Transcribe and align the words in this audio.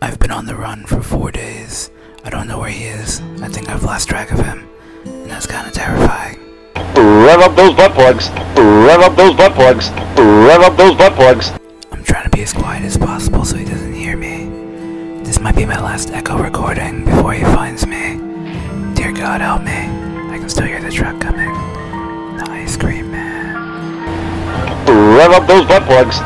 I've 0.00 0.20
been 0.20 0.30
on 0.30 0.46
the 0.46 0.54
run 0.54 0.86
for 0.86 1.02
four 1.02 1.32
days. 1.32 1.90
I 2.22 2.30
don't 2.30 2.46
know 2.46 2.60
where 2.60 2.70
he 2.70 2.84
is. 2.84 3.20
I 3.42 3.48
think 3.48 3.68
I've 3.68 3.82
lost 3.82 4.08
track 4.08 4.30
of 4.30 4.38
him. 4.38 4.68
And 5.04 5.28
that's 5.28 5.46
kind 5.46 5.66
of 5.66 5.72
terrifying. 5.72 6.38
Rev 6.94 7.40
up 7.40 7.56
those 7.56 7.74
butt 7.74 7.92
plugs. 7.94 8.30
Rev 8.56 9.00
up 9.00 9.16
those 9.16 9.34
butt 9.34 9.54
plugs. 9.54 9.90
Rev 10.16 10.60
up 10.60 10.76
those 10.76 10.96
butt 10.96 11.14
plugs. 11.14 11.50
I'm 11.90 12.04
trying 12.04 12.24
to 12.24 12.30
be 12.30 12.42
as 12.42 12.52
quiet 12.52 12.84
as 12.84 12.96
possible 12.96 13.44
so 13.44 13.56
he 13.56 13.64
doesn't 13.64 13.92
hear 13.92 14.16
me. 14.16 15.24
This 15.24 15.40
might 15.40 15.56
be 15.56 15.66
my 15.66 15.80
last 15.80 16.10
echo 16.10 16.38
recording 16.38 17.04
before 17.04 17.32
he 17.32 17.42
finds 17.42 17.84
me. 17.84 18.18
Dear 18.94 19.12
God, 19.12 19.40
help 19.40 19.62
me. 19.62 19.72
I 20.32 20.38
can 20.38 20.48
still 20.48 20.66
hear 20.66 20.80
the 20.80 20.92
truck 20.92 21.20
coming. 21.20 21.52
The 22.38 22.46
ice 22.50 22.76
cream 22.76 23.10
man. 23.10 23.56
Rev 25.16 25.32
up 25.32 25.48
those 25.48 25.66
butt 25.66 25.82
plugs. 25.84 26.20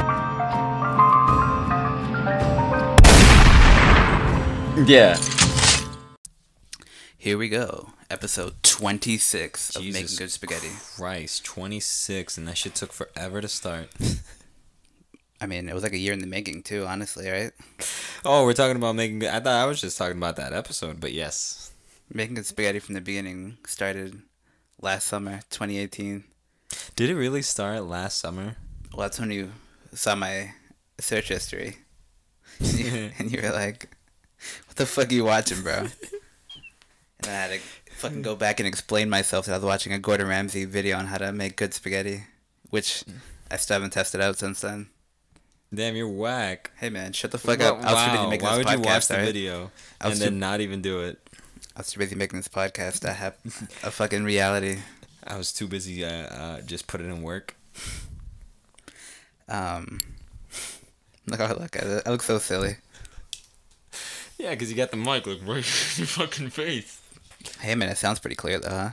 Yeah. 4.86 5.17
Here 7.17 7.39
we 7.39 7.49
go. 7.49 7.90
Episode 8.11 8.61
26 8.64 9.77
of 9.77 9.82
Jesus 9.82 10.00
Making 10.00 10.17
Good 10.17 10.31
Spaghetti. 10.32 10.71
Christ, 10.96 11.45
26, 11.45 12.36
and 12.36 12.49
that 12.49 12.59
shit 12.59 12.75
took 12.75 12.93
forever 12.93 13.40
to 13.40 13.46
start. 13.46 13.90
I 15.40 15.46
mean, 15.46 15.68
it 15.68 15.75
was 15.75 15.85
like 15.85 15.93
a 15.93 15.99
year 15.99 16.13
in 16.13 16.18
the 16.18 16.26
making, 16.26 16.64
too, 16.64 16.85
honestly, 16.85 17.31
right? 17.31 17.53
oh, 18.25 18.45
we're 18.45 18.54
talking 18.54 18.75
about 18.75 18.96
making. 18.96 19.25
I 19.25 19.39
thought 19.39 19.46
I 19.46 19.67
was 19.67 19.81
just 19.81 19.96
talking 19.96 20.17
about 20.17 20.35
that 20.35 20.53
episode, 20.53 20.99
but 21.01 21.12
yes. 21.12 21.71
Making 22.12 22.35
Good 22.35 22.46
Spaghetti 22.46 22.81
from 22.81 22.96
the 22.96 23.01
beginning 23.01 23.59
started 23.64 24.23
last 24.81 25.07
summer, 25.07 25.43
2018. 25.51 26.25
Did 26.96 27.09
it 27.09 27.14
really 27.14 27.43
start 27.43 27.85
last 27.85 28.18
summer? 28.18 28.57
Well, 28.93 29.03
that's 29.03 29.21
when 29.21 29.31
you 29.31 29.53
saw 29.95 30.17
my 30.17 30.54
search 30.99 31.29
history. 31.29 31.76
And 32.61 33.31
you 33.31 33.41
were 33.42 33.51
like, 33.51 33.97
what 34.67 34.77
the 34.77 34.87
fuck 34.87 35.11
are 35.11 35.14
you 35.14 35.25
watching, 35.25 35.62
bro? 35.62 35.75
and 35.79 35.91
I 37.25 37.29
had 37.31 37.51
to 37.53 37.59
fucking 37.97 38.23
go 38.23 38.35
back 38.35 38.59
and 38.61 38.67
explain 38.67 39.09
myself 39.09 39.47
that 39.47 39.53
I 39.53 39.57
was 39.57 39.65
watching 39.65 39.93
a 39.93 39.99
Gordon 39.99 40.27
Ramsay 40.29 40.65
video 40.65 40.99
on 40.99 41.07
how 41.07 41.19
to 41.19 41.33
make 41.33 41.57
good 41.57 41.73
spaghetti, 41.75 42.25
which 42.71 43.05
I 43.51 43.57
still 43.57 43.75
haven't 43.75 43.91
tested 43.93 44.21
out 44.21 44.39
since 44.39 44.61
then. 44.61 44.89
Damn, 45.75 45.97
you're 45.97 46.09
whack. 46.09 46.71
Hey 46.77 46.91
man, 46.91 47.12
shut 47.12 47.31
the 47.31 47.39
fuck 47.39 47.61
up. 47.61 47.83
I 47.83 47.93
was 47.95 48.05
too 48.05 48.11
busy 48.19 48.31
making 48.31 48.45
why 48.47 48.57
this 48.59 48.65
would 48.67 48.73
you 48.75 48.81
watch 48.81 49.07
the 49.09 49.15
alright? 49.15 49.27
video 49.27 49.71
I 50.01 50.09
was 50.09 50.19
then 50.19 50.33
too- 50.33 50.39
not 50.39 50.61
even 50.61 50.83
do 50.83 51.01
it? 51.01 51.19
I 51.75 51.81
was 51.81 51.91
too 51.91 51.99
busy 51.99 52.15
making 52.15 52.39
this 52.39 52.49
podcast 52.49 53.01
to 53.01 53.12
have 53.15 53.34
a 53.83 53.91
fucking 53.91 54.25
reality. 54.25 54.79
I 55.27 55.39
was 55.39 55.53
too 55.53 55.67
busy 55.67 56.05
uh, 56.05 56.09
uh, 56.11 56.61
just 56.62 56.87
put 56.89 57.01
it 57.01 57.05
in 57.05 57.23
work. 57.23 57.56
Um, 59.49 59.99
look 61.27 61.41
how 61.41 61.47
I 61.47 61.53
look. 61.55 61.77
I, 61.83 62.01
I 62.05 62.11
look 62.11 62.23
so 62.23 62.39
silly. 62.39 62.77
Yeah, 64.43 64.51
because 64.51 64.69
you 64.73 64.77
got 64.77 64.91
the 64.91 64.97
mic 64.97 65.25
like 65.25 65.39
right 65.43 65.48
in 65.48 65.98
your 65.98 66.07
fucking 66.09 66.51
face. 66.51 67.01
Hey 67.61 67.77
man, 67.77 67.89
it 67.89 67.97
sounds 67.97 68.19
pretty 68.19 68.35
clear 68.35 68.59
though, 68.59 68.71
huh? 68.71 68.91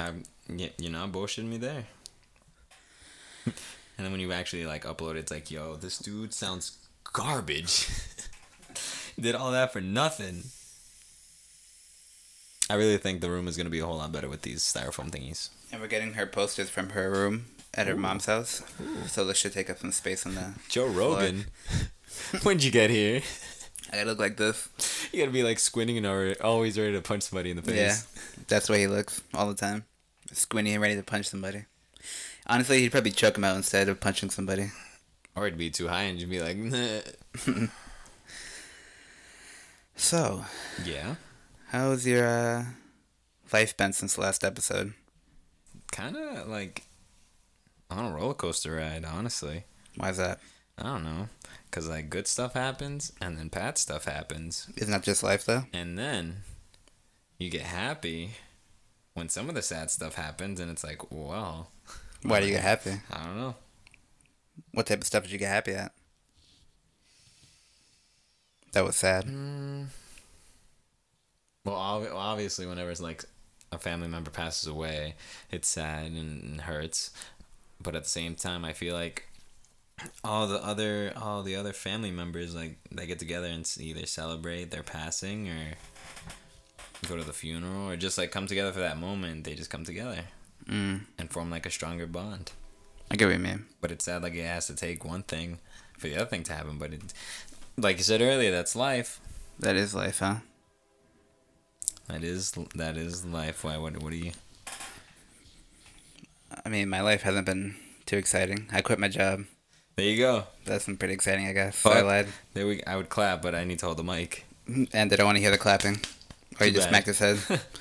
Um, 0.00 0.24
I'm, 0.48 0.58
you're 0.76 0.90
not 0.90 1.12
bullshitting 1.12 1.48
me 1.48 1.56
there. 1.56 1.84
and 3.46 3.54
then 3.96 4.10
when 4.10 4.20
you 4.20 4.32
actually 4.32 4.66
like 4.66 4.84
upload 4.84 5.12
it, 5.12 5.18
it's 5.18 5.30
like, 5.30 5.52
yo, 5.52 5.76
this 5.76 5.98
dude 5.98 6.34
sounds 6.34 6.78
garbage. 7.12 7.88
Did 9.20 9.36
all 9.36 9.52
that 9.52 9.72
for 9.72 9.80
nothing. 9.80 10.42
I 12.68 12.74
really 12.74 12.98
think 12.98 13.20
the 13.20 13.30
room 13.30 13.46
is 13.46 13.56
gonna 13.56 13.70
be 13.70 13.78
a 13.78 13.86
whole 13.86 13.98
lot 13.98 14.10
better 14.10 14.28
with 14.28 14.42
these 14.42 14.62
styrofoam 14.62 15.10
thingies. 15.10 15.50
And 15.70 15.80
we're 15.80 15.86
getting 15.86 16.14
her 16.14 16.26
posters 16.26 16.70
from 16.70 16.90
her 16.90 17.08
room 17.08 17.46
at 17.72 17.86
her 17.86 17.96
mom's 17.96 18.26
house, 18.26 18.64
Ooh. 18.82 19.06
so 19.06 19.24
this 19.24 19.36
should 19.36 19.52
take 19.52 19.70
up 19.70 19.78
some 19.78 19.92
space 19.92 20.26
on 20.26 20.34
the. 20.34 20.54
Joe 20.68 20.86
Rogan, 20.86 21.46
when'd 22.42 22.64
you 22.64 22.72
get 22.72 22.90
here? 22.90 23.22
I 23.90 23.96
gotta 23.96 24.10
look 24.10 24.18
like 24.18 24.36
this. 24.36 24.68
You 25.12 25.20
gotta 25.20 25.32
be 25.32 25.42
like 25.42 25.58
squinting 25.58 25.96
and 25.96 26.36
always 26.42 26.78
ready 26.78 26.92
to 26.92 27.00
punch 27.00 27.22
somebody 27.22 27.50
in 27.50 27.56
the 27.56 27.62
face. 27.62 27.76
Yeah, 27.76 28.22
that's 28.46 28.66
the 28.66 28.74
way 28.74 28.80
he 28.80 28.86
looks 28.86 29.22
all 29.32 29.48
the 29.48 29.54
time, 29.54 29.84
squinty 30.32 30.72
and 30.72 30.82
ready 30.82 30.96
to 30.96 31.02
punch 31.02 31.26
somebody. 31.26 31.64
Honestly, 32.46 32.80
he'd 32.80 32.92
probably 32.92 33.10
choke 33.10 33.38
him 33.38 33.44
out 33.44 33.56
instead 33.56 33.88
of 33.88 34.00
punching 34.00 34.28
somebody. 34.28 34.70
Or 35.34 35.46
it'd 35.46 35.58
be 35.58 35.70
too 35.70 35.88
high 35.88 36.02
and 36.02 36.20
you'd 36.20 36.28
be 36.28 36.40
like, 36.40 36.56
nah. 36.58 37.00
So, 39.96 40.44
yeah, 40.84 41.16
how's 41.68 42.06
your 42.06 42.26
uh, 42.26 42.64
life 43.52 43.76
been 43.76 43.92
since 43.92 44.14
the 44.14 44.20
last 44.20 44.44
episode? 44.44 44.92
kind 45.90 46.16
of 46.16 46.48
like 46.48 46.84
on 47.90 48.04
a 48.04 48.14
roller 48.14 48.34
coaster 48.34 48.76
ride, 48.76 49.04
honestly. 49.04 49.64
Why's 49.96 50.18
that? 50.18 50.38
I 50.78 50.84
don't 50.84 51.04
know. 51.04 51.28
Because, 51.70 51.88
like, 51.88 52.08
good 52.08 52.26
stuff 52.26 52.54
happens, 52.54 53.12
and 53.20 53.36
then 53.36 53.48
bad 53.48 53.76
stuff 53.78 54.04
happens. 54.06 54.68
Isn't 54.76 54.90
that 54.90 55.02
just 55.02 55.22
life 55.22 55.44
though? 55.44 55.64
And 55.72 55.98
then 55.98 56.38
you 57.38 57.50
get 57.50 57.62
happy 57.62 58.30
when 59.14 59.28
some 59.28 59.48
of 59.48 59.54
the 59.54 59.62
sad 59.62 59.90
stuff 59.90 60.14
happens, 60.14 60.60
and 60.60 60.70
it's 60.70 60.84
like, 60.84 61.10
well, 61.10 61.70
Why 62.22 62.40
do 62.40 62.46
you 62.46 62.52
get 62.52 62.62
happy? 62.62 63.00
I 63.12 63.24
don't 63.24 63.36
know. 63.36 63.54
What 64.72 64.86
type 64.86 65.00
of 65.00 65.06
stuff 65.06 65.22
did 65.24 65.32
you 65.32 65.38
get 65.38 65.48
happy 65.50 65.72
at? 65.72 65.92
That 68.72 68.84
was 68.84 68.96
sad. 68.96 69.26
Mm. 69.26 69.86
Well, 71.64 72.00
well, 72.00 72.16
obviously, 72.16 72.66
whenever 72.66 72.90
it's 72.90 73.00
like 73.00 73.24
a 73.72 73.78
family 73.78 74.08
member 74.08 74.30
passes 74.30 74.66
away, 74.66 75.14
it's 75.50 75.68
sad 75.68 76.06
and 76.12 76.60
hurts. 76.62 77.10
But 77.80 77.94
at 77.94 78.04
the 78.04 78.08
same 78.08 78.34
time, 78.34 78.64
I 78.64 78.72
feel 78.72 78.94
like 78.94 79.27
all 80.22 80.46
the 80.46 80.62
other 80.64 81.12
all 81.16 81.42
the 81.42 81.56
other 81.56 81.72
family 81.72 82.10
members 82.10 82.54
like 82.54 82.78
they 82.90 83.06
get 83.06 83.18
together 83.18 83.46
and 83.46 83.68
either 83.80 84.06
celebrate 84.06 84.70
their 84.70 84.82
passing 84.82 85.48
or 85.48 85.74
go 87.08 87.16
to 87.16 87.24
the 87.24 87.32
funeral 87.32 87.88
or 87.88 87.96
just 87.96 88.18
like 88.18 88.30
come 88.30 88.46
together 88.46 88.72
for 88.72 88.80
that 88.80 88.98
moment. 88.98 89.44
They 89.44 89.54
just 89.54 89.70
come 89.70 89.84
together 89.84 90.24
Mm, 90.68 91.06
and 91.18 91.30
form 91.30 91.50
like 91.50 91.64
a 91.64 91.70
stronger 91.70 92.06
bond. 92.06 92.52
I 93.10 93.16
get 93.16 93.26
what 93.26 93.32
you 93.32 93.38
mean. 93.38 93.64
But 93.80 93.90
it's 93.90 94.04
sad 94.04 94.22
like 94.22 94.34
it 94.34 94.44
has 94.44 94.66
to 94.66 94.74
take 94.74 95.04
one 95.04 95.22
thing 95.22 95.58
for 95.96 96.08
the 96.08 96.16
other 96.16 96.26
thing 96.26 96.42
to 96.44 96.52
happen. 96.52 96.76
But 96.78 96.92
it, 96.92 97.14
like 97.76 97.96
you 97.96 98.02
said 98.02 98.20
earlier, 98.20 98.50
that's 98.50 98.76
life. 98.76 99.20
That 99.58 99.76
is 99.76 99.94
life, 99.94 100.18
huh? 100.18 100.36
That 102.08 102.22
is 102.22 102.52
that 102.74 102.96
is 102.96 103.24
life. 103.24 103.64
Why? 103.64 103.78
What? 103.78 104.02
What 104.02 104.10
do 104.10 104.18
you? 104.18 104.32
I 106.64 106.68
mean, 106.68 106.88
my 106.88 107.00
life 107.00 107.22
hasn't 107.22 107.46
been 107.46 107.76
too 108.04 108.16
exciting. 108.16 108.68
I 108.72 108.82
quit 108.82 108.98
my 108.98 109.08
job. 109.08 109.44
There 109.98 110.06
you 110.06 110.16
go. 110.16 110.44
That's 110.64 110.86
been 110.86 110.96
pretty 110.96 111.14
exciting, 111.14 111.48
I 111.48 111.52
guess. 111.52 111.74
Fuck. 111.74 111.96
I 111.96 112.02
lied. 112.02 112.28
There 112.54 112.68
we. 112.68 112.84
I 112.84 112.94
would 112.94 113.08
clap, 113.08 113.42
but 113.42 113.56
I 113.56 113.64
need 113.64 113.80
to 113.80 113.86
hold 113.86 113.96
the 113.96 114.04
mic. 114.04 114.46
And 114.92 115.10
they 115.10 115.16
don't 115.16 115.26
want 115.26 115.38
to 115.38 115.42
hear 115.42 115.50
the 115.50 115.58
clapping. 115.58 116.00
Or 116.60 116.66
he 116.66 116.70
Too 116.70 116.76
just 116.76 116.88
smacked 116.88 117.08
his 117.08 117.18
head. 117.18 117.40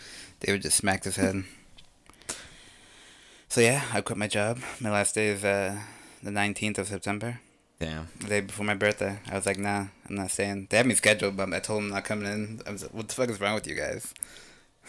David 0.39 0.63
just 0.63 0.77
smacked 0.77 1.03
his 1.03 1.17
head. 1.17 1.43
So 3.49 3.61
yeah, 3.61 3.83
I 3.93 4.01
quit 4.01 4.17
my 4.17 4.27
job. 4.27 4.57
My 4.79 4.89
last 4.89 5.13
day 5.13 5.27
is 5.27 5.45
uh, 5.45 5.79
the 6.23 6.31
19th 6.31 6.79
of 6.79 6.87
September. 6.87 7.39
Damn. 7.79 8.07
The 8.19 8.27
day 8.27 8.41
before 8.41 8.65
my 8.65 8.73
birthday. 8.73 9.19
I 9.29 9.35
was 9.35 9.45
like, 9.45 9.59
nah, 9.59 9.85
I'm 10.09 10.15
not 10.15 10.31
staying. 10.31 10.69
They 10.71 10.77
had 10.77 10.87
me 10.87 10.95
scheduled, 10.95 11.37
but 11.37 11.53
I 11.53 11.59
told 11.59 11.83
them 11.83 11.89
I'm 11.89 11.93
not 11.93 12.05
coming 12.05 12.33
in. 12.33 12.61
I 12.65 12.71
was 12.71 12.81
like, 12.81 12.95
what 12.95 13.09
the 13.09 13.13
fuck 13.13 13.29
is 13.29 13.39
wrong 13.39 13.53
with 13.53 13.67
you 13.67 13.75
guys? 13.75 14.11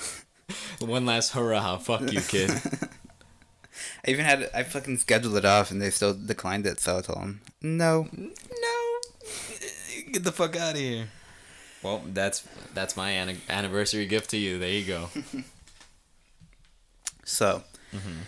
One 0.81 1.05
last 1.05 1.33
hurrah! 1.33 1.77
Fuck 1.77 2.10
you, 2.10 2.22
kid. 2.22 2.50
I 4.06 4.10
even 4.10 4.25
had, 4.25 4.50
I 4.54 4.62
fucking 4.62 4.98
scheduled 4.98 5.36
it 5.36 5.44
off 5.44 5.70
and 5.70 5.81
they 5.82 5.91
still 5.91 6.14
declined 6.14 6.66
it, 6.66 6.81
so 6.81 6.98
I 6.98 7.00
told 7.03 7.19
them, 7.20 7.41
no. 7.62 8.09
no. 8.12 8.98
Get 10.12 10.25
the 10.25 10.32
fuck 10.32 10.56
out 10.56 10.75
of 10.75 10.78
here. 10.81 11.09
Well, 11.82 12.03
that's 12.12 12.47
that's 12.75 12.97
my 12.97 13.10
an- 13.10 13.41
anniversary 13.48 14.06
gift 14.06 14.31
to 14.31 14.36
you. 14.36 14.59
There 14.59 14.70
you 14.70 14.84
go. 14.84 15.09
So, 17.25 17.62
Mm-hmm. 17.94 18.20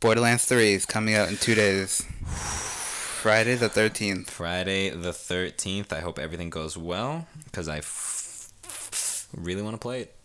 Borderlands 0.00 0.44
3 0.44 0.74
is 0.74 0.86
coming 0.86 1.14
out 1.14 1.28
in 1.28 1.36
two 1.36 1.54
days. 1.54 2.02
Friday 2.24 3.54
the 3.54 3.68
13th. 3.68 4.26
Friday 4.28 4.90
the 4.90 5.12
thirteenth. 5.12 5.92
I 5.92 6.00
hope 6.00 6.18
everything 6.18 6.50
goes 6.50 6.76
well 6.76 7.28
because 7.44 7.68
I 7.68 7.78
f- 7.78 9.28
really 9.36 9.62
want 9.62 9.74
to 9.74 9.78
play 9.78 10.00
it. 10.02 10.16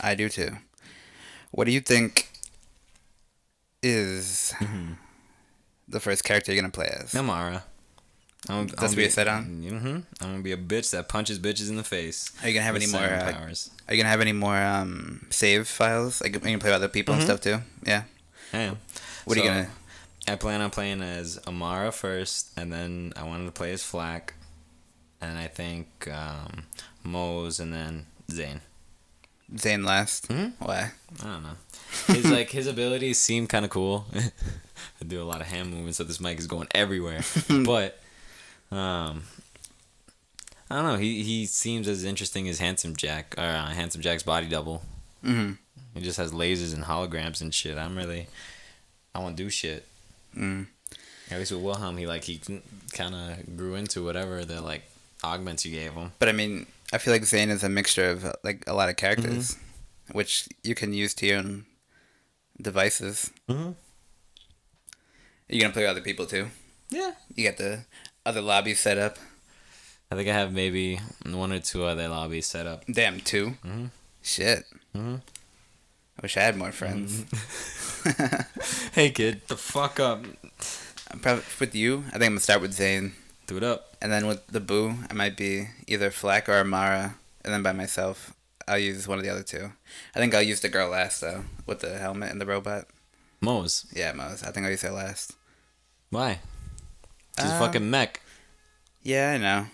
I 0.00 0.14
do 0.14 0.30
too. 0.30 0.56
What 1.50 1.66
do 1.66 1.72
you 1.72 1.80
think 1.80 2.29
is 3.82 4.52
Mm-hmm. 4.58 4.92
the 5.88 6.00
first 6.00 6.24
character 6.24 6.52
you're 6.52 6.60
gonna 6.60 6.70
play 6.72 6.86
as? 7.00 7.12
Namara. 7.12 7.62
I'm, 8.48 8.68
That's 8.68 8.94
what 8.94 9.04
you 9.04 9.10
said 9.10 9.28
on? 9.28 9.44
Mm-hmm. 9.62 9.86
I'm 9.88 10.04
gonna 10.30 10.42
be 10.42 10.52
a 10.52 10.56
bitch 10.56 10.90
that 10.92 11.08
punches 11.08 11.38
bitches 11.38 11.68
in 11.68 11.76
the 11.76 11.84
face. 11.84 12.30
Are 12.42 12.48
you 12.48 12.54
gonna 12.54 12.64
have 12.64 12.76
any 12.76 12.86
more? 12.86 13.00
Uh, 13.02 13.32
powers? 13.32 13.70
are 13.86 13.94
you 13.94 14.00
gonna 14.02 14.08
have 14.10 14.20
any 14.22 14.32
more 14.32 14.56
um, 14.56 15.26
save 15.30 15.68
files? 15.68 16.22
Like 16.22 16.32
you 16.34 16.40
can 16.40 16.58
play 16.58 16.70
with 16.70 16.76
other 16.76 16.88
people 16.88 17.14
and 17.14 17.22
stuff 17.22 17.40
too. 17.40 17.58
Yeah. 17.84 18.04
I 18.52 18.58
am. 18.58 18.78
What 19.24 19.36
are 19.36 19.40
you 19.40 19.46
gonna? 19.46 19.68
I 20.28 20.36
plan 20.36 20.60
on 20.60 20.70
playing 20.70 21.02
as 21.02 21.38
Amara 21.46 21.92
first, 21.92 22.50
and 22.56 22.72
then 22.72 23.12
I 23.16 23.24
wanted 23.24 23.46
to 23.46 23.52
play 23.52 23.72
as 23.72 23.82
Flack, 23.82 24.34
and 25.20 25.38
I 25.38 25.46
think 25.48 26.08
um, 26.12 26.64
Moze, 27.02 27.58
and 27.60 27.72
then 27.72 28.06
Zane. 28.30 28.60
Zane 29.58 29.82
last. 29.84 30.28
Mhm. 30.28 30.52
Why? 30.58 30.92
I 31.20 31.24
don't 31.24 31.42
know. 31.42 31.56
His 32.06 32.30
like 32.30 32.50
his 32.50 32.66
abilities 32.66 33.18
seem 33.18 33.46
kind 33.46 33.64
of 33.64 33.70
cool. 33.70 34.06
I 34.14 35.04
do 35.06 35.22
a 35.22 35.24
lot 35.24 35.40
of 35.40 35.46
hand 35.48 35.70
movements, 35.70 35.98
so 35.98 36.04
this 36.04 36.20
mic 36.20 36.38
is 36.38 36.46
going 36.46 36.68
everywhere. 36.74 37.22
but 37.64 37.98
um, 38.70 39.24
I 40.70 40.76
don't 40.76 40.84
know. 40.84 40.96
He 40.96 41.22
he 41.22 41.46
seems 41.46 41.88
as 41.88 42.04
interesting 42.04 42.48
as 42.48 42.58
Handsome 42.58 42.96
Jack 42.96 43.34
or 43.36 43.44
uh, 43.44 43.66
Handsome 43.66 44.00
Jack's 44.00 44.22
body 44.22 44.48
double. 44.48 44.82
Mm-hmm. 45.24 45.52
He 45.94 46.00
just 46.00 46.18
has 46.18 46.32
lasers 46.32 46.72
and 46.74 46.84
holograms 46.84 47.40
and 47.40 47.52
shit. 47.52 47.76
I'm 47.76 47.96
really, 47.96 48.28
I 49.14 49.18
want 49.18 49.36
to 49.36 49.42
do 49.42 49.50
shit. 49.50 49.86
Mm. 50.36 50.66
At 51.30 51.38
least 51.38 51.52
with 51.52 51.62
Wilhelm, 51.62 51.96
he 51.96 52.06
like 52.06 52.24
he 52.24 52.40
kind 52.92 53.14
of 53.14 53.56
grew 53.56 53.74
into 53.74 54.04
whatever 54.04 54.44
the 54.44 54.60
like 54.60 54.82
augments 55.24 55.64
you 55.64 55.72
gave 55.72 55.92
him. 55.92 56.12
But 56.18 56.28
I 56.28 56.32
mean, 56.32 56.66
I 56.92 56.98
feel 56.98 57.12
like 57.12 57.24
Zane 57.24 57.50
is 57.50 57.62
a 57.62 57.68
mixture 57.68 58.10
of 58.10 58.24
uh, 58.24 58.32
like 58.42 58.64
a 58.66 58.74
lot 58.74 58.88
of 58.88 58.96
characters, 58.96 59.56
which 60.12 60.48
you 60.62 60.74
can 60.74 60.92
use 60.92 61.14
to 61.14 61.26
your 61.26 61.38
own 61.38 61.66
devices. 62.60 63.30
Mm-hmm. 63.48 63.72
You're 65.48 65.60
gonna 65.62 65.72
play 65.72 65.82
with 65.82 65.90
other 65.90 66.00
people 66.00 66.26
too. 66.26 66.48
Yeah. 66.90 67.12
You 67.34 67.44
got 67.48 67.56
the 67.58 67.80
other 68.26 68.40
lobbies 68.40 68.80
set 68.80 68.98
up. 68.98 69.18
I 70.10 70.16
think 70.16 70.28
I 70.28 70.32
have 70.32 70.52
maybe 70.52 70.98
one 71.24 71.52
or 71.52 71.60
two 71.60 71.84
other 71.84 72.08
lobbies 72.08 72.46
set 72.46 72.66
up. 72.66 72.84
Damn, 72.90 73.20
2 73.20 73.54
Mhm. 73.64 73.90
Shit. 74.22 74.64
Mhm. 74.94 75.20
I 76.18 76.20
wish 76.22 76.36
I 76.36 76.40
had 76.42 76.56
more 76.56 76.72
friends. 76.72 77.24
Hey 78.92 79.10
kid, 79.10 79.42
the 79.48 79.56
fuck 79.56 80.00
up. 80.00 80.24
I'm 81.10 81.20
probably 81.20 81.44
with 81.58 81.74
you. 81.74 82.04
I 82.08 82.12
think 82.12 82.24
I'm 82.24 82.30
gonna 82.32 82.40
start 82.40 82.60
with 82.62 82.72
Zane, 82.72 83.12
Do 83.50 83.56
it 83.56 83.64
up. 83.64 83.96
and 84.00 84.12
then 84.12 84.28
with 84.28 84.46
the 84.46 84.60
Boo, 84.60 84.94
I 85.10 85.12
might 85.12 85.36
be 85.36 85.66
either 85.88 86.12
Flack 86.12 86.48
or 86.48 86.54
Amara, 86.54 87.16
and 87.44 87.52
then 87.52 87.64
by 87.64 87.72
myself, 87.72 88.32
I'll 88.68 88.78
use 88.78 89.08
one 89.08 89.18
of 89.18 89.24
the 89.24 89.30
other 89.30 89.42
two. 89.42 89.72
I 90.14 90.20
think 90.20 90.32
I'll 90.34 90.40
use 90.42 90.60
the 90.60 90.68
girl 90.68 90.88
last 90.90 91.20
though, 91.20 91.42
with 91.66 91.80
the 91.80 91.98
helmet 91.98 92.30
and 92.30 92.40
the 92.40 92.46
robot. 92.46 92.86
Moze. 93.40 93.86
Yeah, 93.92 94.12
Moze. 94.12 94.44
I 94.44 94.52
think 94.52 94.64
I'll 94.66 94.70
use 94.70 94.82
her 94.82 94.92
last. 94.92 95.32
Why? 96.10 96.38
She's 97.40 97.50
Uh, 97.50 97.58
fucking 97.58 97.90
mech. 97.90 98.20
Yeah, 99.02 99.32
I 99.32 99.38
know. 99.38 99.66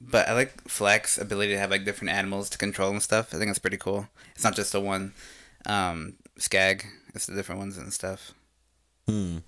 But 0.00 0.28
I 0.28 0.32
like 0.32 0.66
Flack's 0.66 1.18
ability 1.18 1.52
to 1.52 1.58
have 1.58 1.70
like 1.70 1.84
different 1.84 2.14
animals 2.14 2.48
to 2.50 2.56
control 2.56 2.90
and 2.90 3.02
stuff. 3.02 3.34
I 3.34 3.38
think 3.38 3.50
it's 3.50 3.58
pretty 3.58 3.76
cool. 3.76 4.08
It's 4.34 4.44
not 4.44 4.56
just 4.56 4.72
the 4.72 4.80
one 4.80 5.12
um, 5.66 6.14
skag. 6.38 6.86
It's 7.14 7.26
the 7.26 7.34
different 7.34 7.58
ones 7.58 7.76
and 7.76 7.92
stuff. 7.92 8.32
Hmm. 9.06 9.38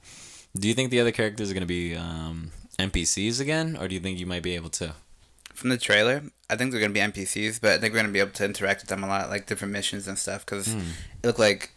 Do 0.55 0.69
you 0.69 0.75
think 0.75 0.91
the 0.91 1.01
other 1.01 1.13
characters 1.13 1.51
are 1.51 1.55
gonna 1.55 1.65
be 1.65 1.97
um, 1.97 2.51
NPCs 2.79 3.41
again, 3.41 3.77
or 3.79 3.89
do 3.89 3.95
you 3.95 4.01
think 4.01 4.19
you 4.19 4.27
might 4.27 4.43
be 4.43 4.55
able 4.55 4.71
to? 4.71 4.95
From 5.55 5.71
the 5.71 5.79
trailer, 5.79 6.23
I 6.49 6.57
think 6.57 6.73
they're 6.73 6.81
gonna 6.81 6.93
be 6.93 7.01
NPCs, 7.01 7.61
but 7.61 7.73
I 7.73 7.79
think 7.79 7.93
we're 7.93 8.01
gonna 8.01 8.13
be 8.13 8.19
able 8.21 8.31
to 8.33 8.45
interact 8.45 8.81
with 8.83 8.89
them 8.89 9.05
a 9.05 9.07
lot, 9.07 9.29
like 9.31 9.47
different 9.47 9.73
missions 9.73 10.09
and 10.09 10.19
stuff. 10.19 10.45
Because 10.45 10.67
Hmm. 10.69 10.81
it 11.23 11.27
looked 11.27 11.39
like 11.39 11.71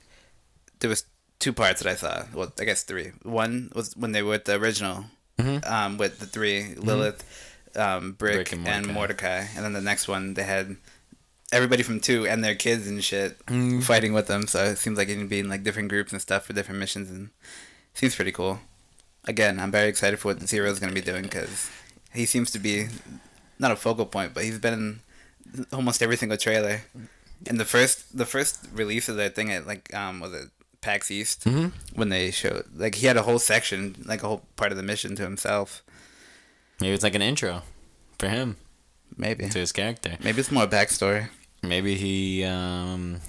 there 0.80 0.90
was 0.90 1.06
two 1.40 1.52
parts 1.54 1.82
that 1.82 1.92
I 1.92 1.96
saw. 1.96 2.26
Well, 2.34 2.54
I 2.60 2.64
guess 2.64 2.84
three. 2.84 3.12
One 3.24 3.72
was 3.76 3.96
when 3.98 4.14
they 4.14 4.22
were 4.22 4.32
with 4.32 4.46
the 4.46 4.56
original, 4.56 5.06
Mhm. 5.38 5.66
um, 5.70 5.98
with 5.98 6.20
the 6.20 6.26
three 6.26 6.74
Lilith, 6.76 7.24
um, 7.76 8.14
Brick, 8.14 8.36
Brick 8.36 8.52
and 8.54 8.68
and, 8.68 8.88
Mordecai. 8.88 9.40
Mordecai. 9.40 9.56
and 9.56 9.66
then 9.66 9.74
the 9.74 9.82
next 9.82 10.08
one 10.08 10.34
they 10.34 10.44
had 10.44 10.78
everybody 11.52 11.84
from 11.84 12.00
two 12.00 12.26
and 12.26 12.44
their 12.44 12.56
kids 12.56 12.88
and 12.88 13.04
shit 13.04 13.38
Mm. 13.48 13.84
fighting 13.84 14.14
with 14.14 14.28
them. 14.28 14.48
So 14.48 14.64
it 14.64 14.78
seems 14.78 14.98
like 14.98 15.10
you 15.10 15.16
can 15.16 15.28
be 15.28 15.40
in 15.40 15.50
like 15.50 15.64
different 15.64 15.90
groups 15.90 16.12
and 16.14 16.22
stuff 16.22 16.46
for 16.46 16.54
different 16.54 16.80
missions, 16.80 17.10
and 17.10 17.30
seems 17.94 18.16
pretty 18.16 18.32
cool. 18.32 18.62
Again, 19.28 19.60
I'm 19.60 19.72
very 19.72 19.88
excited 19.90 20.20
for 20.20 20.30
what 20.34 20.48
Zero 20.48 20.70
is 20.70 20.80
gonna 20.80 20.94
be 20.94 21.02
doing 21.02 21.24
because 21.24 21.70
he 22.14 22.26
seems 22.26 22.52
to 22.52 22.60
be 22.60 22.88
not 23.60 23.72
a 23.72 23.76
focal 23.76 24.06
point, 24.06 24.34
but 24.34 24.44
he's 24.44 24.60
been 24.60 24.74
in 25.54 25.66
almost 25.72 26.02
every 26.02 26.18
single 26.18 26.38
trailer. 26.38 26.82
And 27.48 27.60
the 27.60 27.66
first 27.66 28.18
the 28.18 28.26
first 28.26 28.68
release 28.74 29.10
of 29.10 29.16
that 29.18 29.36
thing 29.36 29.52
at 29.52 29.66
like 29.68 29.94
um 29.94 30.20
was 30.20 30.34
it 30.34 30.50
PAX 30.82 31.10
East 31.10 31.44
Mhm. 31.46 31.72
when 31.96 32.10
they 32.10 32.30
showed 32.32 32.66
like 32.76 32.96
he 32.96 33.08
had 33.08 33.18
a 33.18 33.24
whole 33.24 33.40
section 33.40 33.96
like 34.06 34.22
a 34.24 34.28
whole 34.28 34.46
part 34.56 34.72
of 34.72 34.78
the 34.78 34.84
mission 34.84 35.16
to 35.16 35.24
himself. 35.24 35.82
Maybe 36.80 36.94
it's 36.94 37.04
like 37.04 37.16
an 37.16 37.22
intro 37.22 37.64
for 38.20 38.30
him 38.30 38.58
Maybe 39.18 39.48
to 39.50 39.60
his 39.60 39.72
character. 39.72 40.18
maybe 40.22 40.40
it's 40.40 40.52
more 40.52 40.68
backstory. 40.68 41.30
Maybe 41.64 41.96
he, 41.96 42.44
um, 42.44 43.22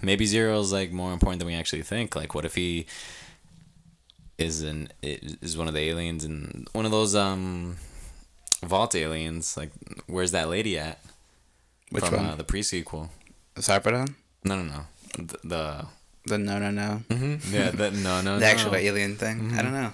maybe 0.00 0.24
Zero's 0.24 0.72
like 0.72 0.92
more 0.92 1.12
important 1.12 1.40
than 1.40 1.46
we 1.48 1.54
actually 1.54 1.82
think. 1.82 2.16
Like, 2.16 2.34
what 2.34 2.44
if 2.46 2.54
he 2.54 2.86
is 4.42 4.62
an 4.62 4.88
is 5.02 5.56
one 5.56 5.68
of 5.68 5.74
the 5.74 5.80
aliens 5.80 6.24
and 6.24 6.68
one 6.72 6.84
of 6.84 6.90
those 6.90 7.14
um 7.14 7.76
vault 8.62 8.94
aliens? 8.94 9.56
Like, 9.56 9.70
where's 10.06 10.32
that 10.32 10.48
lady 10.48 10.78
at? 10.78 10.98
Which 11.90 12.04
From 12.04 12.16
one? 12.16 12.26
Uh, 12.30 12.36
the 12.36 12.44
pre 12.44 12.62
sequel. 12.62 13.10
Sarpedon? 13.56 14.14
No, 14.44 14.56
no, 14.56 14.62
no. 14.64 14.80
The, 15.18 15.38
the 15.44 15.86
The 16.26 16.38
no 16.38 16.58
no 16.58 16.70
no. 16.70 17.02
yeah, 17.50 17.70
the, 17.70 17.90
no, 17.90 18.20
no, 18.22 18.34
The 18.34 18.40
no. 18.40 18.46
actual 18.46 18.74
alien 18.76 19.16
thing. 19.16 19.52
I 19.54 19.62
don't 19.62 19.72
know. 19.74 19.92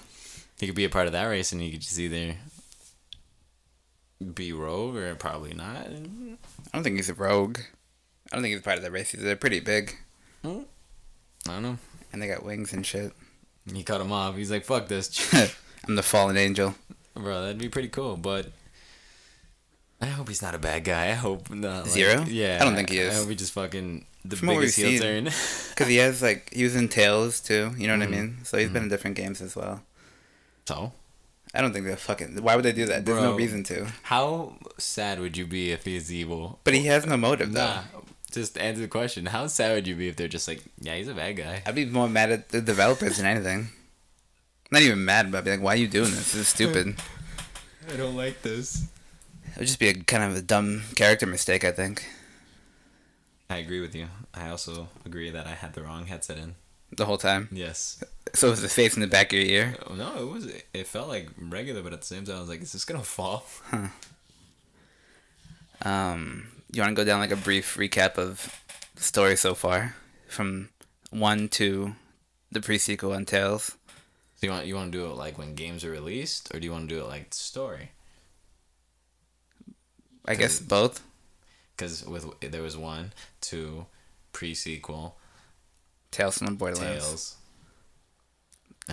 He 0.59 0.65
could 0.65 0.75
be 0.75 0.85
a 0.85 0.89
part 0.89 1.07
of 1.07 1.13
that 1.13 1.25
race, 1.25 1.51
and 1.51 1.61
he 1.61 1.71
could 1.71 1.81
just 1.81 1.97
either 1.99 2.35
be 4.33 4.51
rogue 4.51 4.95
or 4.95 5.15
probably 5.15 5.53
not. 5.53 5.77
I 5.87 5.89
don't 6.73 6.83
think 6.83 6.97
he's 6.97 7.09
a 7.09 7.13
rogue. 7.13 7.59
I 8.31 8.35
don't 8.35 8.43
think 8.43 8.53
he's 8.53 8.61
part 8.63 8.77
of 8.77 8.83
the 8.83 8.91
race. 8.91 9.13
Either. 9.13 9.23
They're 9.23 9.35
pretty 9.35 9.59
big, 9.59 9.95
Hmm. 10.43 10.61
I 11.47 11.53
don't 11.53 11.63
know. 11.63 11.77
and 12.11 12.21
they 12.21 12.27
got 12.27 12.43
wings 12.43 12.73
and 12.73 12.85
shit. 12.85 13.13
He 13.73 13.83
cut 13.83 14.01
him 14.01 14.11
off. 14.11 14.35
He's 14.35 14.51
like, 14.51 14.65
"Fuck 14.65 14.87
this." 14.87 15.33
I'm 15.87 15.95
the 15.95 16.03
fallen 16.03 16.37
angel. 16.37 16.75
Bro, 17.15 17.41
that'd 17.41 17.57
be 17.57 17.69
pretty 17.69 17.89
cool, 17.89 18.17
but 18.17 18.47
I 20.01 20.05
hope 20.07 20.27
he's 20.29 20.41
not 20.41 20.55
a 20.55 20.59
bad 20.59 20.83
guy. 20.85 21.07
I 21.09 21.13
hope 21.13 21.49
not. 21.49 21.83
like- 21.83 21.91
Zero? 21.91 22.23
yeah. 22.27 22.59
I 22.61 22.63
don't 22.65 22.75
think 22.75 22.89
he 22.89 22.99
is. 22.99 23.13
I 23.15 23.19
hope 23.19 23.29
he 23.29 23.35
just 23.35 23.51
fucking 23.53 24.05
the 24.23 24.35
From 24.37 24.49
biggest 24.49 24.77
heel 24.77 24.99
turn. 25.01 25.25
Because 25.69 25.87
he 25.87 25.97
has 25.97 26.21
like 26.21 26.53
he 26.53 26.63
was 26.63 26.75
in 26.75 26.89
Tales 26.89 27.39
too. 27.39 27.71
You 27.77 27.87
know 27.87 27.97
what 27.97 28.03
I 28.03 28.07
Mhm. 28.07 28.11
mean? 28.11 28.37
So 28.43 28.57
he's 28.57 28.69
been 28.69 28.83
in 28.83 28.89
different 28.89 29.15
games 29.15 29.41
as 29.41 29.55
well. 29.55 29.81
so, 30.67 30.91
I 31.53 31.61
don't 31.61 31.71
think 31.73 31.85
they're 31.85 31.95
fucking. 31.97 32.41
Why 32.43 32.55
would 32.55 32.65
they 32.65 32.73
do 32.73 32.85
that? 32.87 33.05
There's 33.05 33.21
no 33.21 33.33
reason 33.35 33.63
to. 33.65 33.87
how 34.03 34.57
sad 34.77 35.19
would 35.19 35.35
you 35.37 35.45
be 35.47 35.71
if 35.71 35.85
he's 35.85 36.11
evil? 36.13 36.59
But 36.63 36.73
he 36.75 36.85
has 36.85 37.05
no 37.05 37.15
motive 37.17 37.53
though. 37.53 37.79
Just 38.31 38.57
answer 38.57 38.81
the 38.81 38.87
question. 38.87 39.25
How 39.25 39.47
sad 39.47 39.73
would 39.73 39.87
you 39.87 39.95
be 39.95 40.07
if 40.07 40.15
they're 40.15 40.27
just 40.27 40.47
like, 40.47 40.63
yeah, 40.79 40.95
he's 40.95 41.07
a 41.07 41.13
bad 41.15 41.35
guy? 41.37 41.63
I'd 41.65 41.75
be 41.75 41.85
more 41.85 42.07
mad 42.07 42.31
at 42.31 42.49
the 42.49 42.61
developers 42.61 43.17
than 43.17 43.25
anything. 43.25 43.69
Not 44.71 44.83
even 44.83 45.03
mad, 45.03 45.31
but 45.31 45.39
I'd 45.39 45.43
be 45.45 45.51
like, 45.51 45.61
"Why 45.61 45.73
are 45.73 45.77
you 45.77 45.87
doing 45.87 46.11
this? 46.11 46.33
This 46.33 46.35
is 46.35 46.47
stupid." 46.47 46.95
I 47.91 47.97
don't 47.97 48.15
like 48.15 48.43
this. 48.43 48.83
It 49.53 49.57
would 49.57 49.65
just 49.67 49.79
be 49.79 49.87
a 49.87 49.95
kind 49.95 50.23
of 50.23 50.37
a 50.37 50.43
dumb 50.43 50.83
character 50.95 51.25
mistake, 51.25 51.63
I 51.63 51.71
think. 51.71 52.05
I 53.49 53.57
agree 53.57 53.81
with 53.81 53.95
you. 53.95 54.09
I 54.31 54.49
also 54.49 54.89
agree 55.05 55.31
that 55.31 55.47
I 55.47 55.55
had 55.55 55.73
the 55.73 55.81
wrong 55.81 56.05
headset 56.05 56.37
in. 56.37 56.53
The 56.95 57.05
whole 57.05 57.17
time. 57.17 57.49
Yes. 57.51 58.03
So 58.35 58.47
it 58.47 58.51
was 58.51 58.61
the 58.61 58.69
face 58.69 58.93
in 58.93 59.01
the 59.01 59.07
back 59.07 59.33
of 59.33 59.39
your 59.39 59.47
ear? 59.47 59.75
Oh, 59.87 59.95
No, 59.95 60.21
it 60.21 60.31
was. 60.31 60.45
It 60.71 60.85
felt 60.85 61.07
like 61.07 61.29
regular, 61.39 61.81
but 61.81 61.93
at 61.93 62.01
the 62.01 62.07
same 62.07 62.25
time, 62.25 62.35
I 62.37 62.39
was 62.41 62.49
like, 62.49 62.61
"Is 62.61 62.73
this 62.73 62.85
gonna 62.85 63.01
fall?" 63.01 63.43
Um, 65.81 66.47
you 66.71 66.81
want 66.81 66.95
to 66.95 67.01
go 67.01 67.05
down 67.05 67.19
like 67.19 67.31
a 67.31 67.35
brief 67.35 67.77
recap 67.77 68.17
of 68.17 68.61
the 68.95 69.03
story 69.03 69.35
so 69.35 69.55
far, 69.55 69.95
from 70.27 70.69
one 71.09 71.49
to 71.49 71.95
the 72.51 72.61
pre-sequel 72.61 73.13
on 73.13 73.25
Tales. 73.25 73.75
So 74.35 74.47
you 74.47 74.51
want 74.51 74.65
you 74.67 74.75
want 74.75 74.91
to 74.91 74.97
do 74.97 75.05
it 75.05 75.15
like 75.15 75.37
when 75.37 75.55
games 75.55 75.83
are 75.83 75.91
released, 75.91 76.53
or 76.53 76.59
do 76.59 76.65
you 76.65 76.71
want 76.71 76.87
to 76.87 76.95
do 76.95 77.01
it 77.01 77.07
like 77.07 77.33
story? 77.33 77.91
I 80.25 80.35
guess 80.35 80.59
both. 80.59 81.03
Because 81.75 82.05
with 82.05 82.25
there 82.39 82.61
was 82.61 82.77
one, 82.77 83.13
two, 83.41 83.85
pre 84.31 84.53
sequel, 84.53 85.17
Tales 86.11 86.37
from 86.37 86.47
the 86.47 86.53
Borderlands. 86.53 87.05
Tales. 87.05 87.35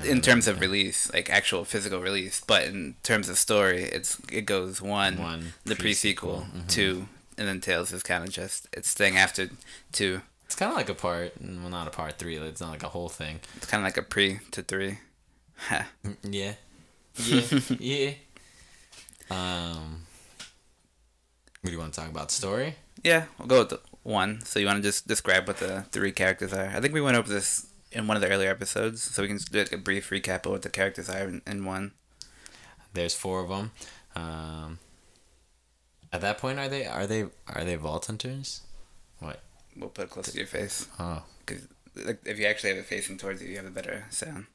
In 0.05 0.21
terms 0.21 0.47
of 0.47 0.61
release, 0.61 1.11
like 1.15 1.31
actual 1.31 1.65
physical 1.65 2.01
release, 2.01 2.43
but 2.47 2.65
in 2.65 2.97
terms 3.03 3.31
of 3.31 3.39
story, 3.39 3.85
it's 3.85 4.21
it 4.31 4.43
goes 4.43 4.83
one, 4.83 5.17
One, 5.17 5.55
the 5.65 5.75
pre-sequel, 5.75 6.47
pre-sequel, 6.51 6.63
mhm. 6.65 6.69
two, 6.69 7.09
and 7.39 7.47
then 7.49 7.61
Tails 7.61 7.93
is 7.93 8.03
kind 8.03 8.25
of 8.25 8.31
just 8.31 8.69
it's 8.73 8.89
staying 8.89 9.17
after 9.17 9.49
two. 9.93 10.21
it's 10.47 10.55
kind 10.55 10.71
of 10.71 10.77
like 10.77 10.89
a 10.89 10.95
part. 10.95 11.33
Well, 11.41 11.69
not 11.71 11.87
a 11.87 11.91
part 11.91 12.19
three. 12.19 12.37
It's 12.37 12.61
not 12.61 12.71
like 12.71 12.83
a 12.83 12.89
whole 12.89 13.09
thing. 13.09 13.41
It's 13.57 13.67
kind 13.67 13.81
of 13.83 13.85
like 13.85 13.97
a 13.97 14.03
pre 14.03 14.41
to 14.53 14.63
three. 14.63 14.99
Yeah. 15.71 15.85
Yeah. 16.23 17.43
yeah. 17.79 18.11
Um. 19.31 20.03
What 21.63 21.71
do 21.71 21.73
you 21.73 21.79
want 21.79 21.95
to 21.95 22.01
talk 22.01 22.11
about? 22.11 22.31
Story. 22.31 22.77
Yeah, 23.03 23.25
we'll 23.39 23.49
go 23.49 23.61
with 23.61 23.73
one. 24.03 24.43
So 24.45 24.59
you 24.61 24.67
want 24.67 24.79
to 24.79 24.83
just 24.83 25.09
describe 25.09 25.47
what 25.49 25.57
the 25.59 25.83
three 25.91 26.13
characters 26.13 26.53
are? 26.53 26.67
I 26.67 26.81
think 26.81 26.93
we 26.95 27.01
went 27.01 27.17
over 27.17 27.29
this 27.33 27.67
in 27.91 28.07
one 28.07 28.17
of 28.17 28.21
the 28.21 28.29
earlier 28.29 28.51
episodes, 28.51 29.03
so 29.03 29.23
we 29.23 29.29
can 29.29 29.39
do 29.39 29.59
like 29.61 29.73
a 29.73 29.79
brief 29.79 30.11
recap 30.11 30.45
of 30.45 30.53
what 30.53 30.63
the 30.63 30.69
characters 30.69 31.09
are 31.09 31.25
in, 31.25 31.43
in 31.47 31.65
one. 31.65 31.93
There's 32.93 33.15
four 33.15 33.41
of 33.41 33.49
them. 33.49 33.73
Um. 34.15 34.79
At 36.13 36.21
that 36.21 36.39
point, 36.39 36.59
are 36.59 36.69
they 36.69 36.87
are 36.87 37.07
they 37.07 37.25
are 37.49 37.65
they 37.65 37.77
vault 37.77 38.07
hunters? 38.07 38.63
What? 39.19 39.41
We'll 39.77 39.91
put 39.91 40.05
it 40.05 40.11
close 40.11 40.31
to 40.33 40.39
your 40.39 40.47
face 40.47 40.87
Oh. 40.99 41.23
because 41.45 41.67
like, 41.97 42.21
if 42.25 42.39
you 42.39 42.47
actually 42.47 42.71
have 42.71 42.79
it 42.79 42.87
facing 42.87 43.19
towards 43.19 43.43
you, 43.43 43.49
you 43.49 43.57
have 43.57 43.67
a 43.67 43.71
better 43.71 44.05
sound. 44.11 44.47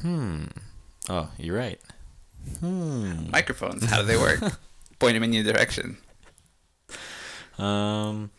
Hmm. 0.00 0.44
Oh, 1.08 1.30
you're 1.38 1.56
right. 1.56 1.80
Hmm. 2.60 3.30
Microphones, 3.30 3.84
how 3.84 4.00
do 4.00 4.06
they 4.06 4.16
work? 4.16 4.40
Point 4.98 5.14
them 5.14 5.22
in 5.24 5.32
your 5.32 5.44
direction. 5.44 5.98
Um, 7.58 8.30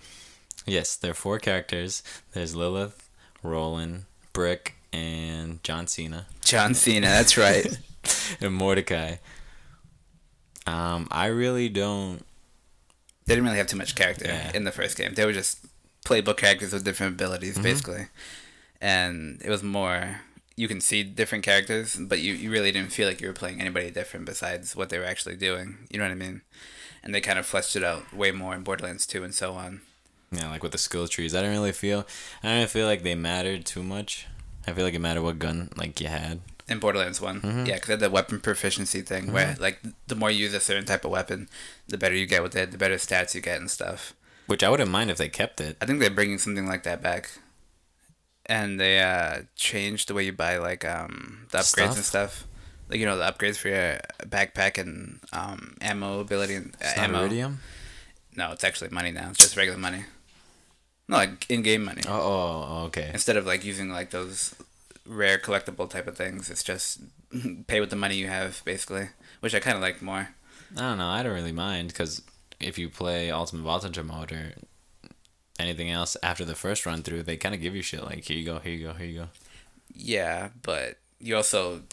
yes, 0.66 0.96
there 0.96 1.12
are 1.12 1.16
four 1.16 1.40
characters. 1.40 2.04
There's 2.34 2.56
Lilith, 2.56 3.10
Roland, 3.44 4.06
Brick, 4.34 4.76
and 4.92 5.64
John 5.64 5.88
Cena, 5.88 6.28
John 6.44 6.74
Cena, 6.74 7.08
that's 7.08 7.38
right. 7.38 7.78
and 8.42 8.54
Mordecai. 8.54 9.16
Um, 10.66 11.08
I 11.12 11.26
really 11.28 11.70
don't 11.70 12.24
They 13.26 13.36
didn't 13.36 13.46
really 13.46 13.58
have 13.58 13.68
too 13.68 13.78
much 13.78 13.96
character 13.96 14.26
Yeah. 14.26 14.52
in 14.54 14.64
the 14.64 14.72
first 14.72 14.98
game. 14.98 15.14
They 15.14 15.26
were 15.26 15.34
just 15.34 15.60
playbook 16.06 16.38
characters 16.38 16.74
with 16.74 16.84
different 16.84 17.14
abilities, 17.14 17.54
Mm-hmm. 17.56 17.64
basically. 17.64 18.08
And 18.82 19.42
it 19.44 19.50
was 19.50 19.64
more 19.64 20.22
you 20.56 20.68
can 20.68 20.80
see 20.82 21.04
different 21.04 21.44
characters, 21.44 21.96
but 21.96 22.20
you, 22.20 22.34
you 22.34 22.52
really 22.52 22.72
didn't 22.72 22.92
feel 22.92 23.08
like 23.08 23.20
you 23.20 23.28
were 23.28 23.34
playing 23.34 23.60
anybody 23.60 23.90
different 23.90 24.26
besides 24.26 24.76
what 24.76 24.90
they 24.90 25.00
were 25.00 25.06
actually 25.06 25.36
doing. 25.36 25.88
You 25.90 25.98
know 25.98 26.06
what 26.06 26.12
I 26.12 26.16
mean? 26.16 26.42
And 27.04 27.14
they 27.14 27.22
kind 27.22 27.40
of 27.40 27.46
fleshed 27.48 27.76
it 27.76 27.84
out 27.84 28.14
way 28.14 28.30
more 28.32 28.54
in 28.54 28.62
Borderlands 28.62 29.08
2 29.08 29.24
and 29.24 29.34
so 29.34 29.54
on. 29.54 29.82
Yeah, 30.32 30.50
like 30.50 30.62
with 30.62 30.72
the 30.72 30.78
skill 30.78 31.08
trees, 31.08 31.34
I 31.34 31.40
didn't 31.42 31.56
really 31.58 31.72
feel. 31.72 32.06
I 32.44 32.50
didn't 32.60 32.70
feel 32.70 32.86
like 32.86 33.02
they 33.04 33.16
mattered 33.16 33.66
too 33.66 33.82
much. 33.84 34.28
I 34.68 34.74
feel 34.74 34.84
like 34.86 34.94
it 34.94 35.00
mattered 35.00 35.24
what 35.24 35.40
gun 35.40 35.70
like 35.76 36.00
you 36.00 36.08
had. 36.08 36.40
In 36.70 36.80
Borderlands 36.80 37.20
One, 37.20 37.42
Mm-hmm. 37.42 37.66
yeah, 37.66 37.76
because 37.76 38.00
the 38.00 38.10
weapon 38.10 38.40
proficiency 38.40 39.02
thing 39.02 39.34
where 39.34 39.56
like 39.60 39.80
the 40.08 40.16
more 40.16 40.32
you 40.32 40.40
use 40.46 40.54
a 40.54 40.60
certain 40.62 40.86
type 40.86 41.04
of 41.04 41.12
weapon, 41.12 41.50
the 41.88 41.98
better 41.98 42.16
you 42.16 42.26
get 42.26 42.42
with 42.42 42.56
it, 42.56 42.72
the 42.72 42.78
better 42.78 42.96
stats 42.96 43.36
you 43.36 43.42
get 43.42 43.60
and 43.60 43.70
stuff. 43.70 44.14
Which 44.48 44.64
I 44.64 44.70
wouldn't 44.70 44.90
mind 44.92 45.12
if 45.12 45.18
they 45.18 45.28
kept 45.30 45.60
it. 45.60 45.76
I 45.82 45.86
think 45.86 46.00
they're 46.00 46.10
bringing 46.10 46.38
something 46.38 46.66
like 46.68 46.84
that 46.84 47.02
back, 47.02 47.32
and 48.46 48.80
they 48.80 49.00
uh 49.02 49.42
changed 49.56 50.08
the 50.10 50.14
way 50.14 50.24
you 50.24 50.32
buy 50.34 50.58
like 50.58 50.86
um 50.86 51.48
the 51.52 51.58
upgrades 51.60 51.96
and 51.96 52.06
stuff. 52.06 52.46
Like 52.90 53.00
you 53.00 53.06
know 53.06 53.18
the 53.18 53.24
upgrades 53.30 53.58
for 53.58 53.70
your 53.70 54.00
backpack 54.24 54.78
and 54.78 55.20
um 55.34 55.76
ammo 55.82 56.20
ability 56.20 56.56
and 56.56 56.76
uh, 56.82 56.94
ammo. 56.96 57.28
Eridium. 57.28 57.56
No, 58.36 58.52
it's 58.52 58.64
actually 58.64 58.90
money 58.90 59.12
now. 59.12 59.30
It's 59.30 59.40
just 59.40 59.58
regular 59.58 59.78
money. 59.80 60.06
No, 61.08 61.18
like 61.18 61.46
in-game 61.50 61.84
money. 61.84 62.02
Oh, 62.08 62.14
oh, 62.14 62.68
oh, 62.70 62.84
okay. 62.86 63.12
Instead 63.14 63.38
of 63.38 63.46
like 63.46 63.64
using 63.66 63.90
like 63.90 64.10
those 64.12 64.56
rare 65.06 65.38
collectible 65.38 65.90
type 65.90 66.08
of 66.08 66.16
things, 66.18 66.50
it's 66.50 66.64
just 66.64 67.02
pay 67.68 67.80
with 67.80 67.90
the 67.90 67.96
money 67.96 68.16
you 68.16 68.28
have 68.28 68.62
basically, 68.66 69.10
which 69.42 69.54
I 69.56 69.60
kind 69.60 69.76
of 69.76 69.82
like 69.82 70.02
more. 70.02 70.30
I 70.76 70.80
don't 70.80 70.98
know. 70.98 71.08
I 71.08 71.22
don't 71.24 71.34
really 71.34 71.52
mind 71.52 71.90
because 71.90 72.22
if 72.60 72.78
you 72.78 72.90
play 72.90 73.30
Ultimate 73.32 73.64
Voltage 73.64 74.02
mode 74.02 74.32
or 74.32 74.54
anything 75.60 75.90
else 75.92 76.18
after 76.24 76.46
the 76.46 76.56
first 76.56 76.86
run 76.86 77.04
through, 77.04 77.24
they 77.24 77.38
kind 77.38 77.54
of 77.54 77.62
give 77.62 77.76
you 77.76 77.82
shit 77.82 78.04
like 78.04 78.24
here 78.26 78.38
you 78.38 78.46
go, 78.46 78.60
here 78.60 78.74
you 78.74 78.88
go, 78.88 78.94
here 78.94 79.08
you 79.08 79.20
go. 79.20 79.28
Yeah, 79.94 80.50
but 80.62 80.98
you 81.20 81.36
also 81.36 81.84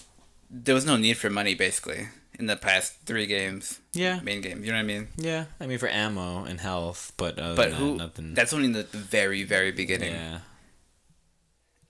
there 0.50 0.75
was 0.75 0.87
no 0.87 0.97
need 0.97 1.17
for 1.17 1.31
money 1.31 1.55
basically 1.55 2.09
in 2.38 2.47
the 2.47 2.57
past 2.57 2.95
three 3.05 3.26
games, 3.26 3.81
Yeah, 3.93 4.21
main 4.23 4.40
games. 4.40 4.64
You 4.64 4.73
know 4.73 4.79
what 4.79 4.85
I 4.85 4.87
mean? 4.87 5.09
yeah. 5.17 5.45
I 5.61 5.67
mean 5.67 5.79
for 5.79 5.88
ammo 5.88 6.45
and 6.45 6.61
health, 6.61 7.12
but 7.19 7.37
But 7.37 7.73
who? 7.73 7.90
that, 7.93 7.97
nothing. 7.99 8.35
That's 8.35 8.52
only 8.55 8.67
in 8.67 8.73
the 8.73 8.85
very 8.85 9.43
very 9.43 9.73
beginning, 9.73 10.14
yeah. 10.14 10.38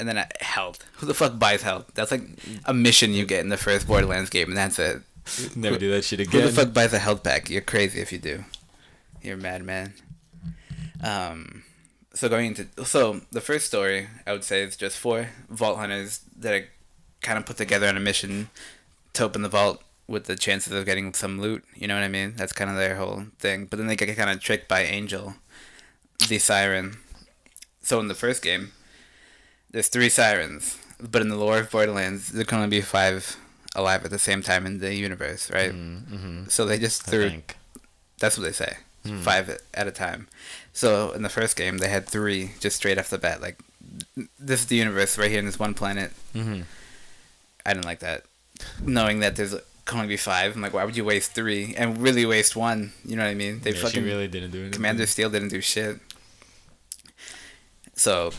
And 0.01 0.09
then 0.09 0.25
health. 0.41 0.85
Who 0.95 1.07
the 1.07 1.15
fuck 1.15 1.39
buys 1.39 1.63
health? 1.63 1.91
That's 1.95 2.11
like 2.11 2.23
a 2.65 2.75
mission 2.75 3.13
you 3.13 3.25
get 3.25 3.41
in 3.41 3.51
the 3.51 3.57
first 3.57 3.87
Borderlands 3.87 4.31
game, 4.31 4.49
and 4.49 4.57
that's 4.57 4.79
it. 4.79 5.03
Never 5.55 5.79
do 5.79 5.91
that 5.93 6.03
shit 6.05 6.21
again. 6.21 6.41
Who 6.41 6.47
the 6.49 6.53
fuck 6.53 6.73
buys 6.73 6.93
a 6.93 6.99
health 6.99 7.23
pack? 7.23 7.49
You're 7.51 7.61
crazy 7.61 8.01
if 8.01 8.11
you 8.11 8.19
do. 8.19 8.45
You're 9.23 9.35
a 9.35 9.39
madman. 9.39 9.95
Um, 11.03 11.63
so 12.15 12.29
going 12.29 12.47
into 12.47 12.85
so 12.85 13.21
the 13.31 13.41
first 13.41 13.67
story 13.67 14.09
I 14.27 14.33
would 14.33 14.45
say 14.45 14.63
is 14.63 14.77
just 14.77 14.99
four 14.99 15.29
vault 15.49 15.79
hunters 15.79 16.21
that 16.39 16.53
are 16.53 16.69
kind 17.23 17.39
of 17.39 17.47
put 17.47 17.57
together 17.57 17.87
on 17.87 17.97
a 17.97 18.01
mission 18.01 18.51
to 19.13 19.25
open 19.25 19.43
the 19.43 19.49
vault 19.49 19.83
with 20.09 20.25
the 20.25 20.37
chances 20.37 20.73
of 20.73 20.85
getting 20.85 21.15
some 21.15 21.41
loot. 21.41 21.65
You 21.75 21.87
know 21.87 21.95
what 21.95 22.03
I 22.03 22.09
mean? 22.09 22.35
That's 22.37 22.53
kind 22.53 22.71
of 22.71 22.77
their 22.77 22.97
whole 22.97 23.27
thing. 23.39 23.67
But 23.67 23.79
then 23.79 23.87
they 23.87 23.97
get 23.97 24.15
kind 24.17 24.31
of 24.31 24.41
tricked 24.41 24.69
by 24.69 24.83
Angel, 24.83 25.35
the 26.29 26.39
siren. 26.39 26.97
So 27.83 28.01
in 28.01 28.09
the 28.09 28.15
first 28.15 28.43
game, 28.43 28.73
there's 29.71 29.89
three 29.89 30.09
sirens, 30.09 30.79
but 31.01 31.23
in 31.23 31.29
the 31.29 31.37
lore 31.37 31.59
of 31.59 31.71
Borderlands, 31.71 32.31
there 32.33 32.45
can 32.45 32.59
only 32.59 32.71
be 32.71 32.81
five 32.81 33.37
alive 33.75 34.05
at 34.05 34.11
the 34.11 34.19
same 34.19 34.43
time 34.43 34.67
in 34.67 34.79
the 34.81 34.95
universe, 34.95 35.51
right? 35.51 35.73
Mm-hmm. 35.73 36.49
So 36.49 36.65
they 36.65 36.79
just 36.79 37.03
threw. 37.03 37.31
think. 37.31 37.57
That's 38.19 38.37
what 38.37 38.45
they 38.45 38.53
say. 38.53 38.77
Hmm. 39.07 39.19
Five 39.21 39.59
at 39.73 39.87
a 39.87 39.91
time. 39.91 40.29
So 40.73 41.13
in 41.13 41.23
the 41.23 41.29
first 41.29 41.57
game, 41.57 41.79
they 41.79 41.89
had 41.89 42.07
three 42.07 42.53
just 42.61 42.77
straight 42.77 42.99
off 42.99 43.09
the 43.09 43.19
bat. 43.19 43.41
Like, 43.41 43.59
this 44.39 44.61
is 44.61 44.67
the 44.67 44.77
universe 44.77 45.17
right 45.17 45.31
here 45.31 45.39
in 45.39 45.47
this 45.47 45.59
one 45.59 45.75
planet. 45.75 46.13
Mm-hmm. 46.35 46.63
I 47.65 47.73
didn't 47.73 47.87
like 47.87 48.01
that. 48.01 48.25
Knowing 48.85 49.21
that 49.21 49.37
there's 49.37 49.55
can 49.87 49.99
only 49.99 50.09
be 50.09 50.17
five, 50.17 50.55
I'm 50.55 50.63
like, 50.63 50.75
why 50.75 50.85
would 50.85 50.97
you 50.97 51.05
waste 51.05 51.33
three 51.33 51.75
and 51.77 51.99
really 51.99 52.27
waste 52.27 52.55
one? 52.55 52.93
You 53.05 53.17
know 53.17 53.25
what 53.25 53.31
I 53.31 53.35
mean? 53.35 53.61
They 53.61 53.71
Yeah, 53.71 53.77
she 53.77 53.83
fucking 53.83 54.05
really 54.05 54.29
didn't 54.29 54.51
do 54.51 54.59
anything. 54.59 54.75
Commander 54.75 55.07
Steel 55.07 55.31
didn't 55.31 55.49
do 55.49 55.61
shit. 55.61 55.99
So, 57.95 58.33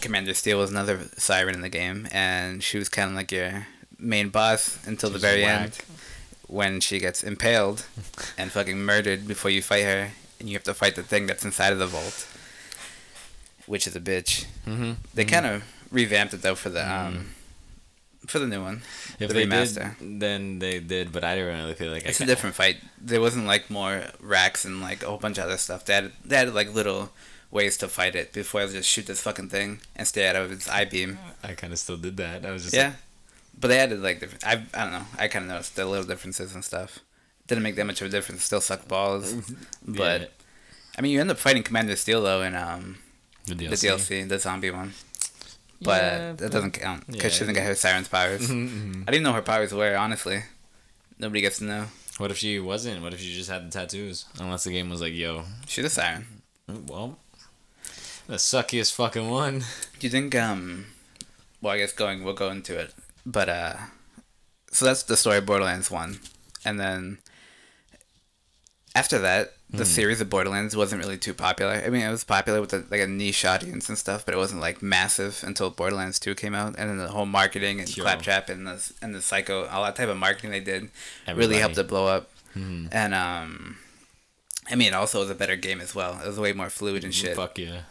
Commander 0.00 0.34
Steel 0.34 0.58
was 0.58 0.70
another 0.70 1.00
siren 1.16 1.54
in 1.54 1.60
the 1.60 1.68
game, 1.68 2.08
and 2.12 2.62
she 2.62 2.78
was 2.78 2.88
kind 2.88 3.10
of 3.10 3.16
like 3.16 3.32
your 3.32 3.66
main 3.98 4.30
boss 4.30 4.78
until 4.86 5.10
the 5.10 5.18
very 5.18 5.42
whack. 5.42 5.60
end, 5.60 5.78
when 6.48 6.80
she 6.80 6.98
gets 6.98 7.22
impaled 7.22 7.86
and 8.38 8.50
fucking 8.52 8.78
murdered 8.78 9.26
before 9.26 9.50
you 9.50 9.62
fight 9.62 9.84
her, 9.84 10.10
and 10.40 10.48
you 10.48 10.54
have 10.54 10.64
to 10.64 10.74
fight 10.74 10.96
the 10.96 11.02
thing 11.02 11.26
that's 11.26 11.44
inside 11.44 11.72
of 11.72 11.78
the 11.78 11.86
vault, 11.86 12.26
which 13.66 13.86
is 13.86 13.94
a 13.96 14.00
bitch. 14.00 14.46
Mm-hmm. 14.66 14.92
They 15.14 15.24
kind 15.24 15.46
of 15.46 15.64
revamped 15.90 16.34
it 16.34 16.42
though 16.42 16.54
for 16.54 16.68
the 16.70 16.90
um, 16.90 17.30
for 18.26 18.38
the 18.38 18.46
new 18.46 18.62
one. 18.62 18.82
If 19.18 19.28
the 19.28 19.34
they 19.34 19.46
remaster. 19.46 19.98
did, 19.98 20.20
then 20.20 20.58
they 20.58 20.80
did, 20.80 21.12
but 21.12 21.24
I 21.24 21.34
didn't 21.36 21.56
really 21.58 21.74
feel 21.74 21.92
like 21.92 22.04
It's 22.04 22.20
I 22.20 22.24
a 22.24 22.26
different 22.26 22.54
fight. 22.56 22.76
There 23.00 23.20
wasn't 23.20 23.46
like 23.46 23.70
more 23.70 24.04
rakks 24.22 24.64
and 24.64 24.80
like 24.80 25.02
a 25.02 25.06
whole 25.06 25.18
bunch 25.18 25.38
of 25.38 25.44
other 25.44 25.56
stuff. 25.58 25.84
They 25.84 25.94
had, 25.94 26.12
they 26.24 26.36
had 26.36 26.54
like 26.54 26.74
little 26.74 27.10
ways 27.52 27.76
to 27.76 27.86
fight 27.86 28.16
it 28.16 28.32
before 28.32 28.62
I 28.62 28.66
just 28.66 28.88
shoot 28.88 29.06
this 29.06 29.20
fucking 29.20 29.50
thing 29.50 29.80
and 29.94 30.08
stay 30.08 30.26
out 30.26 30.34
of 30.36 30.50
its 30.50 30.68
eye 30.68 30.86
beam. 30.86 31.18
I 31.44 31.52
kind 31.52 31.72
of 31.72 31.78
still 31.78 31.96
did 31.98 32.16
that. 32.16 32.44
I 32.44 32.50
was 32.50 32.62
just 32.64 32.74
Yeah, 32.74 32.94
but 33.60 33.68
they 33.68 33.78
added 33.78 34.00
like 34.00 34.18
different. 34.18 34.44
I 34.44 34.64
I 34.74 34.82
don't 34.84 34.92
know. 34.92 35.06
I 35.18 35.28
kind 35.28 35.44
of 35.44 35.50
noticed 35.52 35.76
the 35.76 35.84
little 35.86 36.06
differences 36.06 36.54
and 36.54 36.64
stuff. 36.64 36.98
Didn't 37.46 37.62
make 37.62 37.76
that 37.76 37.84
much 37.86 38.00
of 38.00 38.06
a 38.08 38.10
difference. 38.10 38.42
Still 38.44 38.60
suck 38.60 38.88
balls. 38.88 39.34
But 39.86 40.20
Yeah. 40.22 40.26
I 40.98 41.00
mean, 41.02 41.12
you 41.12 41.20
end 41.20 41.30
up 41.30 41.38
fighting 41.38 41.62
Commander 41.62 41.94
Steel 41.96 42.22
though 42.22 42.42
in 42.42 42.54
um 42.56 42.98
the 43.46 43.54
DLC. 43.54 43.68
the 43.80 43.86
DLC, 43.88 44.28
the 44.28 44.38
zombie 44.38 44.70
one. 44.70 44.94
But 45.82 46.02
Yeah, 46.02 46.32
that 46.32 46.52
doesn't 46.52 46.72
count 46.72 47.06
because 47.06 47.22
yeah. 47.24 47.28
she 47.30 47.38
doesn't 47.40 47.54
get 47.54 47.66
her 47.66 47.74
siren's 47.74 48.08
powers. 48.08 48.48
Mhm. 48.48 49.02
I 49.06 49.10
didn't 49.10 49.24
know 49.24 49.32
her 49.34 49.42
powers 49.42 49.72
were 49.74 49.96
honestly. 49.96 50.42
Nobody 51.18 51.40
gets 51.42 51.58
to 51.58 51.64
know. 51.64 51.84
What 52.18 52.30
if 52.30 52.38
she 52.38 52.58
wasn't? 52.60 53.02
What 53.02 53.12
if 53.14 53.20
she 53.20 53.34
just 53.34 53.50
had 53.50 53.66
the 53.66 53.70
tattoos? 53.70 54.26
Unless 54.38 54.64
the 54.64 54.72
game 54.72 54.88
was 54.90 55.00
like, 55.00 55.12
yo, 55.14 55.44
She's 55.66 55.84
a 55.84 55.90
siren. 55.90 56.26
well, 56.86 57.18
the 58.26 58.36
suckiest 58.36 58.94
fucking 58.94 59.28
one. 59.30 59.60
Do 59.98 60.06
you 60.06 60.10
think 60.10 60.34
um 60.34 60.86
well 61.60 61.74
I 61.74 61.78
guess 61.78 61.92
going 61.92 62.24
we'll 62.24 62.34
go 62.34 62.50
into 62.50 62.78
it. 62.78 62.92
But 63.26 63.48
uh 63.48 63.74
so 64.70 64.84
that's 64.86 65.02
the 65.02 65.16
story 65.16 65.38
of 65.38 65.46
Borderlands 65.46 65.90
1. 65.90 66.18
And 66.64 66.80
then 66.80 67.18
after 68.94 69.18
that, 69.20 69.54
the 69.70 69.86
series 69.86 70.20
of 70.20 70.28
Borderlands 70.28 70.76
wasn't 70.76 71.02
really 71.02 71.16
too 71.16 71.32
popular. 71.32 71.72
I 71.72 71.88
mean, 71.88 72.02
it 72.02 72.10
was 72.10 72.24
popular 72.24 72.60
with 72.60 72.74
a, 72.74 72.84
like 72.90 73.00
a 73.00 73.06
niche 73.06 73.42
audience 73.46 73.88
and 73.88 73.96
stuff, 73.96 74.22
but 74.26 74.34
it 74.34 74.36
wasn't 74.36 74.60
like 74.60 74.82
massive 74.82 75.42
until 75.46 75.70
Borderlands 75.70 76.18
2 76.20 76.34
came 76.34 76.54
out 76.54 76.74
and 76.76 76.90
then 76.90 76.98
the 76.98 77.08
whole 77.08 77.24
marketing 77.24 77.80
and 77.80 77.96
Yo. 77.96 78.02
claptrap 78.02 78.50
and 78.50 78.66
the 78.66 78.92
and 79.00 79.14
the 79.14 79.22
psycho 79.22 79.66
all 79.68 79.82
that 79.84 79.96
type 79.96 80.08
of 80.10 80.18
marketing 80.18 80.50
they 80.50 80.60
did 80.60 80.90
Everybody. 81.26 81.48
really 81.48 81.60
helped 81.60 81.78
it 81.78 81.88
blow 81.88 82.06
up. 82.06 82.30
Mhm. 82.54 82.88
And 82.92 83.14
um 83.14 83.78
I 84.70 84.74
mean, 84.74 84.92
also 84.94 85.18
it 85.18 85.22
was 85.22 85.30
a 85.30 85.34
better 85.34 85.56
game 85.56 85.80
as 85.80 85.94
well. 85.94 86.20
It 86.22 86.26
was 86.26 86.38
way 86.38 86.52
more 86.52 86.68
fluid 86.70 87.02
and 87.04 87.14
shit. 87.14 87.34
Fuck 87.36 87.58
yeah. 87.58 87.82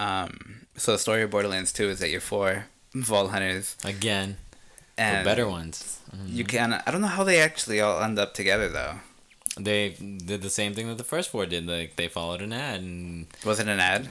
Um, 0.00 0.66
so 0.76 0.92
the 0.92 0.98
story 0.98 1.22
of 1.22 1.30
Borderlands 1.30 1.72
2 1.72 1.88
is 1.90 1.98
that 2.00 2.08
you're 2.10 2.20
four 2.20 2.66
vault 2.94 3.30
hunters 3.30 3.76
Again, 3.84 4.36
and 4.96 5.24
better 5.24 5.46
ones. 5.48 6.00
You 6.26 6.44
can 6.44 6.72
I 6.72 6.90
don't 6.90 7.02
know 7.02 7.06
how 7.18 7.22
they 7.24 7.40
actually 7.40 7.80
all 7.80 8.02
end 8.02 8.18
up 8.18 8.34
together 8.34 8.68
though. 8.68 8.94
They 9.58 9.90
did 10.30 10.42
the 10.42 10.50
same 10.50 10.74
thing 10.74 10.88
that 10.88 10.96
the 10.98 11.04
first 11.04 11.28
four 11.30 11.44
did. 11.46 11.66
Like 11.66 11.96
they 11.96 12.08
followed 12.08 12.40
an 12.40 12.52
ad, 12.52 12.80
and 12.80 13.26
Was 13.44 13.60
it 13.60 13.68
an 13.68 13.78
ad? 13.80 14.08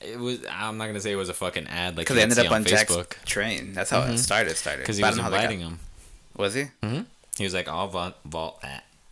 it 0.00 0.18
was. 0.18 0.38
I'm 0.50 0.76
not 0.78 0.86
gonna 0.86 1.00
say 1.00 1.12
it 1.12 1.16
was 1.16 1.28
a 1.28 1.34
fucking 1.34 1.66
ad. 1.66 1.96
Like 1.96 2.06
Because 2.06 2.16
they 2.16 2.22
ended 2.22 2.38
up 2.38 2.52
on, 2.52 2.64
Jack's 2.64 2.92
Facebook. 2.94 3.22
train. 3.24 3.72
That's 3.74 3.90
how 3.90 4.02
it 4.02 4.10
Mhm. 4.12 4.18
started. 4.18 4.56
Started 4.56 4.80
Because 4.82 4.96
he 4.98 5.02
was 5.02 5.10
don't 5.10 5.18
know 5.18 5.22
how 5.24 5.30
they 5.30 5.36
inviting 5.38 5.60
got- 5.60 5.68
them. 5.70 5.78
Was 6.36 6.54
he? 6.54 6.62
Mm-hmm. 6.82 7.02
He 7.38 7.44
was 7.44 7.54
like 7.54 7.68
all 7.68 7.88
vault, 7.88 8.14
vault, 8.24 8.62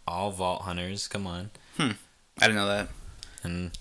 all 0.06 0.30
vault 0.30 0.62
hunters. 0.62 1.08
Come 1.08 1.26
on, 1.26 1.50
Hmm. 1.76 1.92
I 2.38 2.46
didn't 2.46 2.56
know 2.56 2.68
that. 2.68 2.88
and 3.42 3.76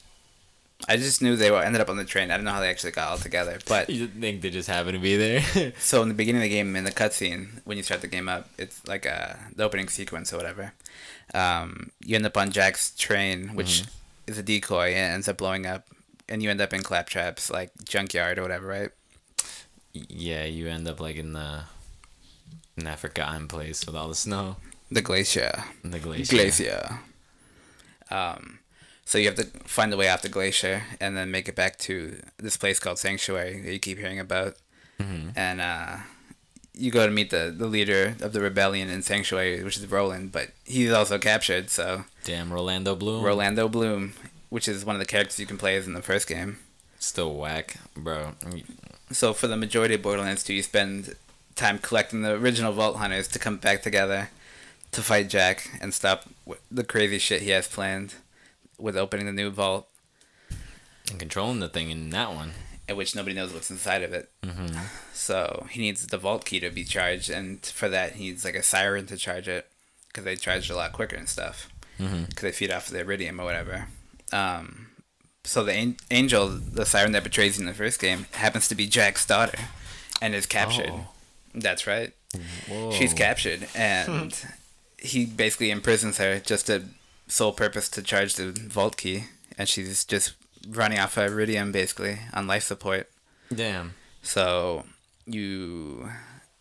I 0.87 0.97
just 0.97 1.21
knew 1.21 1.35
they 1.35 1.49
were 1.51 1.61
ended 1.63 1.81
up 1.81 1.89
on 1.89 1.97
the 1.97 2.03
train. 2.05 2.29
I 2.29 2.35
don't 2.35 2.43
know 2.45 2.51
how 2.51 2.59
they 2.59 2.69
actually 2.69 2.91
got 2.91 3.09
all 3.09 3.17
together. 3.17 3.57
But 3.67 3.89
you 3.89 4.07
think 4.07 4.41
they 4.41 4.49
just 4.49 4.67
happened 4.67 4.93
to 4.95 4.99
be 4.99 5.15
there? 5.15 5.73
so 5.79 6.01
in 6.01 6.09
the 6.09 6.13
beginning 6.13 6.41
of 6.41 6.43
the 6.43 6.49
game, 6.49 6.75
in 6.75 6.83
the 6.83 6.91
cutscene, 6.91 7.61
when 7.63 7.77
you 7.77 7.83
start 7.83 8.01
the 8.01 8.07
game 8.07 8.27
up, 8.27 8.49
it's 8.57 8.85
like 8.87 9.05
uh, 9.05 9.33
the 9.55 9.63
opening 9.63 9.87
sequence 9.87 10.33
or 10.33 10.37
whatever. 10.37 10.73
Um, 11.33 11.91
you 12.03 12.15
end 12.15 12.25
up 12.25 12.37
on 12.37 12.51
Jack's 12.51 12.91
train, 12.91 13.55
which 13.55 13.83
Mm-hmm. 13.83 14.31
is 14.31 14.37
a 14.37 14.43
decoy, 14.43 14.89
and 14.93 15.13
ends 15.13 15.27
up 15.29 15.37
blowing 15.37 15.65
up, 15.65 15.87
and 16.27 16.43
you 16.43 16.49
end 16.49 16.59
up 16.61 16.73
in 16.73 16.83
Claptrap's 16.83 17.49
like 17.49 17.71
junkyard 17.85 18.37
or 18.37 18.41
whatever, 18.41 18.67
right? 18.67 18.89
yeah, 19.93 20.43
you 20.43 20.67
end 20.67 20.87
up 20.87 20.99
like 20.99 21.15
in 21.17 21.33
the 21.33 21.61
in 22.75 22.85
that 22.85 22.97
forgotten 22.99 23.47
place 23.47 23.85
with 23.85 23.95
all 23.95 24.09
the 24.09 24.15
snow, 24.15 24.55
The 24.91 25.01
glacier. 25.03 25.63
the 25.83 25.99
glacier. 25.99 26.35
glacier. 26.35 26.99
Um, 28.09 28.52
so 29.05 29.17
you 29.17 29.25
have 29.25 29.35
to 29.35 29.45
find 29.65 29.93
a 29.93 29.97
way 29.97 30.09
off 30.09 30.21
the 30.21 30.29
glacier 30.29 30.83
and 30.99 31.15
then 31.17 31.29
make 31.31 31.47
it 31.49 31.55
back 31.55 31.77
to 31.79 32.19
this 32.37 32.57
place 32.57 32.79
called 32.79 32.99
Sanctuary 32.99 33.61
that 33.61 33.71
you 33.73 33.79
keep 33.79 33.97
hearing 33.97 34.19
about. 34.19 34.55
Mhm. 34.99 35.33
And 35.35 35.59
uh, 35.61 35.97
you 36.73 36.91
go 36.91 37.05
to 37.05 37.11
meet 37.11 37.29
the, 37.29 37.53
the 37.55 37.67
leader 37.67 38.15
of 38.21 38.33
the 38.33 38.41
rebellion 38.41 38.89
in 38.89 39.01
Sanctuary, 39.01 39.63
which 39.63 39.77
is 39.77 39.85
Roland, 39.91 40.31
but 40.31 40.49
he's 40.63 40.91
also 40.91 41.17
captured. 41.19 41.69
So 41.69 42.05
Damn, 42.23 42.51
Rolando 42.53 42.95
Bloom. 42.95 43.23
Rolando 43.23 43.67
Bloom, 43.67 44.13
which 44.49 44.67
is 44.67 44.85
one 44.85 44.95
of 44.95 44.99
the 44.99 45.05
characters 45.05 45.39
you 45.39 45.45
can 45.45 45.57
play 45.57 45.75
as 45.75 45.85
in 45.87 45.93
the 45.93 46.01
first 46.01 46.27
game. 46.27 46.57
Still 46.99 47.33
whack, 47.35 47.75
bro. 47.97 48.33
So 49.11 49.33
for 49.33 49.47
the 49.47 49.57
majority 49.57 49.95
of 49.95 50.01
Borderlands 50.01 50.43
2, 50.43 50.53
you 50.53 50.63
spend 50.63 51.15
time 51.55 51.77
collecting 51.77 52.21
the 52.21 52.31
original 52.31 52.71
Vault 52.73 52.95
Hunters 52.97 53.27
to 53.29 53.39
come 53.39 53.57
back 53.57 53.81
together 53.83 54.29
to 54.91 55.01
fight 55.01 55.27
Jack 55.27 55.69
and 55.81 55.93
stop 55.93 56.23
the 56.71 56.83
crazy 56.83 57.19
shit 57.19 57.41
he 57.41 57.49
has 57.49 57.67
planned 57.67 58.15
with 58.83 58.97
opening 58.97 59.25
the 59.25 59.31
new 59.31 59.49
vault, 59.49 59.87
And 61.09 61.17
controlling 61.19 61.59
the 61.59 61.69
thing 61.69 61.89
in 61.89 62.09
that 62.11 62.31
one. 62.33 62.51
at 62.89 62.97
which 62.97 63.15
nobody 63.15 63.33
knows 63.33 63.53
what's 63.53 63.71
inside 63.71 64.03
of 64.03 64.11
it. 64.13 64.29
Mm-hmm. 64.43 64.77
So 65.13 65.67
he 65.71 65.79
needs 65.79 66.05
the 66.07 66.17
vault 66.17 66.43
key 66.43 66.59
to 66.59 66.69
be 66.69 66.83
charged, 66.83 67.29
and 67.29 67.65
for 67.65 67.87
that 67.89 68.13
he 68.15 68.25
needs 68.25 68.43
like 68.43 68.55
a 68.55 68.63
siren 68.63 69.05
to 69.07 69.15
charge 69.17 69.47
it, 69.47 69.67
because 70.09 70.25
they 70.25 70.35
charge 70.35 70.69
it 70.69 70.73
a 70.73 70.75
lot 70.75 70.91
quicker 70.91 71.15
and 71.15 71.29
stuff, 71.29 71.69
Mm-hmm. 71.99 72.23
because 72.25 72.41
they 72.41 72.51
feed 72.51 72.71
off 72.71 72.87
the 72.89 73.03
Eridium 73.03 73.39
or 73.39 73.45
whatever. 73.45 73.87
Um, 74.33 74.87
so 75.45 75.63
the 75.63 75.73
an- 75.73 75.97
angel, 76.11 76.49
the 76.49 76.85
siren 76.85 77.11
that 77.13 77.23
betrays 77.23 77.57
you 77.57 77.61
in 77.61 77.67
the 77.67 77.73
first 77.73 78.01
game, 78.01 78.25
happens 78.33 78.67
to 78.67 78.75
be 78.75 78.85
Jack's 78.87 79.25
daughter, 79.25 79.59
and 80.21 80.35
is 80.35 80.45
captured. 80.45 80.89
Oh. 80.91 81.07
That's 81.55 81.85
right. 81.87 82.11
Whoa. 82.67 82.91
She's 82.91 83.13
captured, 83.13 83.67
and 83.75 84.35
he 84.97 85.25
basically 85.25 85.69
imprisons 85.71 86.17
her 86.17 86.39
just 86.39 86.65
to 86.67 86.83
sole 87.27 87.53
purpose 87.53 87.89
to 87.89 88.01
charge 88.01 88.35
the 88.35 88.51
vault 88.51 88.97
key, 88.97 89.25
and 89.57 89.67
she's 89.67 90.05
just 90.05 90.33
running 90.67 90.99
off 90.99 91.17
of 91.17 91.31
Eridium 91.31 91.71
basically 91.71 92.19
on 92.33 92.47
life 92.47 92.63
support. 92.63 93.09
Damn. 93.53 93.95
So 94.21 94.85
you 95.25 96.09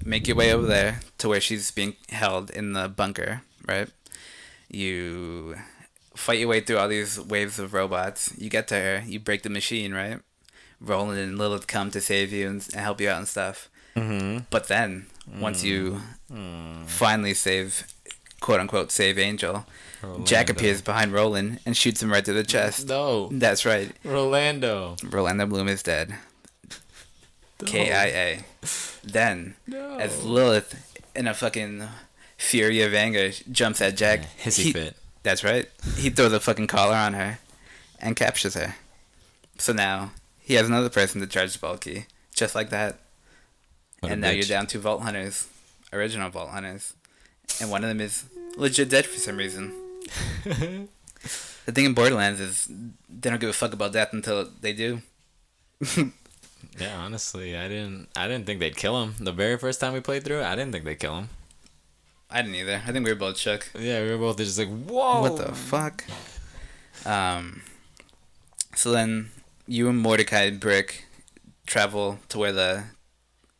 make 0.04 0.26
your 0.26 0.36
way 0.36 0.52
over 0.52 0.66
there 0.66 1.00
to 1.18 1.28
where 1.28 1.40
she's 1.40 1.70
being 1.70 1.96
held 2.08 2.50
in 2.50 2.72
the 2.72 2.88
bunker, 2.88 3.42
right? 3.66 3.88
You 4.68 5.56
fight 6.14 6.38
your 6.38 6.48
way 6.48 6.60
through 6.60 6.78
all 6.78 6.88
these 6.88 7.20
waves 7.20 7.58
of 7.58 7.74
robots. 7.74 8.32
You 8.38 8.50
get 8.50 8.68
to 8.68 8.74
her, 8.74 9.02
you 9.06 9.20
break 9.20 9.42
the 9.42 9.50
machine, 9.50 9.92
right? 9.92 10.20
Roland 10.80 11.20
and 11.20 11.38
Lilith 11.38 11.66
come 11.66 11.90
to 11.92 12.00
save 12.00 12.32
you 12.32 12.48
and, 12.48 12.66
and 12.72 12.80
help 12.80 13.00
you 13.00 13.08
out 13.08 13.18
and 13.18 13.28
stuff. 13.28 13.68
Mm-hmm. 13.96 14.44
But 14.50 14.68
then, 14.68 15.06
once 15.38 15.62
you 15.62 16.00
finally 16.86 17.34
save, 17.34 17.86
quote 18.40 18.60
unquote, 18.60 18.90
save 18.90 19.18
Angel, 19.18 19.66
Jack 20.24 20.50
appears 20.50 20.80
behind 20.82 21.12
Roland 21.12 21.60
and 21.66 21.76
shoots 21.76 22.02
him 22.02 22.10
right 22.10 22.24
to 22.24 22.32
the 22.32 22.42
chest. 22.44 22.88
No. 22.88 23.28
That's 23.32 23.64
right. 23.64 23.92
Rolando. 24.04 24.96
Rolando 25.04 25.46
Bloom 25.46 25.68
is 25.68 25.82
dead. 25.82 26.14
K 27.64 27.92
I 27.92 28.04
A. 28.06 28.44
Then, 29.04 29.54
No. 29.66 29.98
as 29.98 30.24
Lilith, 30.24 30.74
in 31.14 31.26
a 31.28 31.34
fucking 31.34 31.88
fury 32.36 32.82
of 32.82 32.94
anger, 32.94 33.30
jumps 33.50 33.80
at 33.80 33.96
Jack. 33.96 34.20
Hissy 34.38 34.64
he- 34.64 34.72
fit. 34.72 34.96
That's 35.22 35.44
right. 35.44 35.68
He 35.96 36.10
throws 36.10 36.32
a 36.32 36.40
fucking 36.40 36.66
collar 36.66 36.96
on 36.96 37.14
her 37.14 37.38
and 38.00 38.16
captures 38.16 38.54
her. 38.54 38.74
So 39.58 39.72
now 39.72 40.10
he 40.40 40.54
has 40.54 40.66
another 40.66 40.88
person 40.90 41.20
to 41.20 41.26
charge 41.28 41.56
key, 41.80 42.06
just 42.34 42.56
like 42.56 42.70
that. 42.70 42.98
What 44.00 44.10
and 44.10 44.20
now 44.20 44.30
you're 44.30 44.42
down 44.42 44.66
to 44.68 44.80
Vault 44.80 45.02
Hunters, 45.02 45.46
original 45.92 46.28
Vault 46.30 46.50
Hunters, 46.50 46.94
and 47.60 47.70
one 47.70 47.84
of 47.84 47.88
them 47.88 48.00
is 48.00 48.24
legit 48.56 48.88
dead 48.88 49.06
for 49.06 49.20
some 49.20 49.36
reason. 49.36 49.72
the 50.44 51.72
thing 51.72 51.84
in 51.84 51.94
Borderlands 51.94 52.40
is 52.40 52.66
they 53.08 53.30
don't 53.30 53.40
give 53.40 53.50
a 53.50 53.52
fuck 53.52 53.72
about 53.72 53.92
death 53.92 54.12
until 54.12 54.48
they 54.60 54.72
do. 54.72 55.02
Yeah, 56.78 56.96
honestly, 56.98 57.56
I 57.56 57.68
didn't. 57.68 58.08
I 58.16 58.28
didn't 58.28 58.46
think 58.46 58.60
they'd 58.60 58.76
kill 58.76 59.02
him. 59.02 59.14
The 59.18 59.32
very 59.32 59.58
first 59.58 59.80
time 59.80 59.92
we 59.92 60.00
played 60.00 60.24
through 60.24 60.42
I 60.42 60.54
didn't 60.54 60.72
think 60.72 60.84
they'd 60.84 60.98
kill 60.98 61.18
him. 61.18 61.28
I 62.30 62.42
didn't 62.42 62.54
either. 62.54 62.82
I 62.86 62.92
think 62.92 63.04
we 63.04 63.12
were 63.12 63.18
both 63.18 63.38
shook. 63.38 63.68
Yeah, 63.78 64.02
we 64.02 64.10
were 64.10 64.18
both 64.18 64.38
just 64.38 64.58
like, 64.58 64.68
whoa. 64.68 65.20
What 65.20 65.36
the 65.36 65.52
fuck? 65.52 66.04
Um. 67.04 67.62
So 68.74 68.90
then, 68.90 69.30
you 69.66 69.88
and 69.88 69.98
Mordecai 69.98 70.50
Brick 70.50 71.04
travel 71.66 72.20
to 72.30 72.38
where 72.38 72.52
the 72.52 72.84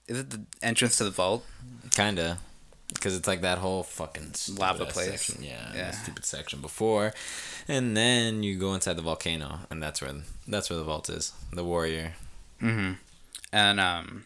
is 0.09 0.21
it 0.21 0.31
the 0.31 0.43
entrance 0.63 0.97
to 0.99 1.05
the 1.05 1.11
vault? 1.11 1.45
Kinda, 1.91 2.39
because 2.95 3.17
it's 3.17 3.27
like 3.27 3.41
that 3.43 3.59
whole 3.59 3.83
fucking 3.83 4.33
Lava 4.59 4.87
place. 4.87 5.23
Section. 5.23 5.43
Yeah, 5.45 5.73
Yeah. 5.75 5.91
stupid 5.93 6.25
section 6.25 6.61
before, 6.61 7.13
and 7.69 7.97
then 7.97 8.43
you 8.43 8.59
go 8.59 8.75
inside 8.75 8.97
the 8.97 9.03
volcano, 9.03 9.61
and 9.71 9.83
that's 9.83 10.01
where 10.03 10.13
that's 10.49 10.69
where 10.71 10.79
the 10.79 10.85
vault 10.85 11.09
is. 11.09 11.33
The 11.53 11.65
warrior. 11.65 12.15
Mm-hmm. 12.61 12.93
And 13.53 13.81
um, 13.81 14.25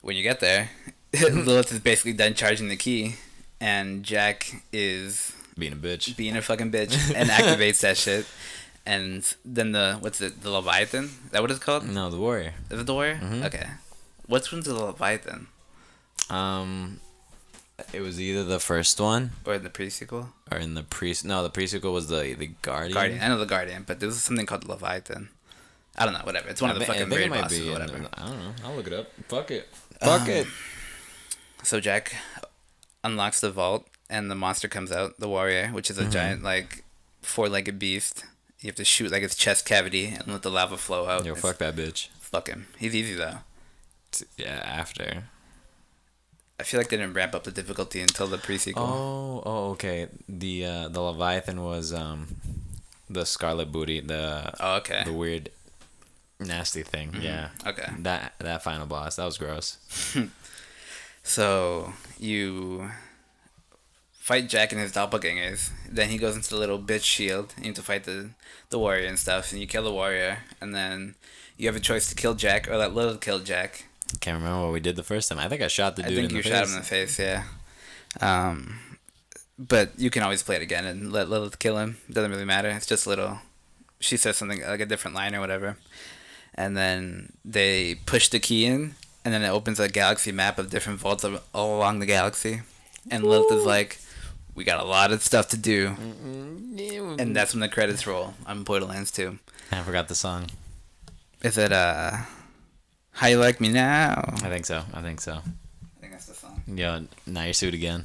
when 0.00 0.16
you 0.16 0.22
get 0.22 0.40
there, 0.40 0.70
Lilith 1.12 1.72
is 1.72 1.80
basically 1.80 2.12
done 2.12 2.34
charging 2.34 2.68
the 2.68 2.76
key, 2.76 3.16
and 3.60 4.02
Jack 4.02 4.62
is 4.72 5.32
Being 5.56 5.72
a 5.72 5.76
bitch. 5.76 6.16
being 6.16 6.36
a 6.36 6.42
fucking 6.42 6.72
bitch 6.72 6.94
and 7.14 7.30
activates 7.30 7.80
that 7.80 7.96
shit. 8.04 8.26
And 8.86 9.24
then 9.46 9.72
the 9.72 9.96
what's 10.00 10.20
it? 10.20 10.42
The 10.42 10.50
Leviathan? 10.50 11.04
Is 11.04 11.30
that 11.30 11.40
what 11.40 11.50
it's 11.50 11.60
called? 11.60 11.88
No, 11.88 12.10
the 12.10 12.18
warrior. 12.18 12.52
Is 12.70 12.80
it 12.80 12.86
the 12.86 12.92
warrior? 12.92 13.16
Mhm. 13.22 13.44
Okay. 13.46 13.66
What's 14.26 14.46
from 14.48 14.60
the 14.62 14.74
Leviathan 14.74 15.46
Um, 16.30 17.00
it 17.92 18.00
was 18.00 18.20
either 18.20 18.44
the 18.44 18.60
first 18.60 19.00
one 19.00 19.32
or 19.44 19.58
the 19.58 19.70
pre 19.70 19.90
sequel? 19.90 20.30
or 20.50 20.58
in 20.58 20.74
the 20.74 20.82
pre. 20.82 21.14
No, 21.24 21.42
the 21.42 21.50
pre 21.50 21.66
sequel 21.66 21.92
was 21.92 22.08
the 22.08 22.34
the 22.34 22.50
guardian. 22.62 22.94
Guardian. 22.94 23.20
I 23.22 23.28
know 23.28 23.38
the 23.38 23.46
Guardian, 23.46 23.84
but 23.86 24.00
there 24.00 24.06
was 24.08 24.22
something 24.22 24.46
called 24.46 24.66
Leviathan. 24.68 25.28
I 25.96 26.04
don't 26.04 26.14
know. 26.14 26.20
Whatever. 26.24 26.48
It's 26.48 26.60
one 26.60 26.70
of 26.70 26.76
the 26.78 26.82
I 26.82 26.84
I 26.84 26.86
fucking 26.98 27.10
think 27.10 27.20
it 27.22 27.30
might 27.30 27.42
bosses 27.42 27.60
be 27.60 27.68
or 27.68 27.72
whatever. 27.72 27.98
the- 27.98 28.20
I 28.20 28.26
don't 28.26 28.38
know. 28.38 28.52
I'll 28.64 28.74
look 28.74 28.86
it 28.86 28.92
up. 28.92 29.08
Fuck 29.28 29.50
it. 29.50 29.68
Fuck 30.00 30.22
Um, 30.22 30.28
it. 30.30 30.46
So 31.62 31.78
Jack 31.80 32.14
unlocks 33.04 33.40
the 33.40 33.50
vault, 33.50 33.86
and 34.10 34.30
the 34.30 34.34
monster 34.34 34.66
comes 34.68 34.90
out, 34.90 35.18
the 35.20 35.28
warrior, 35.28 35.68
which 35.68 35.90
is 35.90 35.98
a 35.98 36.02
Mm-hmm. 36.02 36.10
giant 36.10 36.42
like 36.42 36.84
four-legged 37.22 37.78
beast. 37.78 38.24
You 38.60 38.68
have 38.68 38.74
to 38.76 38.84
shoot 38.84 39.10
like 39.12 39.22
its 39.22 39.34
chest 39.36 39.66
cavity 39.66 40.06
and 40.06 40.26
let 40.28 40.42
the 40.42 40.50
lava 40.50 40.76
flow 40.76 41.06
out. 41.06 41.24
Yo, 41.24 41.32
It's- 41.32 41.42
fuck 41.42 41.58
that 41.58 41.76
bitch. 41.76 42.08
Fuck 42.18 42.48
him. 42.48 42.66
He's 42.78 42.94
easy 42.94 43.14
though. 43.14 43.38
Yeah, 44.36 44.62
after. 44.64 45.24
I 46.60 46.62
feel 46.62 46.78
like 46.78 46.88
they 46.88 46.96
didn't 46.96 47.14
ramp 47.14 47.34
up 47.34 47.44
the 47.44 47.50
difficulty 47.50 48.00
until 48.00 48.26
the 48.28 48.38
pre-sequel. 48.38 48.82
Oh, 48.82 49.42
oh, 49.44 49.70
okay. 49.72 50.08
The 50.28 50.64
uh, 50.66 50.88
the 50.88 51.00
Leviathan 51.00 51.62
was 51.62 51.92
um, 51.92 52.36
the 53.10 53.24
Scarlet 53.26 53.72
Booty, 53.72 54.00
the 54.00 54.52
Oh, 54.60 54.76
okay. 54.76 55.02
the 55.04 55.12
weird, 55.12 55.50
nasty 56.38 56.82
thing. 56.82 57.16
Yeah. 57.20 57.48
Okay. 57.66 57.88
That 57.98 58.34
that 58.38 58.62
final 58.62 58.86
boss 58.86 59.16
that 59.16 59.24
was 59.24 59.36
gross. 59.38 59.78
So 61.26 61.94
you 62.18 62.90
fight 64.12 64.48
Jack 64.48 64.72
and 64.72 64.80
his 64.80 64.92
doppelgangers. 64.92 65.70
Then 65.90 66.10
he 66.10 66.18
goes 66.18 66.36
into 66.36 66.50
the 66.50 66.56
little 66.58 66.78
bitch 66.78 67.04
shield. 67.04 67.54
You 67.56 67.64
need 67.64 67.76
to 67.76 67.82
fight 67.82 68.04
the 68.04 68.30
the 68.70 68.78
warrior 68.78 69.06
and 69.08 69.18
stuff. 69.18 69.50
And 69.50 69.58
you 69.60 69.66
kill 69.66 69.84
the 69.84 69.90
warrior, 69.92 70.40
and 70.60 70.74
then 70.74 71.14
you 71.56 71.66
have 71.66 71.76
a 71.76 71.80
choice 71.80 72.08
to 72.10 72.14
kill 72.14 72.34
Jack 72.34 72.68
or 72.68 72.76
let 72.76 72.94
Lilith 72.94 73.22
kill 73.22 73.38
Jack. 73.40 73.86
Can't 74.20 74.38
remember 74.38 74.64
what 74.64 74.72
we 74.72 74.80
did 74.80 74.96
the 74.96 75.02
first 75.02 75.28
time. 75.28 75.38
I 75.38 75.48
think 75.48 75.62
I 75.62 75.68
shot 75.68 75.96
the 75.96 76.02
dude. 76.02 76.12
I 76.12 76.14
think 76.14 76.30
in 76.30 76.36
you 76.36 76.42
the 76.42 76.48
shot 76.48 76.60
face. 76.60 76.70
him 76.70 76.76
in 76.76 76.80
the 76.82 76.86
face. 76.86 77.18
Yeah. 77.18 77.42
Um, 78.20 78.78
but 79.58 79.92
you 79.98 80.10
can 80.10 80.22
always 80.22 80.42
play 80.42 80.56
it 80.56 80.62
again 80.62 80.84
and 80.84 81.12
let 81.12 81.28
Lilith 81.28 81.58
kill 81.58 81.78
him. 81.78 81.98
Doesn't 82.10 82.30
really 82.30 82.44
matter. 82.44 82.68
It's 82.70 82.86
just 82.86 83.06
a 83.06 83.08
little. 83.08 83.38
She 84.00 84.16
says 84.16 84.36
something 84.36 84.62
like 84.62 84.80
a 84.80 84.86
different 84.86 85.14
line 85.14 85.34
or 85.34 85.40
whatever, 85.40 85.76
and 86.54 86.76
then 86.76 87.32
they 87.44 87.96
push 88.06 88.28
the 88.28 88.40
key 88.40 88.66
in, 88.66 88.94
and 89.24 89.32
then 89.32 89.42
it 89.42 89.48
opens 89.48 89.80
a 89.80 89.88
galaxy 89.88 90.32
map 90.32 90.58
of 90.58 90.70
different 90.70 90.98
vaults 90.98 91.24
all 91.54 91.76
along 91.76 92.00
the 92.00 92.06
galaxy, 92.06 92.62
and 93.10 93.24
Lilith 93.24 93.52
is 93.52 93.64
like, 93.64 93.98
"We 94.54 94.64
got 94.64 94.80
a 94.80 94.84
lot 94.84 95.12
of 95.12 95.22
stuff 95.22 95.48
to 95.50 95.56
do," 95.56 95.94
and 95.98 97.34
that's 97.34 97.54
when 97.54 97.60
the 97.60 97.68
credits 97.68 98.06
roll 98.06 98.34
on 98.46 98.64
Borderlands 98.64 99.10
2. 99.12 99.38
I 99.72 99.82
forgot 99.82 100.08
the 100.08 100.14
song. 100.14 100.48
Is 101.42 101.56
it 101.56 101.72
uh, 101.72 102.18
"How 103.14 103.28
You 103.28 103.38
Like 103.38 103.60
Me 103.60 103.68
Now"? 103.70 104.34
I 104.42 104.48
think 104.48 104.66
so. 104.66 104.82
I 104.92 105.00
think 105.02 105.20
so. 105.20 105.34
I 105.34 106.00
think 106.00 106.12
that's 106.12 106.26
the 106.26 106.34
song. 106.34 106.62
Yo, 106.66 107.06
now 107.26 107.44
you're 107.44 107.52
sued 107.54 107.74
again. 107.74 108.04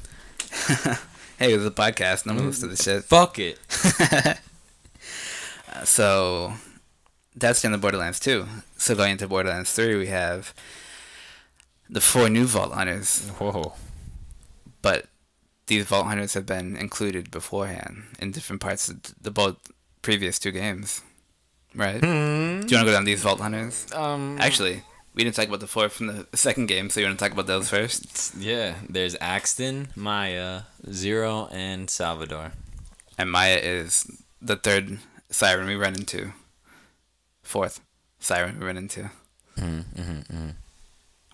hey, 1.38 1.52
it 1.52 1.56
was 1.56 1.66
a 1.66 1.70
podcast. 1.70 2.26
No 2.26 2.34
one 2.34 2.46
listens 2.46 2.62
to 2.62 2.66
this 2.68 2.82
shit. 2.82 3.04
Fuck 3.04 3.38
it. 3.38 3.58
Uh, 5.72 5.84
so 5.84 6.52
that's 7.36 7.64
in 7.64 7.70
the 7.70 7.78
Borderlands 7.78 8.18
2. 8.18 8.44
So 8.76 8.96
going 8.96 9.12
into 9.12 9.28
Borderlands 9.28 9.72
3, 9.72 9.94
we 9.96 10.08
have 10.08 10.52
the 11.88 12.00
four 12.00 12.28
new 12.28 12.44
Vault 12.44 12.72
Hunters, 12.72 13.28
Whoa. 13.38 13.74
but 14.82 15.06
these 15.68 15.84
Vault 15.84 16.06
Hunters 16.06 16.34
have 16.34 16.44
been 16.44 16.76
included 16.76 17.30
beforehand 17.30 18.02
in 18.18 18.32
different 18.32 18.60
parts 18.60 18.88
of 18.88 19.00
the 19.22 19.30
both 19.30 19.56
previous 20.02 20.40
two 20.40 20.50
games. 20.50 21.02
Right? 21.72 22.00
Do 22.00 22.08
you 22.08 22.54
want 22.58 22.68
to 22.68 22.84
go 22.84 22.90
down 22.92 23.04
these 23.04 23.22
Vault 23.22 23.38
Hunters? 23.38 23.86
Um. 23.92 24.38
Actually, 24.40 24.82
we 25.14 25.24
didn't 25.24 25.36
talk 25.36 25.48
about 25.48 25.60
the 25.60 25.66
four 25.66 25.88
from 25.88 26.06
the 26.08 26.26
second 26.36 26.66
game, 26.66 26.88
so 26.90 27.00
you 27.00 27.06
want 27.06 27.18
to 27.18 27.24
talk 27.24 27.32
about 27.32 27.46
those 27.46 27.68
first? 27.70 28.34
Yeah. 28.36 28.74
There's 28.88 29.16
Axton, 29.20 29.88
Maya, 29.96 30.62
Zero, 30.90 31.48
and 31.52 31.90
Salvador. 31.90 32.52
And 33.18 33.30
Maya 33.30 33.56
is 33.62 34.10
the 34.40 34.56
third 34.56 34.98
siren 35.30 35.66
we 35.66 35.74
run 35.74 35.94
into. 35.94 36.32
Fourth 37.42 37.80
siren 38.20 38.58
we 38.60 38.66
run 38.66 38.76
into. 38.76 39.10
Mm-hmm, 39.58 40.48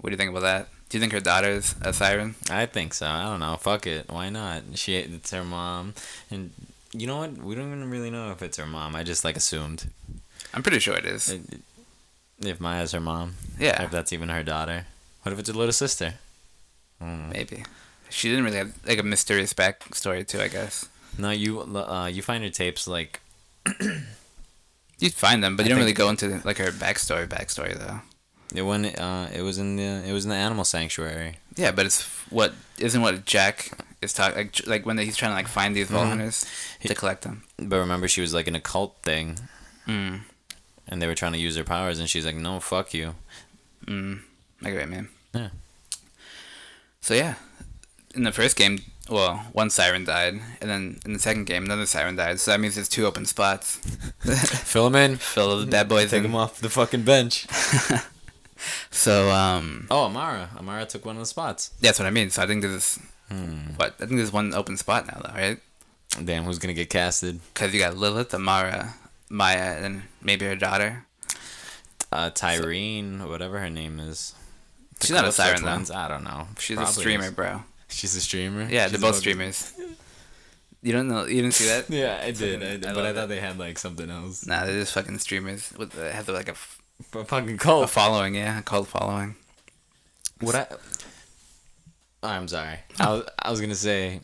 What 0.00 0.10
do 0.10 0.12
you 0.12 0.16
think 0.16 0.30
about 0.30 0.40
that? 0.42 0.68
Do 0.88 0.96
you 0.96 1.00
think 1.00 1.12
her 1.12 1.20
daughter's 1.20 1.74
a 1.82 1.92
siren? 1.92 2.34
I 2.50 2.66
think 2.66 2.94
so. 2.94 3.06
I 3.06 3.24
don't 3.24 3.40
know. 3.40 3.56
Fuck 3.56 3.86
it. 3.86 4.06
Why 4.10 4.30
not? 4.30 4.62
She 4.74 4.96
it's 4.96 5.30
her 5.32 5.44
mom, 5.44 5.94
and 6.30 6.50
You 6.92 7.06
know 7.06 7.18
what? 7.18 7.36
We 7.38 7.54
don't 7.54 7.66
even 7.66 7.90
really 7.90 8.10
know 8.10 8.30
if 8.30 8.40
it's 8.42 8.56
her 8.56 8.66
mom. 8.66 8.94
I 8.96 9.02
just 9.02 9.24
like 9.24 9.36
assumed. 9.36 9.90
I'm 10.54 10.62
pretty 10.62 10.78
sure 10.78 10.94
it 10.96 11.04
is. 11.04 11.28
It- 11.30 11.60
If 12.40 12.60
Maya's 12.60 12.92
her 12.92 13.00
mom. 13.00 13.34
Yeah. 13.58 13.82
If 13.82 13.90
that's 13.90 14.12
even 14.12 14.28
her 14.28 14.42
daughter. 14.42 14.86
What 15.22 15.32
if 15.32 15.38
it's 15.38 15.48
her 15.48 15.54
little 15.54 15.72
sister? 15.72 16.14
Mm. 17.02 17.32
Maybe. 17.32 17.64
She 18.10 18.28
didn't 18.28 18.44
really 18.44 18.58
have 18.58 18.72
like 18.86 18.98
a 18.98 19.02
mysterious 19.02 19.52
backstory 19.54 20.26
too. 20.26 20.40
I 20.40 20.48
guess 20.48 20.88
No, 21.18 21.30
you 21.30 21.60
uh, 21.62 22.06
you 22.06 22.22
find 22.22 22.44
her 22.44 22.50
tapes 22.50 22.86
like 22.86 23.20
you'd 24.98 25.14
find 25.14 25.42
them, 25.42 25.56
but 25.56 25.64
I 25.64 25.68
you 25.68 25.70
don't 25.70 25.78
really 25.80 25.92
go 25.92 26.08
into 26.08 26.40
like 26.44 26.58
her 26.58 26.70
backstory. 26.70 27.26
Backstory 27.26 27.76
though. 27.76 28.00
it 28.54 28.62
when 28.62 28.86
uh 28.86 29.28
it 29.34 29.42
was 29.42 29.58
in 29.58 29.76
the 29.76 29.82
it 30.08 30.12
was 30.12 30.24
in 30.24 30.30
the 30.30 30.36
animal 30.36 30.64
sanctuary. 30.64 31.38
Yeah, 31.56 31.72
but 31.72 31.86
it's 31.86 32.02
what 32.30 32.54
isn't 32.78 33.00
what 33.00 33.24
Jack 33.24 33.70
is 34.02 34.12
talking 34.12 34.36
like 34.36 34.66
like 34.66 34.86
when 34.86 34.98
he's 34.98 35.16
trying 35.16 35.32
to 35.32 35.36
like 35.36 35.48
find 35.48 35.74
these 35.74 35.88
vault 35.88 36.06
Mhm. 36.06 36.08
hunters 36.10 36.46
to 36.82 36.94
collect 36.94 37.22
them. 37.22 37.42
But 37.58 37.78
remember, 37.78 38.08
she 38.08 38.20
was 38.20 38.32
like 38.34 38.46
an 38.46 38.54
occult 38.54 38.96
thing, 39.02 39.38
Mm. 39.88 40.20
And 40.88 41.00
they 41.02 41.06
were 41.06 41.14
trying 41.14 41.32
to 41.32 41.38
use 41.38 41.54
their 41.54 41.64
powers, 41.64 41.98
and 41.98 42.08
she's 42.08 42.24
like, 42.26 42.36
"No, 42.36 42.60
fuck 42.60 42.92
you." 42.94 43.14
Mm. 43.86 44.20
I 44.62 44.70
get 44.70 44.80
it, 44.82 44.88
man. 44.88 45.08
Yeah. 45.34 45.48
So 47.00 47.14
yeah, 47.14 47.34
in 48.14 48.24
the 48.24 48.32
first 48.32 48.56
game, 48.56 48.80
well, 49.08 49.36
one 49.52 49.70
siren 49.70 50.04
died, 50.04 50.40
and 50.60 50.70
then 50.70 50.98
in 51.04 51.12
the 51.12 51.18
second 51.18 51.44
game, 51.46 51.64
another 51.64 51.86
siren 51.86 52.16
died. 52.16 52.40
So 52.40 52.50
that 52.50 52.60
means 52.60 52.74
there's 52.74 52.88
two 52.88 53.06
open 53.06 53.26
spots. 53.26 53.76
Fill 54.64 54.90
them 54.90 54.96
in. 55.12 55.16
Fill 55.16 55.60
the 55.60 55.66
bad 55.66 55.88
boys 55.88 56.10
Take 56.10 56.20
in. 56.20 56.26
him 56.26 56.34
off 56.34 56.60
the 56.60 56.70
fucking 56.70 57.02
bench. 57.02 57.46
So 58.90 59.30
um, 59.30 59.86
Oh, 59.90 60.04
Amara. 60.04 60.48
Amara 60.58 60.86
took 60.86 61.04
one 61.04 61.16
of 61.16 61.20
the 61.20 61.26
spots. 61.26 61.70
that's 61.80 61.98
what 61.98 62.06
I 62.06 62.10
mean. 62.10 62.30
So 62.30 62.42
I 62.42 62.46
think 62.46 62.62
there's 62.62 62.98
Hmm. 63.28 63.74
what 63.76 63.94
I 64.00 64.06
think 64.06 64.12
there's 64.16 64.32
one 64.32 64.54
open 64.54 64.76
spot 64.76 65.06
now, 65.06 65.20
though, 65.22 65.34
right? 65.34 65.58
Damn, 66.24 66.44
who's 66.44 66.58
gonna 66.58 66.72
get 66.74 66.88
casted? 66.88 67.40
Because 67.52 67.74
you 67.74 67.80
got 67.80 67.96
Lilith, 67.96 68.32
Amara, 68.34 68.94
Maya, 69.30 69.78
and 69.84 70.02
maybe 70.22 70.46
her 70.46 70.56
daughter. 70.56 71.04
Uh, 72.12 72.30
Tyreen, 72.30 73.20
or 73.22 73.28
whatever 73.28 73.58
her 73.58 73.70
name 73.70 73.98
is. 73.98 74.34
The 75.00 75.06
She's 75.06 75.14
not 75.16 75.24
a 75.26 75.32
siren, 75.32 75.62
though. 75.62 75.94
I 75.94 76.08
don't 76.08 76.24
know. 76.24 76.46
She's 76.58 76.78
a 76.78 76.86
streamer, 76.86 77.24
is. 77.26 77.30
bro. 77.32 77.62
She's 77.88 78.14
a 78.16 78.20
streamer. 78.20 78.68
Yeah, 78.70 78.84
She's 78.88 78.92
they're 78.92 79.00
both 79.10 79.16
streamers. 79.16 79.72
You 80.82 80.92
don't 80.92 81.08
know? 81.08 81.24
You 81.26 81.42
didn't 81.42 81.54
see 81.54 81.66
that? 81.66 81.86
Yeah, 81.90 82.20
I 82.22 82.30
did. 82.30 82.62
I 82.86 82.90
I 82.90 82.94
but 82.94 83.04
I 83.04 83.12
that. 83.12 83.14
thought 83.14 83.28
they 83.28 83.40
had 83.40 83.58
like 83.58 83.78
something 83.78 84.08
else. 84.08 84.46
Nah, 84.46 84.64
they're 84.64 84.78
just 84.80 84.92
fucking 84.94 85.18
streamers 85.18 85.72
with 85.76 85.90
the, 85.92 86.12
have 86.12 86.28
like 86.28 86.48
a, 86.48 86.52
f- 86.52 86.80
A 87.14 87.24
fucking 87.24 87.54
a 87.54 87.58
cult. 87.58 87.90
following, 87.90 88.34
yeah, 88.36 88.60
a 88.60 88.62
cult 88.62 88.86
following. 88.88 89.34
What 90.40 90.54
I? 90.54 90.66
I'm 92.22 92.48
sorry. 92.48 92.78
I 93.00 93.10
was, 93.10 93.24
I 93.38 93.50
was 93.50 93.60
gonna 93.60 93.74
say. 93.74 94.20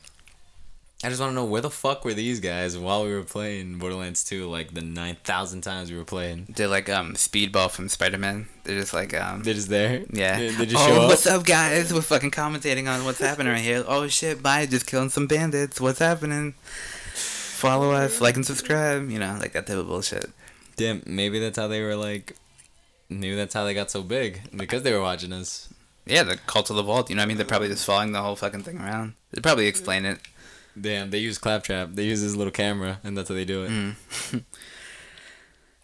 I 1.05 1.09
just 1.09 1.21
want 1.21 1.33
to 1.33 1.35
know 1.35 1.45
where 1.45 1.61
the 1.61 1.71
fuck 1.71 2.05
were 2.05 2.15
these 2.15 2.39
guys 2.39 2.79
while 2.79 3.05
we 3.05 3.13
were 3.13 3.25
playing 3.25 3.79
Borderlands 3.79 4.23
2, 4.23 4.49
like 4.49 4.73
the 4.73 4.83
nine 4.83 5.17
thousand 5.25 5.63
times 5.63 5.91
we 5.91 5.99
were 5.99 6.05
playing. 6.05 6.47
They're 6.55 6.69
like 6.69 6.89
um 6.89 7.15
Speedball 7.15 7.73
from 7.73 7.89
Spider 7.89 8.19
Man. 8.19 8.47
They're 8.63 8.79
just 8.79 8.95
like 8.95 9.13
um 9.13 9.43
They're 9.43 9.55
just 9.55 9.69
there. 9.69 10.05
yeah. 10.13 10.39
They, 10.39 10.51
they 10.51 10.67
just 10.67 10.85
oh, 10.85 10.87
show 10.87 11.03
up. 11.03 11.09
what's 11.09 11.27
up, 11.27 11.45
guys? 11.45 11.93
We're 11.93 12.03
fucking 12.03 12.31
commentating 12.31 12.89
on 12.89 13.05
what's 13.05 13.19
happening 13.19 13.53
right 13.53 13.61
here. 13.61 13.85
Oh 13.87 14.07
shit, 14.07 14.43
bye. 14.45 14.65
Just 14.67 14.87
killing 14.87 15.09
some 15.09 15.27
bandits. 15.27 15.81
What's 15.81 15.99
happening? 15.99 16.55
Follow 17.15 17.91
us, 17.91 18.21
like 18.21 18.37
and 18.37 18.47
subscribe. 18.47 19.11
You 19.11 19.19
know, 19.19 19.37
like 19.41 19.55
that 19.55 19.67
type 19.67 19.79
of 19.79 19.89
bullshit. 19.89 20.31
Damn, 20.77 21.03
maybe 21.05 21.41
that's 21.41 21.59
how 21.59 21.67
they 21.67 21.83
were 21.83 21.97
like. 21.97 22.37
Maybe 23.09 23.35
that's 23.35 23.55
how 23.55 23.65
they 23.65 23.75
got 23.75 23.91
so 23.91 24.03
big 24.03 24.41
because 24.57 24.85
they 24.85 24.93
were 24.93 25.03
watching 25.03 25.33
us. 25.33 25.69
Yeah, 26.07 26.23
the 26.23 26.37
cult 26.37 26.71
of 26.71 26.77
the 26.77 26.83
vault. 26.83 27.11
You 27.11 27.17
know 27.17 27.21
what 27.21 27.25
I 27.25 27.29
mean? 27.29 27.37
They're 27.37 27.47
probably 27.47 27.69
just 27.69 27.85
following 27.85 28.13
the 28.13 28.23
whole 28.23 28.37
fucking 28.37 28.63
thing 28.63 28.79
around. 28.79 29.15
They 29.33 29.41
probably 29.41 29.67
explain 29.67 30.05
it. 30.05 30.19
Damn, 30.81 31.11
they 31.11 31.19
use 31.19 31.39
Claptrap. 31.39 31.91
They 31.93 32.05
use 32.05 32.23
this 32.23 32.35
little 32.35 32.51
camera, 32.53 32.99
and 33.05 33.17
that's 33.17 33.29
how 33.29 33.35
they 33.35 33.45
do 33.45 33.65
it. 33.65 33.71
Mm. 33.71 33.95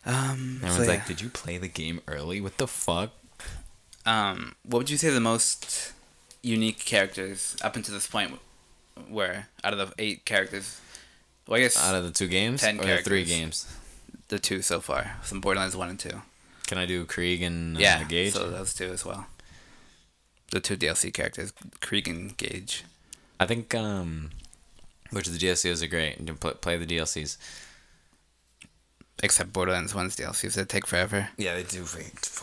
um, 0.07 0.61
Everyone's 0.62 0.77
so, 0.77 0.83
yeah. 0.83 0.88
like, 0.88 1.07
"Did 1.07 1.20
you 1.20 1.29
play 1.29 1.59
the 1.59 1.68
game 1.68 2.01
early? 2.07 2.40
What 2.40 2.57
the 2.59 2.66
fuck?" 2.66 3.11
um, 4.07 4.55
what 4.62 4.79
would 4.79 4.90
you 4.90 4.96
say 4.96 5.11
the 5.11 5.20
most 5.20 5.92
unique 6.42 6.79
characters 6.85 7.57
up 7.62 7.77
until 7.77 7.92
this 7.94 8.07
point 8.07 8.38
were 9.11 9.44
out 9.62 9.74
of 9.74 9.79
the 9.79 9.92
eight 9.98 10.24
characters? 10.24 10.81
Well, 11.46 11.59
I 11.59 11.62
guess 11.62 11.83
Out 11.83 11.94
of 11.94 12.05
the 12.05 12.11
two 12.11 12.27
games 12.29 12.61
Ten 12.61 12.79
or 12.79 12.85
the 12.85 12.98
three 12.98 13.24
games? 13.24 13.66
the 14.29 14.38
two 14.38 14.61
so 14.62 14.81
far, 14.81 15.16
some 15.22 15.40
Borderlands 15.40 15.77
one 15.77 15.88
and 15.90 15.98
two. 15.98 16.22
Can 16.66 16.77
I 16.79 16.85
do 16.87 17.05
Krieg 17.07 17.42
and 17.42 17.77
uh, 17.77 17.81
yeah, 17.81 18.05
Gage? 18.05 18.35
so 18.35 18.51
those 18.51 18.74
two 18.74 18.90
as 18.90 19.05
well. 19.05 19.27
The 20.51 20.61
two 20.61 20.77
DLC 20.77 21.12
characters, 21.12 21.53
Krieg 21.81 22.09
and 22.09 22.35
Gage. 22.37 22.85
I 23.40 23.46
think 23.46 23.74
um, 23.74 24.31
which 25.11 25.27
of 25.27 25.33
the 25.33 25.38
DLCs 25.38 25.83
are 25.83 25.87
great. 25.87 26.16
Can 26.25 26.37
play, 26.37 26.77
the 26.77 26.87
DLCs. 26.87 27.37
Except 29.23 29.53
Borderlands 29.53 29.94
one's 29.94 30.14
DLCs 30.16 30.55
that 30.55 30.68
take 30.68 30.87
forever. 30.87 31.31
Yeah, 31.37 31.55
they 31.55 31.64
do. 31.64 31.85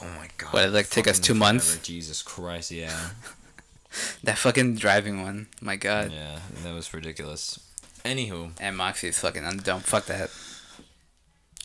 Oh 0.02 0.08
my 0.18 0.28
god. 0.38 0.54
What, 0.54 0.66
it, 0.66 0.72
like, 0.74 0.90
take 0.90 1.08
us 1.08 1.20
two 1.20 1.34
months? 1.34 1.68
forever. 1.70 1.84
Jesus 1.86 2.22
Christ, 2.22 2.72
yeah. 2.72 3.10
That 4.26 4.38
fucking 4.38 4.76
driving 4.76 5.22
one, 5.24 5.48
my 5.62 5.78
god. 5.78 6.12
yeah, 6.12 6.40
that 6.64 6.74
was 6.74 6.94
ridiculous. 6.94 7.58
Anywho, 8.04 8.52
And 8.60 8.78
Moxxi's 8.78 9.18
fucking 9.20 9.44
Underdome. 9.44 9.80
Fuck 9.80 10.08
that. 10.08 10.30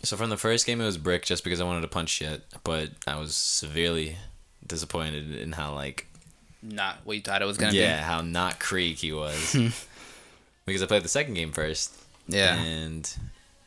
so 0.05 0.17
from 0.17 0.31
the 0.31 0.37
first 0.37 0.65
game 0.65 0.81
it 0.81 0.85
was 0.85 0.97
Brick 0.97 1.25
just 1.25 1.43
because 1.43 1.61
I 1.61 1.65
wanted 1.65 1.81
to 1.81 1.89
punch 1.89 2.09
shit, 2.11 2.45
but 2.63 2.91
I 3.05 3.19
was 3.19 3.35
severely 3.35 4.17
disappointed 4.65 5.35
in 5.35 5.51
how 5.53 5.75
like 5.75 6.07
Not 6.63 6.99
what 7.03 7.17
you 7.17 7.23
thought 7.23 7.43
it 7.43 7.47
was 7.47 7.59
gonna 7.59 7.73
be. 7.73 7.79
yeah, 7.79 8.01
how 8.05 8.21
not 8.21 8.61
Krieg 8.61 8.99
he 8.99 9.11
was. 9.13 9.57
because 10.66 10.83
I 10.83 10.87
played 10.87 11.03
the 11.05 11.09
second 11.09 11.35
game 11.35 11.53
first. 11.53 11.94
Yeah. 12.29 12.57
And 12.57 13.11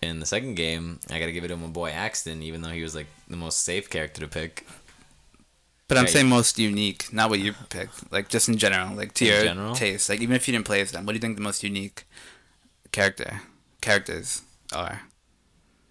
in 0.02 0.20
the 0.20 0.26
second 0.26 0.56
game, 0.56 1.00
I 1.10 1.20
got 1.20 1.26
to 1.26 1.32
give 1.32 1.44
it 1.44 1.50
to 1.50 1.58
my 1.58 1.68
boy 1.68 1.90
Axton, 1.92 2.42
even 2.44 2.62
though 2.62 2.70
he 2.70 2.82
was 2.84 2.96
like 2.96 3.08
the 3.28 3.38
most 3.38 3.64
safe 3.64 3.90
character 3.90 4.22
to 4.22 4.28
pick. 4.28 4.66
But 5.90 5.98
I'm 5.98 6.08
saying 6.08 6.28
most 6.28 6.58
unique, 6.58 7.14
not 7.14 7.30
what 7.30 7.40
you 7.40 7.54
picked. 7.70 8.12
Like 8.12 8.28
just 8.30 8.48
in 8.50 8.58
general, 8.58 8.96
like 8.96 9.14
to 9.16 9.26
In 9.26 9.32
your 9.34 9.44
general? 9.44 9.76
taste. 9.76 10.10
Like 10.10 10.22
even 10.22 10.36
if 10.36 10.48
you 10.48 10.54
didn't 10.54 10.66
play 10.66 10.82
as 10.82 10.92
them, 10.92 11.06
what 11.06 11.12
do 11.12 11.18
you 11.18 11.22
think 11.22 11.36
the 11.36 11.44
most 11.44 11.62
unique 11.64 12.06
character 12.92 13.42
characters 13.82 14.42
are 14.74 15.02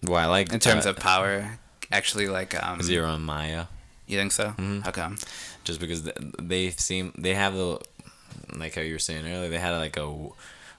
Well, 0.01 0.15
I 0.17 0.25
like 0.25 0.51
in 0.51 0.59
terms 0.59 0.85
uh, 0.85 0.89
of 0.91 0.97
power? 0.97 1.59
Actually, 1.91 2.27
like 2.27 2.61
um, 2.61 2.81
Zero 2.81 3.13
and 3.13 3.23
Maya, 3.23 3.65
You 4.07 4.17
think 4.17 4.31
so? 4.31 4.55
Mhm. 4.57 4.83
How 4.83 4.91
come? 4.91 5.17
just 5.63 5.79
because 5.79 6.09
they 6.41 6.71
seem 6.71 7.13
they 7.17 7.35
have 7.35 7.53
the 7.53 7.79
like 8.55 8.75
how 8.75 8.81
you 8.81 8.93
were 8.93 8.99
saying 8.99 9.25
earlier, 9.25 9.47
they 9.49 9.59
had 9.59 9.77
like 9.77 9.95
a 9.95 10.11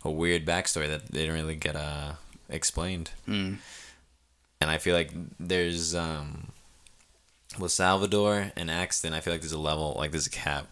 a 0.05 0.11
weird 0.11 0.45
backstory 0.45 0.89
that 0.89 1.11
they 1.11 1.21
didn't 1.21 1.35
really 1.35 1.57
get 1.57 1.77
uh 1.77 2.13
explained, 2.49 3.11
Mm. 3.29 3.57
and 4.61 4.71
I 4.71 4.79
feel 4.79 4.95
like 4.95 5.11
there's 5.41 5.95
um 5.95 6.49
with 7.59 7.73
Salvador 7.73 8.53
and 8.57 8.71
Axton, 8.71 9.13
I 9.15 9.21
feel 9.21 9.33
like 9.33 9.41
there's 9.41 9.53
a 9.53 9.59
level 9.59 9.95
like 9.99 10.11
there's 10.11 10.27
a 10.27 10.31
cap, 10.31 10.67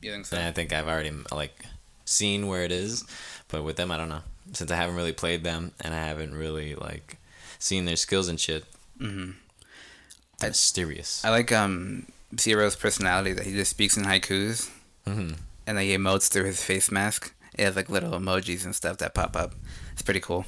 You 0.00 0.12
think 0.12 0.26
so? 0.26 0.36
and 0.36 0.46
I 0.46 0.52
think 0.52 0.72
I've 0.72 0.88
already 0.88 1.12
like 1.32 1.64
seen 2.04 2.46
where 2.48 2.64
it 2.64 2.72
is, 2.72 3.04
but 3.48 3.62
with 3.64 3.76
them 3.76 3.90
I 3.90 3.96
don't 3.96 4.08
know 4.08 4.22
since 4.52 4.70
I 4.70 4.76
haven't 4.76 4.96
really 4.96 5.12
played 5.12 5.44
them 5.44 5.72
and 5.80 5.94
I 5.94 5.98
haven't 6.06 6.34
really 6.34 6.74
like 6.74 7.18
seen 7.58 7.84
their 7.84 7.96
skills 7.96 8.26
and 8.28 8.40
shit. 8.40 8.64
hmm 8.98 9.32
Mysterious. 10.42 11.22
I 11.24 11.30
like 11.30 11.52
um 11.52 12.06
Zero's 12.38 12.76
personality 12.76 13.32
that 13.34 13.44
he 13.46 13.52
just 13.52 13.70
speaks 13.70 13.96
in 13.96 14.04
haikus 14.04 14.70
hmm 15.06 15.32
and 15.66 15.76
then 15.76 15.84
he 15.84 15.96
emotes 15.96 16.28
through 16.28 16.44
his 16.44 16.62
face 16.62 16.90
mask. 16.90 17.32
It 17.58 17.64
has 17.64 17.76
like 17.76 17.88
little 17.88 18.12
emojis 18.12 18.64
and 18.64 18.74
stuff 18.74 18.98
that 18.98 19.14
pop 19.14 19.36
up. 19.36 19.54
It's 19.92 20.02
pretty 20.02 20.20
cool. 20.20 20.46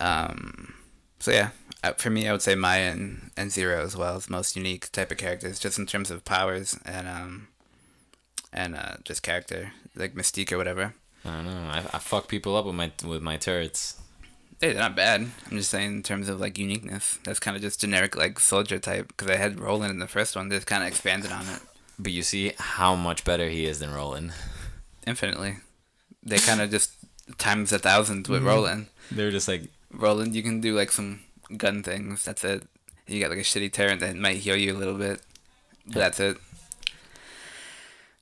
Um, 0.00 0.74
so 1.18 1.30
yeah, 1.32 1.50
uh, 1.82 1.92
for 1.94 2.10
me, 2.10 2.28
I 2.28 2.32
would 2.32 2.42
say 2.42 2.54
Maya 2.54 2.90
and, 2.92 3.30
and 3.36 3.50
Zero 3.50 3.82
as 3.82 3.96
well 3.96 4.16
as 4.16 4.30
most 4.30 4.56
unique 4.56 4.90
type 4.92 5.10
of 5.10 5.18
characters, 5.18 5.58
just 5.58 5.78
in 5.78 5.86
terms 5.86 6.10
of 6.10 6.24
powers 6.24 6.78
and 6.84 7.08
um, 7.08 7.48
and 8.52 8.76
uh, 8.76 8.96
just 9.04 9.22
character, 9.22 9.72
like 9.96 10.14
Mystique 10.14 10.52
or 10.52 10.56
whatever. 10.58 10.94
I 11.24 11.30
don't 11.30 11.46
know. 11.46 11.68
I, 11.70 11.78
I 11.92 11.98
fuck 11.98 12.28
people 12.28 12.56
up 12.56 12.64
with 12.64 12.74
my 12.76 12.92
with 13.04 13.22
my 13.22 13.36
turrets. 13.36 14.00
Hey, 14.60 14.72
they're 14.72 14.82
not 14.82 14.96
bad. 14.96 15.20
I'm 15.50 15.56
just 15.56 15.70
saying 15.70 15.92
in 15.92 16.02
terms 16.02 16.28
of 16.28 16.40
like 16.40 16.58
uniqueness. 16.58 17.18
That's 17.24 17.38
kind 17.40 17.56
of 17.56 17.62
just 17.62 17.80
generic 17.80 18.16
like 18.16 18.40
soldier 18.40 18.78
type 18.78 19.08
because 19.08 19.28
I 19.30 19.36
had 19.36 19.60
Roland 19.60 19.90
in 19.92 19.98
the 20.00 20.08
first 20.08 20.34
one. 20.34 20.48
They 20.48 20.56
just 20.56 20.66
kind 20.66 20.82
of 20.82 20.88
expanded 20.88 21.30
on 21.30 21.42
it 21.48 21.60
But 21.98 22.10
you 22.12 22.22
see 22.22 22.52
how 22.58 22.94
much 22.96 23.24
better 23.24 23.48
he 23.48 23.66
is 23.66 23.78
than 23.80 23.92
Roland. 23.92 24.32
infinitely. 25.06 25.56
They 26.22 26.38
kind 26.38 26.60
of 26.60 26.70
just 26.70 26.92
times 27.38 27.72
a 27.72 27.78
thousand 27.78 28.26
with 28.28 28.42
Roland. 28.42 28.86
They 29.10 29.24
were 29.24 29.30
just 29.30 29.48
like, 29.48 29.64
Roland, 29.92 30.34
you 30.34 30.42
can 30.42 30.60
do 30.60 30.76
like 30.76 30.92
some 30.92 31.20
gun 31.56 31.82
things. 31.82 32.24
That's 32.24 32.44
it. 32.44 32.64
You 33.06 33.20
got 33.20 33.30
like 33.30 33.38
a 33.38 33.42
shitty 33.42 33.72
turret 33.72 34.00
that 34.00 34.16
might 34.16 34.38
heal 34.38 34.56
you 34.56 34.74
a 34.74 34.78
little 34.78 34.94
bit. 34.94 35.22
But 35.86 35.94
that's 35.94 36.20
it. 36.20 36.36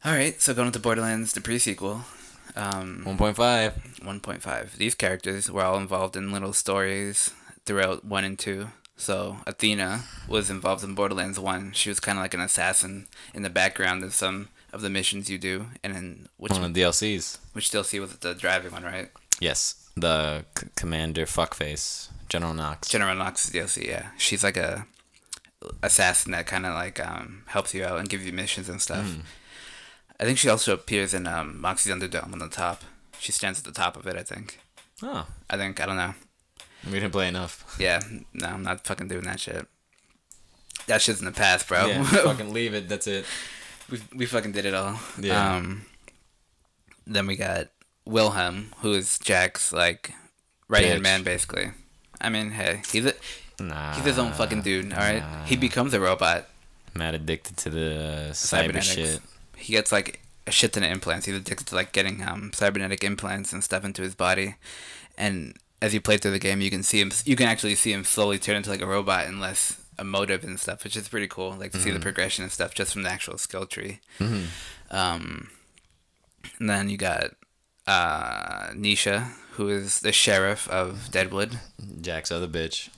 Alright, 0.05 0.41
so 0.41 0.55
going 0.55 0.69
into 0.69 0.79
Borderlands, 0.79 1.33
the 1.33 1.41
pre 1.41 1.59
sequel. 1.59 2.03
Um, 2.55 3.03
1.5. 3.05 4.01
1.5. 4.01 4.73
These 4.77 4.95
characters 4.95 5.51
were 5.51 5.65
all 5.65 5.77
involved 5.77 6.17
in 6.17 6.33
little 6.33 6.53
stories 6.53 7.33
throughout 7.65 8.05
1 8.05 8.25
and 8.25 8.39
2. 8.39 8.69
So, 8.97 9.39
Athena 9.47 10.05
was 10.27 10.49
involved 10.49 10.83
in 10.83 10.95
Borderlands 10.95 11.39
1. 11.39 11.73
She 11.73 11.91
was 11.91 12.01
kind 12.01 12.17
of 12.17 12.23
like 12.23 12.33
an 12.33 12.41
assassin 12.41 13.09
in 13.35 13.43
the 13.43 13.51
background 13.51 14.05
of 14.05 14.15
some 14.15 14.49
of 14.77 14.83
the 14.83 14.91
missions 14.91 15.29
you 15.29 15.39
do. 15.39 15.67
And 15.83 15.95
then, 15.95 16.29
which, 16.37 16.53
One 16.53 16.63
of 16.63 16.73
the 16.75 16.81
DLCs. 16.83 17.39
which 17.53 17.71
DLC 17.71 18.01
was 18.01 18.17
the 18.19 18.35
driving 18.35 18.73
one, 18.73 18.85
right? 18.85 19.11
Yes. 19.41 19.75
the 19.97 20.45
c- 20.59 20.69
commander 20.77 21.27
fuckface, 21.27 22.09
General 22.29 22.55
Knox. 22.55 22.89
General 22.89 23.17
Knox 23.17 23.51
DLC. 23.51 23.87
Yeah, 23.89 24.09
she's 24.19 24.45
like 24.45 24.57
a 24.57 24.87
assassin 25.83 26.33
that 26.33 26.47
kind 26.47 26.65
of 26.67 26.75
like 26.75 27.01
um 27.05 27.43
helps 27.47 27.75
you 27.75 27.83
out 27.85 27.99
and 27.99 28.09
gives 28.09 28.25
you 28.27 28.33
missions 28.33 28.69
and 28.69 28.81
stuff. 28.81 29.05
Mm. 29.07 29.23
I 30.21 30.25
think 30.25 30.39
she 30.39 30.49
also 30.49 30.73
appears 30.75 31.13
in 31.15 31.27
um 31.27 31.59
Moxxi's 31.63 31.91
Underdome 31.93 32.33
on 32.33 32.39
the 32.39 32.49
top. 32.49 32.83
She 33.19 33.33
stands 33.33 33.59
at 33.59 33.65
the 33.65 33.73
top 33.73 33.97
of 33.97 34.07
it. 34.07 34.17
I 34.17 34.23
think. 34.23 34.59
oh, 35.03 35.27
I 35.51 35.57
think 35.57 35.81
I 35.81 35.87
don't 35.87 35.97
know. 35.97 36.15
we 36.85 36.93
didn't 36.93 37.13
play 37.13 37.29
enough. 37.29 37.77
Yeah, 37.81 38.01
no, 38.33 38.47
I'm 38.49 38.63
not 38.63 38.87
fucking 38.87 39.09
doing 39.09 39.25
that 39.25 39.41
shit. 39.41 39.67
That 40.87 41.03
shit's 41.03 41.19
in 41.21 41.25
the 41.27 41.33
past, 41.33 41.67
bro. 41.69 41.87
Yeah, 41.87 42.03
fucking 42.31 42.53
leave 42.53 42.75
it. 42.75 42.89
That's 42.89 43.07
it. 43.07 43.25
We 43.91 44.01
we 44.15 44.27
fucking 44.27 44.53
did 44.53 44.65
it 44.65 44.75
all. 44.75 44.99
Yeah. 45.21 45.57
Um, 45.57 45.87
then 47.07 47.27
we 47.27 47.37
got 47.37 47.69
Wilhelm, 48.05 48.73
who 48.79 48.93
is 48.93 49.19
Jack's 49.19 49.73
like 49.73 50.13
right 50.69 50.85
hand 50.85 51.03
man, 51.03 51.23
basically. 51.23 51.71
I 52.21 52.29
mean, 52.31 52.51
hey, 52.51 52.83
he's 52.91 53.07
a, 53.07 53.15
Nah. 53.59 53.95
he's 53.95 54.05
his 54.05 54.19
own 54.19 54.33
fucking 54.33 54.63
dude. 54.63 54.93
All 54.93 54.99
right, 54.99 55.21
nah. 55.21 55.45
he 55.45 55.57
becomes 55.57 55.95
a 55.95 56.01
robot. 56.01 56.49
Mad 56.95 57.15
addicted 57.15 57.57
to 57.59 57.71
the 57.71 58.29
cyber 58.33 58.81
shit. 58.83 59.21
He 59.57 59.73
gets 59.73 59.93
like 59.93 60.21
a 60.47 60.51
shit 60.51 60.73
ton 60.73 60.83
of 60.83 60.91
implants. 60.91 61.27
He's 61.27 61.37
addicted 61.37 61.67
to 61.69 61.75
like 61.75 61.93
getting 61.93 62.23
um 62.23 62.51
cybernetic 62.55 63.03
implants 63.05 63.53
and 63.53 63.63
stuff 63.65 63.85
into 63.85 64.03
his 64.03 64.15
body, 64.15 64.57
and 65.17 65.57
as 65.83 65.93
you 65.95 66.01
play 66.01 66.17
through 66.17 66.31
the 66.33 66.39
game, 66.39 66.61
you 66.61 66.71
can 66.71 66.83
see 66.83 67.01
him. 67.01 67.11
You 67.25 67.37
can 67.37 67.47
actually 67.49 67.75
see 67.75 67.93
him 67.93 68.05
slowly 68.05 68.39
turn 68.39 68.57
into 68.57 68.71
like 68.71 68.81
a 68.81 68.87
robot 68.87 69.27
and 69.27 69.41
less 69.41 69.81
a 69.99 70.05
motive 70.05 70.45
and 70.45 70.59
stuff, 70.61 70.85
which 70.85 70.97
is 70.97 71.09
pretty 71.09 71.27
cool. 71.29 71.53
Like 71.53 71.73
to 71.73 71.79
see 71.79 71.91
the 71.91 72.01
progression 72.01 72.43
and 72.45 72.53
stuff 72.53 72.75
just 72.75 72.93
from 72.93 73.03
the 73.03 73.11
actual 73.11 73.39
skill 73.39 73.67
tree. 73.67 74.01
Um, 74.91 75.49
and 76.59 76.71
then 76.71 76.89
you 76.91 76.97
got 76.97 77.33
uh, 77.87 78.69
Nisha, 78.73 79.33
who 79.53 79.69
is 79.69 80.01
the 80.01 80.13
sheriff 80.13 80.69
of 80.69 81.11
Deadwood, 81.11 81.59
Jack's 82.01 82.31
other 82.31 82.47
bitch. 82.49 82.89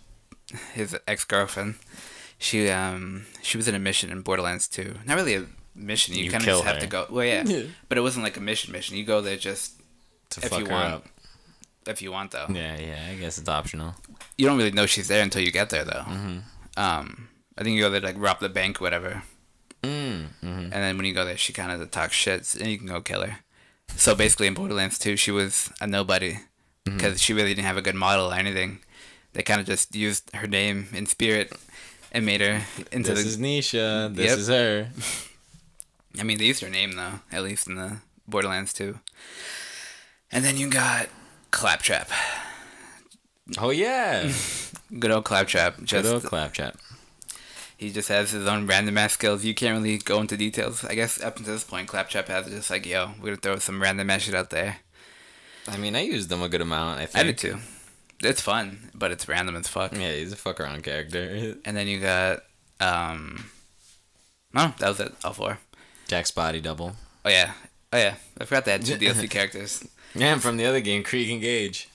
his 0.75 0.97
ex 1.07 1.25
girlfriend. 1.25 1.77
She 2.41 2.69
um 2.71 3.27
she 3.43 3.57
was 3.57 3.67
in 3.67 3.75
a 3.75 3.79
mission 3.81 4.11
in 4.11 4.23
Borderlands 4.23 4.69
2. 4.69 4.95
Not 5.07 5.17
really 5.17 5.35
a 5.35 5.47
mission. 5.75 6.15
You, 6.15 6.25
You 6.25 6.31
kind 6.31 6.43
of 6.43 6.47
kill 6.47 6.59
just 6.63 6.69
have 6.73 6.79
to 6.81 6.87
go. 6.87 7.07
Well, 7.11 7.25
yeah, 7.25 7.63
but 7.89 7.99
it 7.99 8.01
wasn't 8.03 8.23
like 8.25 8.37
a 8.37 8.41
mission. 8.41 8.73
Mission. 8.73 8.97
You 8.97 9.05
go 9.05 9.21
there 9.21 9.37
just 9.37 9.81
To 10.31 10.41
If 10.45 10.51
fuck 10.51 10.61
you 10.61 10.67
her 10.67 10.73
want. 10.73 10.95
up. 10.95 11.07
if 11.87 12.01
you 12.01 12.13
want 12.13 12.31
though. 12.31 12.47
Yeah, 12.49 12.79
yeah. 12.79 13.07
I 13.11 13.15
guess 13.17 13.39
it's 13.39 13.49
optional. 13.49 13.95
You 14.37 14.47
don't 14.47 14.57
really 14.57 14.71
know 14.71 14.87
she's 14.87 15.09
there 15.09 15.23
until 15.23 15.43
you 15.43 15.51
get 15.51 15.71
there 15.71 15.85
though. 15.85 16.05
Mm-hmm. 16.07 16.39
Um, 16.79 17.29
I 17.59 17.63
think 17.65 17.75
you 17.77 17.83
go 17.83 17.91
there 17.91 18.01
to, 18.01 18.07
like 18.07 18.17
rob 18.19 18.41
the 18.41 18.49
bank, 18.49 18.81
whatever. 18.81 19.23
Mm. 19.83 20.27
hmm 20.41 20.47
And 20.47 20.73
then 20.73 20.97
when 20.97 21.07
you 21.07 21.13
go 21.15 21.25
there, 21.25 21.37
she 21.37 21.53
kind 21.53 21.71
of 21.73 21.91
talks 21.91 22.15
shit, 22.15 22.55
and 22.55 22.69
you 22.71 22.79
can 22.79 22.87
go 22.87 23.01
kill 23.01 23.23
her. 23.23 23.39
So 23.97 24.15
basically, 24.15 24.47
in 24.47 24.55
Borderlands 24.55 24.99
2, 24.99 25.17
she 25.17 25.31
was 25.31 25.71
a 25.81 25.87
nobody 25.87 26.39
because 26.85 27.21
she 27.21 27.33
really 27.35 27.55
didn't 27.55 27.67
have 27.67 27.77
a 27.77 27.83
good 27.83 27.95
model 27.95 28.31
or 28.33 28.35
anything. 28.35 28.79
They 29.33 29.43
kind 29.43 29.61
of 29.61 29.67
just 29.67 29.95
used 29.95 30.31
her 30.35 30.47
name 30.47 30.89
in 30.93 31.07
spirit 31.07 31.53
and 32.13 32.25
made 32.25 32.41
her 32.41 32.63
into 32.93 33.13
This 33.15 33.23
the. 33.25 33.29
is 33.29 33.39
Nisha. 33.39 34.15
This 34.15 34.31
Yep. 34.31 34.39
is 34.39 34.49
her. 34.49 34.89
I 36.21 36.23
mean, 36.23 36.39
they 36.39 36.45
used 36.47 36.63
her 36.63 36.71
name 36.71 36.93
though, 36.93 37.21
at 37.33 37.43
least 37.43 37.67
in 37.67 37.75
the 37.77 37.99
Borderlands 38.27 38.73
2. 38.73 38.99
And 40.33 40.45
then 40.45 40.57
you 40.57 40.69
got 40.71 41.09
Claptrap. 41.51 42.09
Oh 43.59 43.71
yeah. 43.71 44.31
Good 44.97 45.11
old 45.11 45.25
Claptrap. 45.25 45.77
Good 45.79 45.87
Just 45.87 46.09
old 46.09 46.25
claptrap. 46.25 46.77
he 47.77 47.91
just 47.93 48.09
has 48.09 48.31
his 48.31 48.47
own 48.47 48.67
random 48.67 48.97
ass 48.99 49.13
skills. 49.13 49.45
You 49.45 49.55
can't 49.55 49.77
really 49.79 49.99
go 49.99 50.21
into 50.21 50.37
details. 50.37 50.85
I 50.85 50.95
guess 50.95 51.21
up 51.23 51.37
until 51.39 51.53
this 51.55 51.65
point, 51.65 51.89
Claptrap 51.89 52.29
has 52.29 52.47
just 52.47 52.71
like, 52.71 52.87
yo, 52.87 53.11
we're 53.21 53.27
gonna 53.27 53.37
throw 53.37 53.59
some 53.59 53.83
random 53.83 54.09
ass 54.11 54.23
shit 54.23 54.35
out 54.35 54.51
there. 54.51 54.79
I 55.67 55.77
mean, 55.77 55.95
I 55.95 56.01
used 56.01 56.31
them 56.31 56.43
a 56.43 56.49
good 56.49 56.63
amount. 56.63 57.01
I 57.01 57.07
think. 57.07 57.17
I 57.23 57.23
did 57.25 57.39
too. 57.39 57.59
It's 58.23 58.41
fun, 58.41 58.91
but 58.95 59.11
it's 59.13 59.29
random 59.29 59.55
as 59.57 59.69
fuck. 59.69 59.93
Yeah, 59.93 60.13
he's 60.13 60.33
a 60.33 60.37
fuck 60.37 60.59
around 60.61 60.83
character. 60.83 61.55
And 61.65 61.77
then 61.77 61.87
you 61.87 62.01
got 62.01 62.41
um 62.81 63.51
No, 64.55 64.73
that 64.79 64.89
was 64.89 65.01
it, 65.01 65.13
all 65.23 65.35
four. 65.35 65.59
Jack's 66.09 66.31
body 66.31 66.61
double. 66.61 66.97
Oh 67.25 67.29
yeah. 67.31 67.53
Oh 67.93 67.99
yeah. 67.99 68.15
I 68.41 68.45
forgot 68.47 68.65
they 68.65 68.73
had 68.73 68.85
two 68.87 68.97
DLC 68.99 69.29
characters. 69.31 69.87
Yeah, 70.15 70.39
from 70.39 70.57
the 70.57 70.65
other 70.65 70.81
game, 70.81 71.03
Krieg 71.05 71.31
and 71.31 71.41
Gage. 71.43 71.89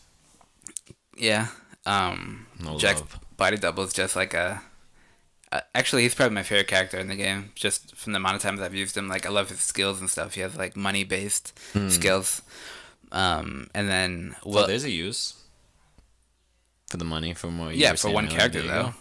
Yeah. 1.17 1.47
Um 1.86 2.48
No 2.60 2.78
Jack's 2.78 3.02
love. 3.02 3.19
body 3.38 3.58
double 3.58 3.84
is 3.84 3.93
just 3.93 4.15
like 4.15 4.34
a 4.34 4.62
uh, 5.52 5.62
actually, 5.76 6.02
he's 6.02 6.15
probably 6.15 6.34
my 6.34 6.41
favorite 6.41 6.67
character 6.67 6.98
in 6.98 7.08
the 7.10 7.15
game, 7.15 7.52
just 7.54 7.96
from 7.96 8.13
the 8.13 8.17
amount 8.17 8.36
of 8.36 8.41
times 8.41 8.60
I've 8.60 8.74
used 8.74 8.98
him. 8.98 9.08
Like, 9.08 9.28
I 9.28 9.30
love 9.30 9.50
his 9.50 9.60
skills 9.60 10.00
and 10.00 10.10
stuff. 10.10 10.34
He 10.34 10.41
has 10.41 10.56
like 10.58 10.76
money-based 10.76 11.54
skills, 11.91 12.41
um, 13.12 13.69
and 13.76 13.88
then 13.88 14.36
Well, 14.43 14.63
Hmm. 14.63 14.69
there's 14.72 14.84
a 14.84 14.89
use 14.89 15.36
for 16.89 16.98
the 16.98 17.06
money 17.06 17.36
from 17.36 17.60
what 17.60 17.76
you 17.76 17.82
yeah, 17.82 17.93
for 17.93 18.10
one 18.10 18.28
character 18.28 18.63
though. 18.63 18.96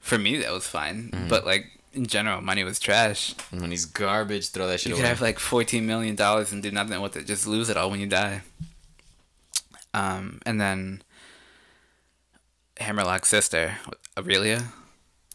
For 0.00 0.18
me, 0.18 0.38
that 0.38 0.50
was 0.52 0.66
fine, 0.66 1.10
Mm-hmm. 1.12 1.28
but 1.28 1.46
like 1.46 1.66
in 1.92 2.06
general, 2.06 2.40
money 2.40 2.64
was 2.64 2.80
trash. 2.80 3.36
He's 3.52 3.84
garbage, 3.86 4.48
throw 4.50 4.66
that 4.66 4.80
shit 4.80 4.90
You 4.90 4.94
away. 4.94 5.02
You 5.02 5.04
could 5.04 5.08
have 5.08 5.20
like 5.22 5.38
fourteen 5.38 5.86
million 5.86 6.16
dollars 6.16 6.50
and 6.50 6.64
do 6.64 6.72
nothing 6.72 7.00
with 7.00 7.16
it. 7.16 7.28
Just 7.28 7.46
lose 7.46 7.70
it 7.70 7.76
all 7.76 7.90
when 7.90 8.00
you 8.00 8.08
die. 8.08 8.42
Um, 9.94 10.40
and 10.44 10.60
then 10.60 11.02
Hammerlock's 12.78 13.28
sister, 13.28 13.76
Aurelia, 14.18 14.64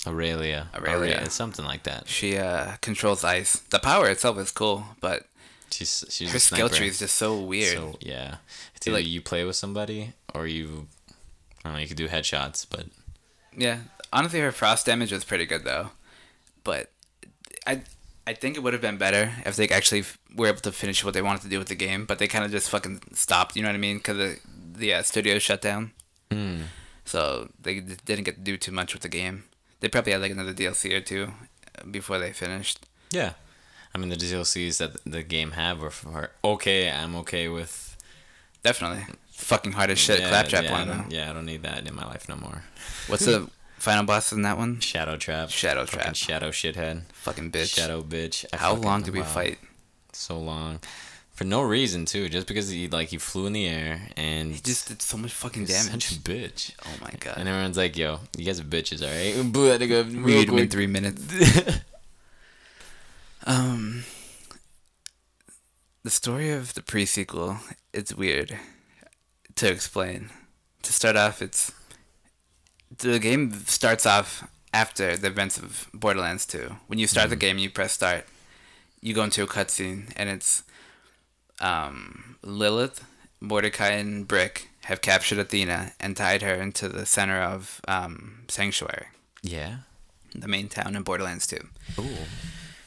Aurelia. 0.08 0.70
Aurelia. 0.76 0.98
Aurelia. 0.98 1.30
Something 1.30 1.66
like 1.66 1.84
that. 1.84 2.08
she 2.08 2.38
uh 2.38 2.76
controls 2.82 3.24
ice. 3.24 3.58
The 3.70 3.80
power 3.80 4.10
itself 4.10 4.38
is 4.38 4.52
cool, 4.52 4.86
but 5.00 5.24
She's 5.72 6.04
she's 6.10 6.32
her 6.34 6.40
skill 6.40 6.68
tree 6.70 6.88
is 6.88 7.00
just 7.00 7.16
so 7.16 7.40
weird. 7.40 7.78
So 7.78 7.96
yeah, 8.02 8.36
it's 8.76 8.86
Like- 8.88 9.00
either 9.02 9.10
you 9.10 9.22
play 9.22 9.46
with 9.46 9.56
somebody 9.56 10.14
or 10.36 10.46
you. 10.46 10.88
I 11.64 11.70
don't 11.70 11.74
know. 11.74 11.80
You 11.80 11.88
could 11.88 11.98
do 11.98 12.08
headshots, 12.10 12.66
but 12.70 12.88
Yeah, 13.56 13.78
honestly, 14.12 14.40
her 14.42 14.52
frost 14.52 14.86
damage 14.86 15.12
was 15.14 15.24
pretty 15.24 15.46
good 15.46 15.64
though, 15.64 15.92
but 16.66 16.92
I 17.66 17.84
I 18.28 18.34
think 18.34 18.58
it 18.58 18.64
would 18.64 18.74
have 18.74 18.82
been 18.82 18.98
better 18.98 19.32
if 19.46 19.56
they 19.56 19.70
actually 19.70 20.04
were 20.36 20.48
able 20.48 20.60
to 20.62 20.72
finish 20.74 21.04
what 21.06 21.14
they 21.14 21.22
wanted 21.22 21.44
to 21.44 21.50
do 21.50 21.58
with 21.58 21.70
the 21.70 21.76
game, 21.76 22.06
but 22.06 22.20
they 22.20 22.28
kind 22.28 22.44
of 22.44 22.52
just 22.52 22.70
fucking 22.70 23.02
stopped. 23.14 23.56
You 23.56 23.62
know 23.64 23.70
what 23.70 23.76
I 23.76 23.80
mean? 23.80 23.98
Because 23.98 24.18
the 24.18 24.40
the 24.78 24.94
uh, 24.96 25.04
studio 25.04 25.40
shut 25.40 25.62
down, 25.62 25.92
mm, 26.30 26.64
so 27.06 27.50
they 27.62 27.80
didn't 27.80 28.24
get 28.24 28.36
to 28.36 28.42
do 28.42 28.58
too 28.58 28.72
much 28.72 28.94
with 28.94 29.02
the 29.02 29.10
game. 29.10 29.46
They 29.80 29.88
probably 29.90 30.12
had 30.12 30.22
like 30.22 30.32
another 30.32 30.54
DLC 30.54 30.94
or 30.96 31.02
two 31.02 31.32
before 31.90 32.20
they 32.20 32.32
finished. 32.32 32.86
yeah. 33.12 33.34
I 33.94 33.98
mean, 33.98 34.08
the 34.08 34.16
DLCs 34.16 34.78
that 34.78 35.04
the 35.06 35.22
game 35.22 35.52
have 35.52 35.84
are, 35.84 35.92
are 36.14 36.32
okay. 36.46 36.90
I'm 36.90 37.14
okay 37.18 37.50
with. 37.50 37.98
Definitely, 38.64 39.04
fucking 39.32 39.74
hard 39.74 39.90
as 39.90 40.00
shit. 40.00 40.22
yeah, 40.22 40.30
Claptrap 40.30 40.64
yeah, 40.64 40.72
one 40.72 40.88
though. 40.88 41.04
Yeah, 41.10 41.30
I 41.30 41.34
don't 41.34 41.46
need 41.46 41.64
that 41.64 41.86
in 41.86 41.94
my 41.94 42.06
life 42.06 42.30
no 42.30 42.38
more. 42.38 42.64
What's 43.08 43.26
the 43.26 43.50
final 43.80 44.06
boss 44.06 44.32
in 44.32 44.44
that 44.44 44.58
one? 44.58 44.80
Shadow 44.80 45.18
Trap. 45.18 45.50
Shadow 45.50 45.86
Fucking 45.86 46.00
Trap. 46.00 46.16
Shadow 46.16 46.50
shithead. 46.52 47.02
Fucking 47.12 47.52
bitch. 47.52 47.76
Shadow 47.76 48.02
bitch. 48.02 48.46
I 48.54 48.58
How 48.58 48.76
long 48.76 49.02
did 49.02 49.14
we 49.14 49.20
wow. 49.20 49.26
fight? 49.26 49.60
So 50.14 50.40
long. 50.40 50.80
For 51.42 51.48
no 51.48 51.64
reason 51.64 52.06
too, 52.06 52.30
just 52.30 52.46
because 52.46 52.70
he 52.70 52.88
like 52.88 53.08
he 53.08 53.18
flew 53.18 53.48
in 53.48 53.54
the 53.54 53.68
air 53.68 54.10
and 54.16 54.52
He 54.54 54.60
just 54.62 54.90
did 54.90 55.02
so 55.02 55.18
much 55.18 55.32
fucking 55.34 55.66
damage. 55.66 56.06
Such 56.06 56.18
a 56.18 56.20
bitch. 56.20 56.76
Oh 56.86 56.96
my 57.02 57.10
god. 57.20 57.34
And 57.38 57.50
everyone's 57.50 57.78
like, 57.78 57.98
"Yo, 57.98 58.20
you 58.38 58.46
guys 58.46 58.60
are 58.60 58.64
bitches, 58.64 59.02
all 59.02 59.10
right?" 59.10 59.52
Boo, 59.52 59.64
had 59.64 59.80
to 59.80 59.88
go 59.88 60.04
We 60.04 60.18
real 60.18 60.42
beat 60.42 60.50
him 60.50 60.58
in 60.60 60.70
three 60.70 60.86
minutes. 60.86 61.20
Um, 63.48 64.04
the 66.04 66.12
story 66.12 66.52
of 66.52 66.76
the 66.76 66.84
pre-sequel, 66.84 67.58
it's 67.92 68.14
weird 68.14 68.60
to 69.56 69.68
explain. 69.68 70.30
To 70.84 70.94
start 70.94 71.16
off, 71.16 71.42
it's 71.42 71.72
the 72.96 73.18
game 73.18 73.52
starts 73.66 74.06
off 74.06 74.48
after 74.76 75.18
the 75.18 75.30
events 75.30 75.58
of 75.58 75.90
Borderlands 75.92 76.46
2. 76.46 76.76
When 76.86 77.00
you 77.00 77.08
start 77.08 77.32
the 77.32 77.36
game, 77.36 77.58
you 77.58 77.72
press 77.72 77.94
start. 77.94 78.28
You 79.02 79.16
go 79.16 79.24
into 79.24 79.42
a 79.42 79.48
cutscene, 79.48 80.14
and 80.16 80.30
it's 80.30 80.62
um, 81.62 82.36
Lilith, 82.44 83.06
Mordecai, 83.40 83.90
and 83.92 84.28
Brick 84.28 84.70
have 84.86 85.02
captured 85.02 85.40
Athena 85.40 85.94
and 86.00 86.18
tied 86.18 86.42
her 86.42 86.56
into 86.56 86.90
the 86.90 87.06
center 87.06 87.40
of 87.40 87.82
um, 87.88 88.44
Sanctuary, 88.48 89.06
yeah. 89.42 89.78
the 90.34 90.48
main 90.48 90.68
town 90.70 90.96
in 90.96 91.04
Borderlands 91.04 91.46
2 91.48 91.58
Ooh. 92.00 92.04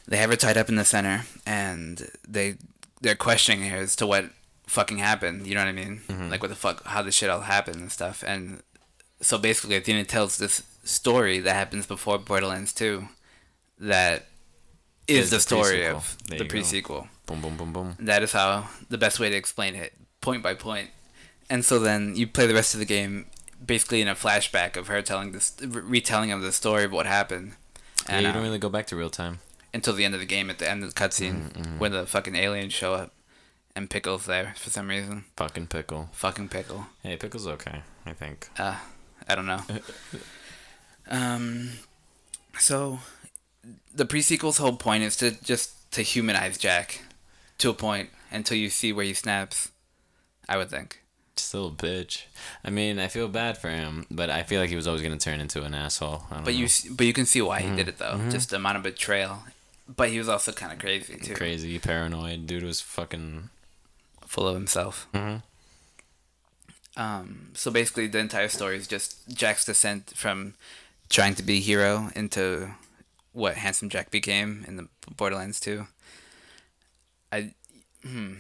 they 0.07 0.17
have 0.17 0.31
her 0.31 0.37
tied 0.37 0.57
up 0.57 0.69
in 0.69 0.77
the 0.77 0.85
center 0.85 1.25
and 1.47 2.11
they 2.27 2.57
they're 3.01 3.15
questioning 3.15 3.69
her 3.69 3.77
as 3.77 3.95
to 3.97 4.07
what 4.07 4.31
fucking 4.67 4.99
happened 4.99 5.47
you 5.47 5.55
know 5.55 5.61
what 5.61 5.69
i 5.69 5.73
mean? 5.73 6.01
Like 6.31 6.43
what 6.43 6.49
the 6.49 6.57
fuck 6.57 6.85
how 6.85 7.03
this 7.03 7.15
shit 7.15 7.29
all 7.31 7.41
happened 7.41 7.77
and 7.77 7.93
stuff. 7.93 8.25
And 8.27 8.63
so 9.21 9.39
basically 9.39 9.77
athena 9.77 10.05
tells 10.05 10.39
this 10.39 10.63
story 10.85 11.39
that 11.39 11.55
happens 11.55 11.87
before 11.87 12.19
borderlands 12.19 12.73
2 12.73 13.07
that 13.79 14.27
is, 15.07 15.31
the, 15.31 15.41
story 15.41 15.63
pre-sequel. 15.79 15.97
of 15.97 16.17
There 16.29 16.39
the 16.39 16.45
you 16.45 16.49
go. 16.49 16.53
pre-sequel 16.53 17.09
Boom, 17.27 17.41
boom, 17.41 17.57
boom, 17.57 17.73
boom. 17.73 17.97
that 18.01 18.23
is 18.23 18.33
how 18.33 18.69
the 18.89 18.99
best 18.99 19.19
way 19.21 19.31
to 19.31 19.37
explain 19.37 19.75
it 19.75 19.93
point 20.21 20.43
by 20.43 20.55
point 20.55 20.91
and 21.51 21.65
so 21.65 21.79
then 21.79 22.15
you 22.17 22.27
play 22.27 22.47
the 22.47 22.55
rest 22.55 22.75
of 22.75 22.81
the 22.81 22.87
game 22.87 23.27
basically 23.65 24.01
in 24.03 24.09
a 24.09 24.15
flashback 24.15 24.77
of 24.77 24.89
her 24.89 25.01
telling 25.03 25.33
this 25.33 25.55
retelling 25.65 26.33
of 26.33 26.41
the 26.43 26.53
story 26.53 26.85
of 26.85 26.93
what 26.93 27.07
happened 27.07 27.55
Yeah, 28.09 28.17
And, 28.17 28.23
you 28.25 28.29
uh, 28.31 28.33
don't 28.35 28.43
really 28.43 28.59
go 28.59 28.69
back 28.69 28.87
to 28.89 28.97
real 28.97 29.11
time. 29.11 29.39
until 29.73 29.95
the 29.95 30.05
end 30.05 30.15
of 30.15 30.21
the 30.21 30.27
game 30.27 30.51
at 30.51 30.59
the 30.59 30.69
end 30.69 30.83
of 30.85 30.95
the 30.95 31.01
cutscene 31.01 31.79
when 31.79 31.93
the 31.93 32.07
fucking 32.07 32.35
aliens 32.37 32.73
show 32.73 32.95
up 32.95 33.13
and 33.77 33.91
Pickle's 33.91 34.27
there 34.27 34.55
for 34.57 34.71
some 34.71 34.89
reason. 34.89 35.25
Fucking 35.37 35.67
pickle. 35.67 36.09
Fucking 36.13 36.49
Pickle. 36.49 36.87
Hey, 37.03 37.17
pickle's 37.17 37.47
okay. 37.49 37.83
I 38.07 38.13
think. 38.13 38.49
Uh, 38.57 38.79
I 39.29 39.35
don't 39.35 39.47
know. 39.47 39.63
um, 41.11 41.71
so 42.59 43.01
the 43.95 44.05
pre-sequel's 44.05 44.59
whole 44.59 44.77
point 44.77 45.03
is 45.05 45.17
to 45.19 45.31
just 45.43 45.91
to 45.93 46.03
humanize 46.03 46.59
Jack 46.59 47.03
to 47.59 47.71
a 47.71 47.75
point 47.75 48.11
until 48.31 48.57
you 48.57 48.69
see 48.71 48.93
where 48.93 49.05
he 49.05 49.15
snaps. 49.15 49.71
I 50.49 50.57
would 50.59 50.69
think. 50.71 51.01
Just 51.37 51.55
a 51.55 51.57
little 51.59 51.73
bitch. 51.73 52.25
I 52.65 52.71
mean, 52.71 52.99
I 52.99 53.09
feel 53.09 53.29
bad 53.29 53.57
for 53.59 53.69
him, 53.71 54.07
but 54.11 54.31
I 54.31 54.43
feel 54.43 54.61
like 54.61 54.71
he 54.71 54.77
was 54.77 54.87
always 54.87 55.03
gonna 55.03 55.17
turn 55.17 55.41
into 55.41 55.63
an 55.65 55.75
asshole. 55.75 56.25
I 56.31 56.35
don't 56.35 56.45
But 56.45 56.55
know. 56.55 56.61
you 56.61 56.69
but 56.91 57.07
you 57.07 57.13
can 57.13 57.27
see 57.27 57.41
why 57.43 57.61
he 57.61 57.75
did 57.75 57.89
it 57.89 57.99
though. 57.99 58.21
Just 58.31 58.51
the 58.51 58.57
amount 58.57 58.77
of 58.77 58.83
betrayal. 58.83 59.43
But 59.89 60.09
he 60.11 60.19
was 60.19 60.29
also 60.29 60.53
kind 60.53 60.73
of 60.73 60.79
crazy 60.79 61.17
too, 61.17 61.35
crazy, 61.35 61.79
paranoid 61.79 62.47
dude 62.47 62.63
was 62.63 62.81
fucking. 62.81 63.51
full 64.27 64.49
of 64.49 64.55
himself. 64.55 65.07
Mhm. 65.15 65.43
Um, 66.97 67.51
so 67.55 67.71
basically, 67.71 68.07
the 68.07 68.19
entire 68.19 68.49
story 68.49 68.77
is 68.77 68.87
just 68.87 69.29
Jack's 69.29 69.65
descent 69.65 70.13
from 70.17 70.55
trying 71.09 71.35
to 71.37 71.43
be 71.43 71.57
a 71.59 71.61
hero 71.61 72.11
into 72.15 72.71
what 73.35 73.57
Handsome 73.57 73.91
Jack 73.91 74.11
became 74.11 74.65
in 74.67 74.77
the 74.77 74.89
Borderlands 75.17 75.61
2. 75.61 75.87
I, 77.31 77.51
hmm. 78.03 78.35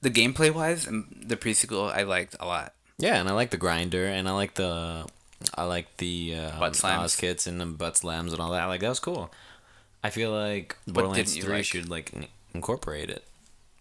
The 0.00 0.10
gameplay 0.10 0.50
wise 0.52 0.86
and 0.86 1.24
the 1.26 1.36
pre 1.36 1.54
sequel, 1.54 1.84
I 1.84 2.02
liked 2.02 2.34
a 2.40 2.46
lot. 2.46 2.72
Yeah, 2.98 3.20
and 3.20 3.28
I 3.28 3.32
like 3.32 3.50
the 3.50 3.56
grinder, 3.56 4.06
and 4.06 4.28
I 4.28 4.32
like 4.32 4.54
the, 4.54 5.06
I 5.54 5.64
like 5.64 5.96
the 5.98 6.34
uh, 6.36 6.58
Butt 6.58 6.74
slams. 6.76 7.04
Oz 7.04 7.16
kits 7.16 7.46
and 7.46 7.60
the 7.60 7.66
butt 7.66 7.96
slams 7.96 8.32
and 8.32 8.40
all 8.42 8.50
that. 8.52 8.64
Like 8.66 8.80
that 8.80 8.88
was 8.88 8.98
cool. 9.00 9.30
I 10.02 10.10
feel 10.10 10.30
like 10.32 10.76
Borderlands 10.86 11.36
Three 11.36 11.52
like? 11.52 11.64
should 11.64 11.88
like 11.88 12.12
in- 12.12 12.26
incorporate 12.54 13.10
it. 13.10 13.24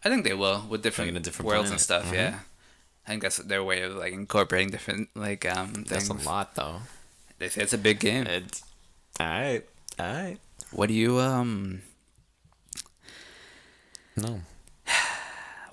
I 0.04 0.10
think 0.10 0.24
they 0.24 0.34
will 0.34 0.64
with 0.70 0.84
different, 0.84 1.14
Like 1.14 1.24
different 1.24 1.48
worlds 1.48 1.70
and 1.72 1.80
planet. 1.80 1.82
stuff. 1.82 2.06
Mhm. 2.12 2.16
Yeah, 2.16 2.40
I 3.06 3.10
think 3.10 3.22
that's 3.24 3.38
their 3.38 3.64
way 3.64 3.82
of 3.84 3.96
like 3.96 4.14
incorporating 4.14 4.70
different 4.70 5.10
like 5.16 5.46
um 5.46 5.74
things. 5.74 5.90
That's 5.90 6.10
a 6.10 6.14
lot 6.28 6.56
though. 6.56 6.82
They 7.40 7.50
say 7.50 7.62
it's 7.62 7.74
a 7.74 7.78
big 7.78 8.00
game. 8.00 8.26
It's 8.26 8.64
all 9.20 9.28
right, 9.28 9.64
all 10.00 10.06
right. 10.06 10.38
What 10.72 10.88
do 10.88 10.94
you 10.94 11.20
um? 11.20 11.82
No, 14.16 14.42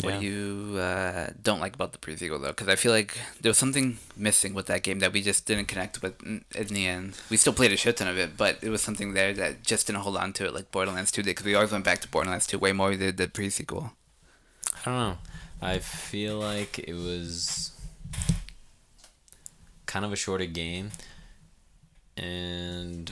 What 0.02 0.14
Yeah. 0.14 0.20
do 0.20 0.26
you 0.26 0.76
uh, 0.78 1.30
don't 1.42 1.60
like 1.60 1.74
about 1.74 1.92
the 1.92 1.98
pre-sequel 1.98 2.38
though? 2.38 2.48
Because 2.48 2.68
I 2.68 2.76
feel 2.76 2.92
like 2.92 3.16
there 3.40 3.48
was 3.50 3.56
something 3.58 3.98
missing 4.16 4.52
with 4.52 4.66
that 4.66 4.82
game 4.82 4.98
that 4.98 5.12
we 5.14 5.22
just 5.22 5.46
didn't 5.46 5.64
connect 5.66 6.02
with 6.02 6.22
in, 6.22 6.44
in 6.54 6.66
the 6.68 6.86
end. 6.86 7.14
We 7.30 7.38
still 7.38 7.54
played 7.54 7.72
a 7.72 7.76
shit 7.76 7.96
ton 7.96 8.08
of 8.08 8.18
it, 8.18 8.36
but 8.36 8.58
it 8.62 8.68
was 8.68 8.82
something 8.82 9.14
there 9.14 9.32
that 9.32 9.62
just 9.62 9.86
didn't 9.86 10.00
hold 10.02 10.16
on 10.18 10.32
to 10.34 10.44
it 10.44 10.52
like 10.54 10.70
Borderlands 10.70 11.10
2 11.10 11.22
did. 11.22 11.30
Because 11.30 11.46
we 11.46 11.54
always 11.54 11.72
went 11.72 11.84
back 11.84 12.00
to 12.00 12.08
Borderlands 12.08 12.46
2 12.46 12.58
way 12.58 12.72
more 12.72 12.94
than 12.94 13.16
the 13.16 13.28
pre-sequel. 13.28 13.92
I 14.74 14.84
don't 14.84 14.94
know. 14.98 15.18
I 15.62 15.78
feel 15.78 16.38
like 16.38 16.78
it 16.80 16.92
was 16.94 17.70
kind 19.86 20.04
of 20.04 20.12
a 20.12 20.16
shorter 20.16 20.44
game, 20.44 20.90
and 22.18 23.10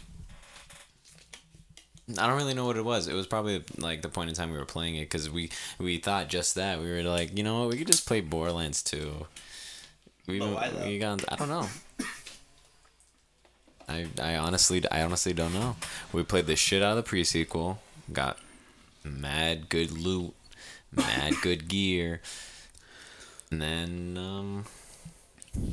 I 2.19 2.27
don't 2.27 2.37
really 2.37 2.55
know 2.55 2.67
what 2.67 2.77
it 2.77 2.85
was. 2.85 3.09
It 3.09 3.15
was 3.15 3.27
probably 3.27 3.63
like 3.79 4.03
the 4.03 4.09
point 4.09 4.31
in 4.31 4.37
time 4.37 4.51
we 4.51 4.59
were 4.59 4.65
playing 4.65 4.97
it 4.97 5.03
because 5.03 5.31
we 5.31 5.51
we 5.79 5.99
thought 5.99 6.29
just 6.29 6.55
that 6.55 6.81
we 6.81 6.91
were 6.91 7.03
like, 7.03 7.37
you 7.37 7.45
know 7.45 7.61
what, 7.61 7.71
we 7.71 7.79
could 7.79 7.87
just 7.87 8.07
play 8.07 8.21
Borderlands 8.21 8.83
2. 8.83 9.27
We, 10.27 10.41
why, 10.41 10.69
though? 10.69 10.87
we 10.87 10.99
got 10.99 11.25
I 11.33 11.37
don't 11.37 11.49
know. 11.49 11.69
I 13.89 14.07
I 14.21 14.37
honestly 14.37 14.83
I 14.91 15.03
honestly 15.03 15.33
don't 15.33 15.55
know. 15.55 15.77
We 16.13 16.23
played 16.23 16.47
the 16.47 16.57
shit 16.57 16.83
out 16.83 16.91
of 16.91 16.97
the 16.97 17.03
pre 17.03 17.25
sequel, 17.25 17.81
got 18.13 18.39
mad 19.05 19.69
good 19.69 19.91
loot, 19.91 20.35
mad 20.93 21.35
good 21.43 21.69
gear, 21.75 22.21
and 23.51 23.61
then 23.61 24.17
um 24.19 24.65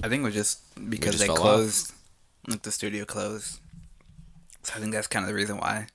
I 0.04 0.10
think 0.10 0.22
it 0.22 0.26
was 0.26 0.34
just 0.34 0.90
because 0.90 1.14
just 1.14 1.20
they 1.20 1.28
fell 1.28 1.36
off. 1.36 1.42
closed, 1.42 1.94
like 2.48 2.62
the 2.64 2.72
studio 2.72 3.06
closed. 3.06 3.60
So 4.64 4.74
I 4.76 4.80
think 4.80 4.92
that's 4.92 5.08
kind 5.08 5.24
of 5.24 5.30
the 5.30 5.36
reason 5.36 5.58
why. 5.58 5.88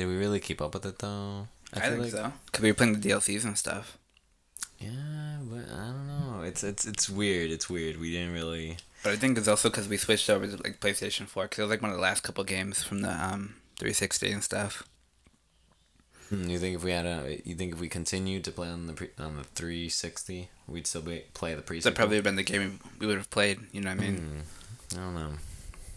Did 0.00 0.08
we 0.08 0.16
really 0.16 0.40
keep 0.40 0.60
up 0.60 0.74
with 0.74 0.86
it 0.86 0.98
though? 0.98 1.46
I, 1.72 1.80
feel 1.80 1.90
think 1.90 2.02
like- 2.02 2.10
so. 2.12 2.32
Because 2.46 2.62
we 2.62 2.70
were 2.70 2.74
playing 2.74 2.98
the 3.00 3.08
DLCs 3.08 3.44
and 3.44 3.56
stuff. 3.56 3.96
Yeah, 4.78 4.90
but 5.42 5.70
I 5.72 5.86
don't 5.86 6.06
know. 6.08 6.42
It's 6.42 6.64
it's 6.64 6.86
it's 6.86 7.08
weird. 7.10 7.50
It's 7.50 7.68
weird. 7.68 8.00
We 8.00 8.12
didn't 8.12 8.32
really. 8.32 8.78
But 9.04 9.12
I 9.12 9.16
think 9.16 9.36
it's 9.38 9.48
also 9.48 9.68
because 9.70 9.88
we 9.88 9.96
switched 9.96 10.28
over 10.30 10.46
to 10.46 10.56
like 10.62 10.80
PlayStation 10.80 11.26
4. 11.26 11.44
Because 11.44 11.58
it 11.58 11.62
was 11.62 11.70
like 11.70 11.82
one 11.82 11.90
of 11.90 11.96
the 11.96 12.02
last 12.02 12.22
couple 12.22 12.42
games 12.44 12.82
from 12.82 13.02
the 13.02 13.10
um 13.10 13.54
360 13.78 14.32
and 14.32 14.42
stuff. 14.42 14.84
Hmm, 16.30 16.48
You 16.48 16.58
think 16.58 16.76
if 16.76 16.84
we 16.84 16.92
had 16.92 17.06
a, 17.06 17.40
you 17.44 17.54
think 17.54 17.72
if 17.74 17.80
we 17.80 17.88
continued 17.88 18.44
to 18.44 18.52
play 18.52 18.68
on 18.68 18.86
the 18.86 18.92
pre, 18.94 19.08
on 19.18 19.36
the 19.36 19.44
360, 19.44 20.48
we'd 20.66 20.86
still 20.86 21.02
be 21.02 21.24
play 21.34 21.54
the 21.54 21.62
pre. 21.62 21.80
That 21.80 21.94
probably 21.94 22.16
would 22.16 22.24
have 22.26 22.36
been 22.36 22.36
the 22.36 22.42
game 22.42 22.80
we 22.98 23.06
would 23.06 23.16
have 23.18 23.30
played. 23.30 23.58
You 23.72 23.80
know 23.82 23.90
what 23.90 23.98
I 24.00 24.02
mean? 24.06 24.16
Hmm, 24.16 24.98
I 24.98 25.02
don't 25.04 25.14
know. 25.14 25.32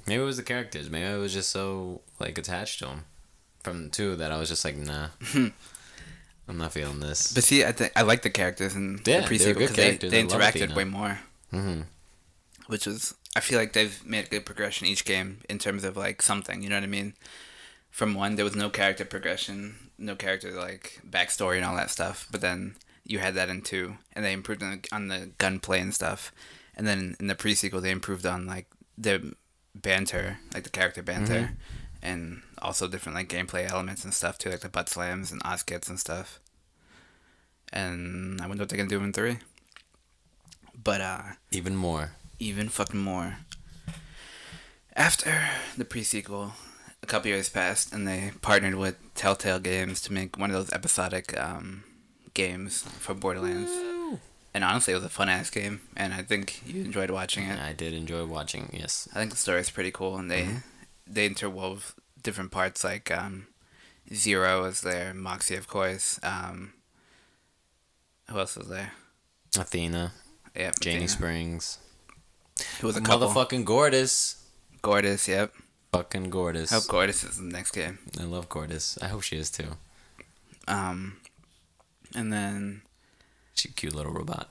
Maybe 0.07 0.21
it 0.21 0.25
was 0.25 0.37
the 0.37 0.43
characters. 0.43 0.89
Maybe 0.89 1.05
I 1.05 1.15
was 1.17 1.33
just 1.33 1.49
so 1.51 2.01
like 2.19 2.37
attached 2.37 2.79
to 2.79 2.85
them 2.85 3.05
from 3.63 3.89
two 3.89 4.15
that 4.17 4.32
I 4.32 4.38
was 4.38 4.49
just 4.49 4.65
like, 4.65 4.76
nah, 4.78 5.08
I'm 6.47 6.58
not 6.58 6.73
feeling 6.73 6.99
this. 6.99 7.32
But 7.34 7.43
see, 7.43 7.63
I 7.63 7.71
think 7.71 7.93
I 7.95 8.02
like 8.02 8.21
the 8.21 8.30
characters 8.30 8.76
in 8.76 9.02
Yeah, 9.06 9.17
the 9.17 9.21
they 9.21 9.28
pre-sequel 9.28 9.54
because 9.62 9.76
they, 9.76 9.84
characters. 9.97 10.12
they 10.12 10.23
interacted 10.23 10.76
way 10.76 10.84
more, 10.84 11.19
hmm 11.52 11.82
which 12.67 12.86
was 12.88 13.13
I 13.36 13.41
feel 13.41 13.60
like 13.60 13.73
they've 13.73 14.06
made 14.06 14.26
a 14.26 14.30
good 14.30 14.45
progression 14.45 14.88
each 14.88 15.04
game 15.06 15.39
in 15.49 15.60
terms 15.60 15.84
of 15.84 15.97
like 15.97 16.21
something. 16.21 16.62
You 16.62 16.69
know 16.69 16.78
what 16.78 16.84
I 16.84 16.88
mean? 16.88 17.13
From 17.91 18.13
one, 18.13 18.36
there 18.36 18.45
was 18.45 18.56
no 18.56 18.69
character 18.69 19.06
progression, 19.06 19.89
no 19.97 20.15
character 20.15 20.52
like 20.52 21.02
backstory 21.08 21.58
and 21.58 21.65
all 21.65 21.76
that 21.76 21.91
stuff. 21.91 22.28
But 22.32 22.41
then 22.41 22.76
you 23.06 23.19
had 23.19 23.36
that 23.36 23.49
in 23.49 23.62
two, 23.62 23.97
and 24.13 24.23
they 24.23 24.34
improved 24.34 24.63
on 24.63 24.71
the, 24.82 24.95
on 24.95 25.08
the 25.10 25.30
gunplay 25.38 25.80
and 25.82 25.93
stuff. 25.93 26.32
And 26.76 26.88
then 26.88 27.15
in 27.19 27.28
the 27.28 27.36
pre-sequel, 27.36 27.82
they 27.82 27.91
improved 27.91 28.26
on 28.26 28.47
like 28.47 28.67
the 28.97 29.36
banter, 29.76 30.39
like 30.54 30.63
the 30.63 30.69
character 30.69 31.04
banter, 31.04 31.52
and 32.03 32.41
also 32.61 32.87
different 32.87 33.15
like 33.15 33.29
gameplay 33.29 33.67
elements 33.67 34.03
and 34.03 34.13
stuff 34.13 34.37
too, 34.37 34.49
like 34.51 34.59
the 34.59 34.69
butt 34.69 34.89
slams 34.89 35.31
and 35.31 35.41
Oz 35.45 35.63
kits 35.63 35.87
and 35.89 35.99
stuff. 35.99 36.39
And 37.71 38.39
I 38.41 38.45
wonder 38.47 38.61
what 38.61 38.69
they're 38.69 38.77
gonna 38.77 38.89
do 38.89 39.01
in 39.03 39.13
three. 39.13 39.37
But 40.83 41.01
uh, 41.01 41.21
Even 41.51 41.75
more. 41.75 42.11
even 42.39 42.69
fucking 42.69 42.99
more. 43.01 43.37
After 44.95 45.49
the 45.77 45.85
pre-sequel, 45.85 46.53
a 47.01 47.05
couple 47.05 47.29
years 47.29 47.49
passed, 47.49 47.93
and 47.93 48.07
they 48.07 48.31
partnered 48.41 48.75
with 48.75 48.95
Telltale 49.15 49.59
Games 49.59 50.01
to 50.01 50.13
make 50.13 50.37
one 50.37 50.51
of 50.51 50.55
those 50.55 50.71
episodic 50.71 51.35
um, 51.39 51.83
games 52.33 52.83
for 52.99 53.13
Borderlands. 53.15 53.71
And 54.53 54.63
honestly, 54.63 54.93
it 54.93 54.97
was 54.97 55.05
a 55.05 55.09
fun 55.09 55.29
ass 55.29 55.49
game, 55.49 55.81
and 55.97 56.13
I 56.13 56.21
think 56.21 56.61
you 56.67 56.83
enjoyed 56.83 57.09
watching 57.09 57.45
it. 57.45 57.59
I 57.59 57.73
did 57.73 57.93
enjoy 57.93 58.25
watching. 58.25 58.69
Yes. 58.71 59.07
I 59.13 59.19
think 59.19 59.31
the 59.31 59.37
story 59.37 59.61
is 59.61 59.71
pretty 59.71 59.89
cool, 59.91 60.17
and 60.17 60.29
they 60.29 60.43
Mm-hmm. 60.43 60.57
They 61.05 61.29
interwove 61.29 61.93
different 62.21 62.51
parts 62.51 62.83
like 62.83 63.11
um, 63.11 63.47
Zero 64.13 64.63
was 64.63 64.81
there, 64.81 65.13
Moxxi 65.13 65.57
of 65.57 65.67
course. 65.67 66.19
Um, 66.23 66.73
who 68.29 68.39
else 68.39 68.55
was 68.55 68.69
there? 68.69 68.93
Athena, 69.57 70.13
Yep, 70.55 70.79
Janey 70.79 70.95
Athena. 70.97 71.09
Springs, 71.09 71.77
Who 72.79 72.87
was 72.87 72.97
a 72.97 73.01
couple? 73.01 73.27
motherfucking 73.27 73.65
Gortys. 73.65 74.37
Gortys. 74.81 75.27
Yep. 75.27 75.53
Fucking 75.91 76.31
Gortys. 76.31 76.71
I 76.71 76.75
hope 76.75 76.85
Gortys 76.85 77.29
is 77.29 77.37
in 77.37 77.49
the 77.49 77.53
next 77.53 77.71
game. 77.71 77.99
I 78.19 78.23
love 78.23 78.49
Gortys. 78.49 79.01
I 79.01 79.07
hope 79.07 79.21
she 79.21 79.37
is 79.37 79.51
too. 79.51 79.77
Um, 80.67 81.17
and 82.15 82.31
then 82.33 82.81
She's 83.53 83.71
a 83.71 83.73
cute 83.75 83.93
little 83.93 84.11
robot. 84.11 84.49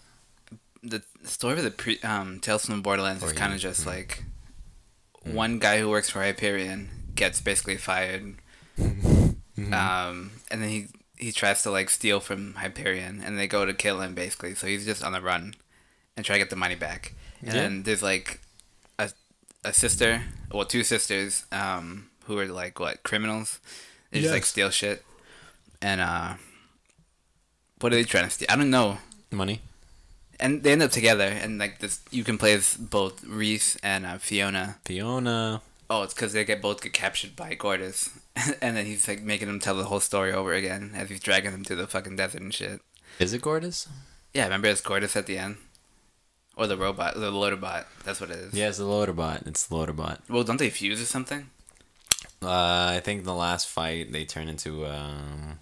the 0.83 1.03
story 1.25 1.59
of 1.59 1.65
the 1.65 1.71
pre 1.71 1.99
um 2.01 2.41
Tales 2.41 2.67
from 2.67 2.77
the 2.77 2.83
Borderlands 2.83 3.23
is 3.23 3.33
kind 3.33 3.53
of 3.53 3.59
just 3.61 3.83
mm. 3.83 3.87
like 3.87 4.25
one 5.25 5.59
guy 5.59 5.79
who 5.79 5.89
works 5.89 6.11
for 6.11 6.21
Hyperion 6.23 6.89
gets 7.15 7.41
basically 7.41 7.77
fired, 7.77 8.35
Mm-hmm. 8.79 9.75
um, 9.75 10.31
and 10.51 10.63
then 10.63 10.69
he 10.71 10.87
he 11.19 11.31
tries 11.31 11.63
to 11.63 11.71
like 11.71 11.91
steal 11.91 12.21
from 12.21 12.55
Hyperion, 12.55 13.23
and 13.25 13.39
they 13.39 13.47
go 13.47 13.67
to 13.67 13.75
kill 13.75 14.01
him 14.01 14.15
basically. 14.15 14.55
So 14.55 14.67
he's 14.67 14.87
just 14.87 15.05
on 15.05 15.13
the 15.13 15.21
run 15.21 15.55
and 16.17 16.25
try 16.25 16.37
to 16.37 16.41
get 16.41 16.49
the 16.51 16.57
money 16.57 16.75
back. 16.75 17.13
And 17.43 17.49
Yeah. 17.49 17.61
then 17.63 17.83
there's 17.83 18.03
like 18.03 18.41
a 18.99 19.11
a 19.63 19.73
sister, 19.75 20.23
well, 20.51 20.65
two 20.65 20.83
sisters, 20.83 21.45
um, 21.53 22.09
who 22.25 22.39
are 22.39 22.47
like 22.47 22.81
what 22.81 23.03
criminals. 23.03 23.61
They 24.11 24.21
just 24.21 24.33
like 24.33 24.47
steal 24.47 24.71
shit, 24.71 25.05
and 25.83 26.01
uh, 26.01 26.35
what 27.81 27.93
are 27.93 27.97
they 27.97 28.05
trying 28.05 28.25
to 28.25 28.31
steal? 28.31 28.47
I 28.51 28.57
don't 28.57 28.71
know. 28.71 28.99
Money. 29.31 29.61
And 30.41 30.63
they 30.63 30.73
end 30.73 30.83
up 30.83 30.91
together 30.91 31.25
and 31.25 31.59
like 31.59 31.79
this 31.79 32.01
you 32.11 32.25
can 32.25 32.37
play 32.39 32.53
as 32.55 32.77
both 32.77 33.23
Rhys 33.25 33.77
and 33.83 34.05
uh, 34.07 34.19
fiona 34.19 34.79
Fiona. 34.85 35.63
oh 35.89 36.03
it's 36.03 36.15
because 36.15 36.33
they 36.33 36.45
get 36.45 36.61
both 36.63 36.83
get 36.83 36.93
captured 36.93 37.37
by 37.37 37.55
Gortys. 37.55 38.11
and 38.63 38.77
then 38.77 38.87
he's 38.87 39.07
like 39.07 39.23
making 39.23 39.47
them 39.49 39.61
tell 39.61 39.77
the 39.77 39.85
whole 39.85 40.01
story 40.01 40.33
over 40.33 40.53
again 40.53 40.93
as 40.95 41.09
he's 41.11 41.21
dragging 41.21 41.53
them 41.53 41.65
to 41.65 41.77
the 41.77 41.87
fucking 41.87 42.17
desert 42.17 42.41
and 42.41 42.53
shit 42.55 42.81
Is 43.19 43.33
it 43.33 43.43
Gortys? 43.43 43.89
yeah 44.35 44.45
remember 44.45 44.69
it's 44.69 44.81
Gortys 44.81 45.15
at 45.17 45.27
the 45.27 45.39
end 45.39 45.59
or 46.57 46.67
the 46.67 46.77
robot 46.77 47.15
the 47.15 47.31
loader 47.31 47.57
bot 47.57 47.87
that's 48.05 48.21
what 48.21 48.31
it 48.31 48.39
is 48.39 48.55
Yeah, 48.55 48.69
it's 48.69 48.79
the 48.79 48.85
Loaderbot. 48.85 49.47
It's 49.47 49.67
the 49.67 49.75
Loaderbot. 49.77 50.19
well 50.29 50.45
don't 50.45 50.59
they 50.59 50.71
fuse 50.71 51.01
or 51.01 51.05
something 51.07 51.51
Uh, 52.43 52.97
I 52.97 53.01
think 53.05 53.25
the 53.25 53.35
last 53.35 53.69
fight 53.69 54.13
they 54.13 54.25
turn 54.25 54.49
into 54.49 54.87
um. 54.87 55.59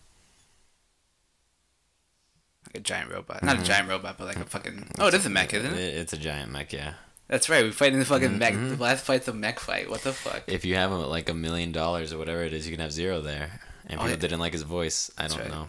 Like 2.72 2.80
a 2.80 2.84
giant 2.84 3.10
robot. 3.10 3.42
Not 3.42 3.60
a 3.60 3.62
giant 3.62 3.88
robot, 3.88 4.16
but 4.18 4.26
like 4.26 4.36
a 4.36 4.44
fucking. 4.44 4.90
Oh, 4.98 5.08
it 5.08 5.14
is 5.14 5.26
a 5.26 5.30
mech, 5.30 5.52
isn't 5.54 5.74
it? 5.74 5.94
It's 5.94 6.12
a 6.12 6.16
giant 6.18 6.50
mech, 6.52 6.72
yeah. 6.72 6.94
That's 7.28 7.48
right. 7.48 7.64
We 7.64 7.70
fight 7.70 7.92
in 7.92 7.98
the 8.00 8.04
fucking 8.04 8.38
mech. 8.38 8.54
Mhm. 8.54 8.76
The 8.76 8.82
last 8.82 9.04
fight's 9.04 9.28
a 9.28 9.32
mech 9.32 9.60
fight. 9.60 9.88
What 9.88 10.02
the 10.02 10.12
fuck? 10.12 10.42
If 10.48 10.64
you 10.64 10.74
have 10.76 10.90
like 10.92 11.28
a 11.28 11.34
million 11.34 11.70
dollars 11.72 12.12
or 12.12 12.18
whatever 12.18 12.42
it 12.42 12.52
is, 12.52 12.66
you 12.66 12.72
can 12.72 12.80
have 12.80 12.92
zero 12.92 13.20
there. 13.20 13.60
And 13.86 13.98
Oh, 13.98 14.02
people 14.02 14.10
yeah. 14.10 14.16
didn't 14.16 14.40
like 14.40 14.52
his 14.52 14.62
voice. 14.62 15.10
I 15.18 15.22
That's 15.22 15.34
don't 15.34 15.42
right. 15.44 15.50
know. 15.52 15.68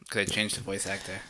Because 0.00 0.26
they 0.26 0.34
changed 0.34 0.56
the 0.56 0.62
voice 0.62 0.86
actor. 0.86 1.20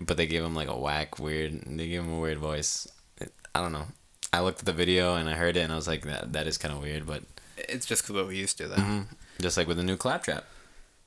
But 0.00 0.16
they 0.16 0.26
gave 0.26 0.42
him 0.44 0.54
like 0.54 0.68
a 0.68 0.76
whack, 0.78 1.18
weird. 1.18 1.62
They 1.66 1.88
gave 1.88 2.00
him 2.02 2.12
a 2.12 2.18
weird 2.20 2.38
voice. 2.38 2.86
It, 3.20 3.32
I 3.54 3.60
don't 3.60 3.72
know. 3.72 3.86
I 4.32 4.40
looked 4.40 4.60
at 4.60 4.64
the 4.66 4.72
video 4.72 5.14
and 5.14 5.28
I 5.28 5.34
heard 5.34 5.56
it 5.56 5.60
and 5.60 5.72
I 5.72 5.76
was 5.76 5.86
like, 5.86 6.02
that 6.04 6.32
that 6.32 6.46
is 6.48 6.58
kind 6.58 6.74
of 6.74 6.80
weird. 6.82 7.06
But 7.06 7.22
It's 7.56 7.86
just 7.86 8.02
'cause 8.04 8.14
what 8.16 8.26
we 8.26 8.36
used 8.36 8.58
to, 8.58 8.66
though. 8.68 8.76
mhm. 8.76 9.06
just 9.40 9.56
like 9.56 9.66
with 9.68 9.76
the 9.76 9.82
new 9.84 9.96
claptrap, 9.96 10.44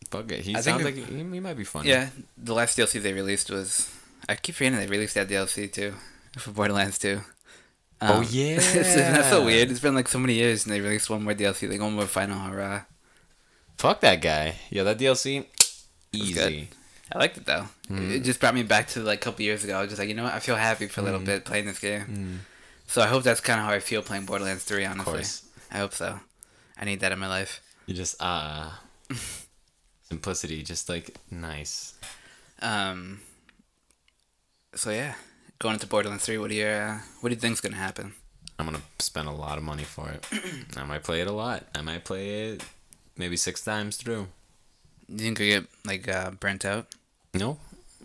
fuck 0.10 0.32
it. 0.32 0.42
He 0.42 0.56
I 0.56 0.62
sounds 0.62 0.84
like 0.84 0.96
he, 0.96 1.04
he 1.04 1.40
might 1.40 1.58
be 1.58 1.64
funny. 1.64 1.90
Yeah, 1.90 2.10
the 2.38 2.54
last 2.54 2.78
DLC 2.78 3.02
they 3.02 3.14
released 3.14 3.50
was. 3.50 3.94
I 4.30 4.36
keep 4.36 4.56
forgetting 4.56 4.80
they 4.80 4.88
released 4.88 5.16
that 5.16 5.30
DLC 5.30 5.72
too 5.72 5.94
for 6.40 6.52
Borderlands 6.52 6.98
2. 7.00 7.22
Oh, 8.00 8.22
it's, 8.30 8.74
that's 8.74 9.30
so 9.30 9.44
weird. 9.44 9.72
It's 9.72 9.80
been 9.80 9.96
like 9.96 10.08
so 10.08 10.20
many 10.20 10.34
years 10.36 10.66
and 10.66 10.74
they 10.74 10.82
released 10.82 11.10
one 11.10 11.24
more 11.24 11.34
DLC, 11.34 11.70
like 11.70 11.82
one 11.82 11.94
more 11.94 12.06
final 12.06 12.40
hurrah. 12.40 12.84
Fuck 13.78 14.02
that 14.02 14.22
guy. 14.22 14.56
Yeah, 14.70 14.84
that 14.84 14.98
DLC, 15.00 15.46
easy. 16.12 16.70
I 17.12 17.18
liked 17.18 17.38
it 17.38 17.46
though. 17.46 17.66
Mm-hmm. 17.90 18.12
It 18.12 18.20
just 18.24 18.40
brought 18.40 18.54
me 18.54 18.64
back 18.64 18.88
to 18.90 19.00
like 19.02 19.20
a 19.20 19.24
couple 19.24 19.44
years 19.44 19.64
ago. 19.64 19.78
I 19.78 19.82
was 19.82 19.90
just 19.90 20.00
like, 20.00 20.10
you 20.10 20.16
know 20.16 20.24
what? 20.24 20.34
I 20.34 20.40
feel 20.40 20.56
happy 20.56 20.88
for 20.88 21.02
a 21.02 21.04
little 21.04 21.20
bit 21.20 21.46
playing 21.46 21.66
this 21.66 21.80
game. 21.80 22.42
So 22.88 23.02
I 23.02 23.08
hope 23.08 23.24
that's 23.24 23.42
kind 23.42 23.60
of 23.60 23.66
how 23.66 23.72
I 23.72 23.80
feel 23.80 24.02
playing 24.02 24.26
Borderlands 24.26 24.64
3, 24.64 24.84
Of 24.86 24.92
honestly. 24.92 25.50
I 25.72 25.80
hope 25.80 25.94
so. 25.94 26.20
I 26.80 26.86
need 26.86 27.00
that 27.00 27.12
in 27.12 27.20
my 27.20 27.28
life. 27.28 27.62
You 27.86 27.94
just 27.96 28.16
uh 28.20 28.70
simplicity, 30.10 30.64
just 30.64 30.90
like 30.90 31.16
nice. 31.32 31.94
Um. 32.62 33.22
So 34.76 34.92
yeah, 34.92 35.16
going 35.60 35.74
into 35.76 35.88
Borderlands 35.88 36.26
3, 36.26 36.38
what 36.38 36.50
do 36.50 36.56
you 36.56 36.66
uh, 36.66 37.00
what 37.22 37.30
do 37.30 37.36
you 37.36 37.40
think's 37.42 37.62
gonna 37.62 37.76
happen? 37.78 38.14
I'm 38.60 38.66
gonna 38.66 38.82
spend 39.00 39.28
a 39.28 39.32
lot 39.32 39.58
of 39.58 39.64
money 39.64 39.84
for 39.84 40.10
it. 40.10 40.26
I 40.78 40.84
might 40.84 41.04
play 41.04 41.22
it 41.22 41.28
a 41.28 41.32
lot. 41.32 41.64
I 41.76 41.82
might 41.82 42.04
play 42.06 42.50
it 42.52 42.64
maybe 43.18 43.38
six 43.38 43.64
times 43.64 43.98
through. 43.98 44.28
You 45.10 45.18
think 45.18 45.40
we 45.40 45.50
get 45.50 45.66
like 45.86 46.08
uh, 46.08 46.32
burnt 46.32 46.66
out? 46.66 46.88
No, 47.34 47.58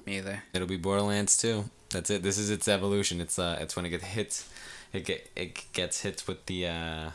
Me 0.07 0.19
either. 0.19 0.43
it'll 0.53 0.69
be 0.69 0.77
Borderlands 0.77 1.37
2. 1.37 1.65
That's 1.91 2.11
it. 2.11 2.23
This 2.23 2.39
is 2.39 2.49
its 2.51 2.69
evolution. 2.69 3.21
It's 3.21 3.39
uh, 3.39 3.59
it's 3.61 3.77
when 3.77 3.85
it 3.85 3.91
gets 3.91 4.05
hit, 4.05 4.45
it 4.93 5.05
get 5.05 5.31
it 5.37 5.73
gets 5.73 6.03
hit 6.03 6.25
with 6.27 6.47
the 6.47 6.67
uh, 6.69 7.11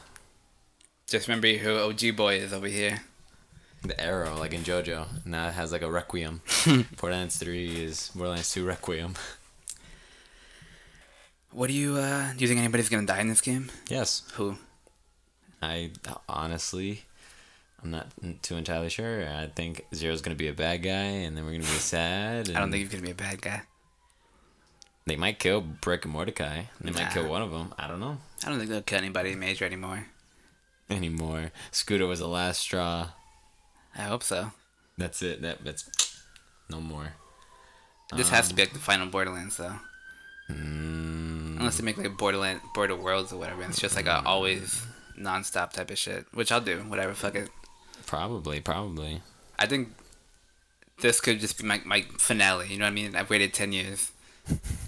Just 1.08 1.28
remember 1.28 1.48
who 1.54 1.78
OG 1.78 2.16
boy 2.16 2.36
is 2.36 2.54
over 2.54 2.68
here. 2.68 3.02
The 3.84 4.00
arrow, 4.00 4.38
like 4.38 4.54
in 4.54 4.62
JoJo. 4.64 5.26
Now 5.26 5.48
it 5.50 5.54
has 5.54 5.72
like 5.72 5.82
a 5.82 5.92
requiem. 5.92 6.42
Borderlands 7.00 7.38
3 7.38 7.84
is 7.84 8.10
Borderlands 8.16 8.52
2 8.52 8.66
Requiem. 8.66 9.14
What 11.52 11.68
do 11.68 11.74
you 11.74 11.96
uh 11.98 12.34
do 12.34 12.40
you 12.40 12.48
think 12.48 12.60
anybody's 12.60 12.90
gonna 12.90 13.06
die 13.08 13.22
in 13.22 13.30
this 13.30 13.42
game? 13.42 13.70
Yes, 13.90 14.24
Who? 14.34 14.58
I 15.62 15.92
honestly, 16.30 17.04
I'm 17.84 17.90
not 17.92 18.08
too 18.44 18.58
entirely 18.58 18.90
sure. 18.90 19.28
I 19.28 19.48
think 19.48 19.86
Zero's 19.96 20.22
gonna 20.22 20.36
be 20.36 20.50
a 20.50 20.54
bad 20.54 20.84
guy, 20.84 20.92
and 21.26 21.36
then 21.36 21.46
we're 21.46 21.52
gonna 21.54 21.64
be 21.64 21.80
sad. 21.80 22.50
I 22.50 22.54
don't 22.54 22.64
and 22.64 22.72
think 22.72 22.84
he's 22.84 22.92
gonna 22.92 23.04
be 23.04 23.12
a 23.12 23.16
bad 23.16 23.42
guy. 23.42 23.62
they 25.08 25.16
might 25.16 25.40
kill 25.40 25.62
Brick 25.62 26.04
and 26.06 26.14
Mordecai. 26.14 26.64
They 26.82 26.92
might 26.92 27.12
kill 27.12 27.28
one 27.28 27.42
of 27.42 27.52
them. 27.52 27.74
I 27.80 27.88
don't 27.88 28.00
know 28.00 28.18
I 28.46 28.50
don't 28.50 28.58
think 28.60 28.70
they'll 28.70 28.82
kill 28.82 29.00
anybody 29.00 29.34
major 29.36 29.66
anymore. 29.66 30.08
anymore. 30.90 31.52
Scooter 31.72 32.06
was 32.06 32.20
the 32.20 32.28
last 32.28 32.60
straw. 32.62 33.10
I 33.98 34.02
hope 34.04 34.24
so. 34.24 34.52
That's 34.98 35.22
it. 35.22 35.42
That 35.42 35.64
that's 35.64 35.90
no 36.70 36.80
more. 36.82 37.14
This 38.16 38.30
has 38.30 38.48
to 38.50 38.54
be 38.56 38.62
like 38.64 38.74
the 38.74 38.80
final 38.80 39.08
Borderlands 39.08 39.58
though. 39.58 39.76
Mm, 40.50 41.58
Unless 41.60 41.78
they 41.78 41.84
make 41.84 41.98
like 41.98 42.16
Borderland 42.18 42.62
Border 42.74 42.96
Worlds 42.96 43.34
or 43.34 43.38
whatever. 43.40 43.62
and 43.62 43.72
It's 43.72 43.82
just 43.82 43.96
like 43.96 44.06
a 44.08 44.22
always 44.26 44.86
non-stop 45.18 45.74
type 45.74 45.92
of 45.92 45.98
shit, 45.98 46.26
which 46.34 46.52
I'll 46.52 46.62
do. 46.62 46.78
Whatever, 46.88 47.14
fuck 47.14 47.36
it. 47.36 47.50
probably, 48.06 48.62
probably. 48.62 49.22
I 49.60 49.66
think 49.66 49.90
this 51.02 51.20
could 51.20 51.40
just 51.40 51.58
be 51.60 51.66
my 51.66 51.82
my 51.86 52.06
finale. 52.18 52.68
You 52.70 52.78
know 52.80 52.86
what 52.86 52.92
I 52.92 52.96
mean? 52.96 53.16
I've 53.16 53.30
waited 53.30 53.54
ten 53.54 53.72
years. 53.74 54.12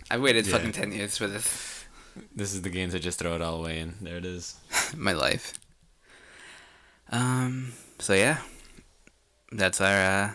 I've 0.09 0.21
waited 0.21 0.45
Yeah. 0.47 0.53
fucking 0.53 0.71
ten 0.71 0.91
years 0.93 1.17
for 1.17 1.27
this. 1.27 1.83
This 2.35 2.53
is 2.53 2.61
the 2.61 2.69
game 2.69 2.89
to 2.91 2.99
just 2.99 3.19
throw 3.19 3.35
it 3.35 3.41
all 3.41 3.55
away, 3.59 3.79
and 3.79 3.95
there 4.01 4.17
it 4.17 4.25
is. 4.25 4.55
my 4.95 5.11
life. 5.13 5.53
Um. 7.11 7.73
So 7.99 8.13
yeah, 8.13 8.37
that's 9.51 9.81
our 9.81 9.87
uh, 9.97 10.31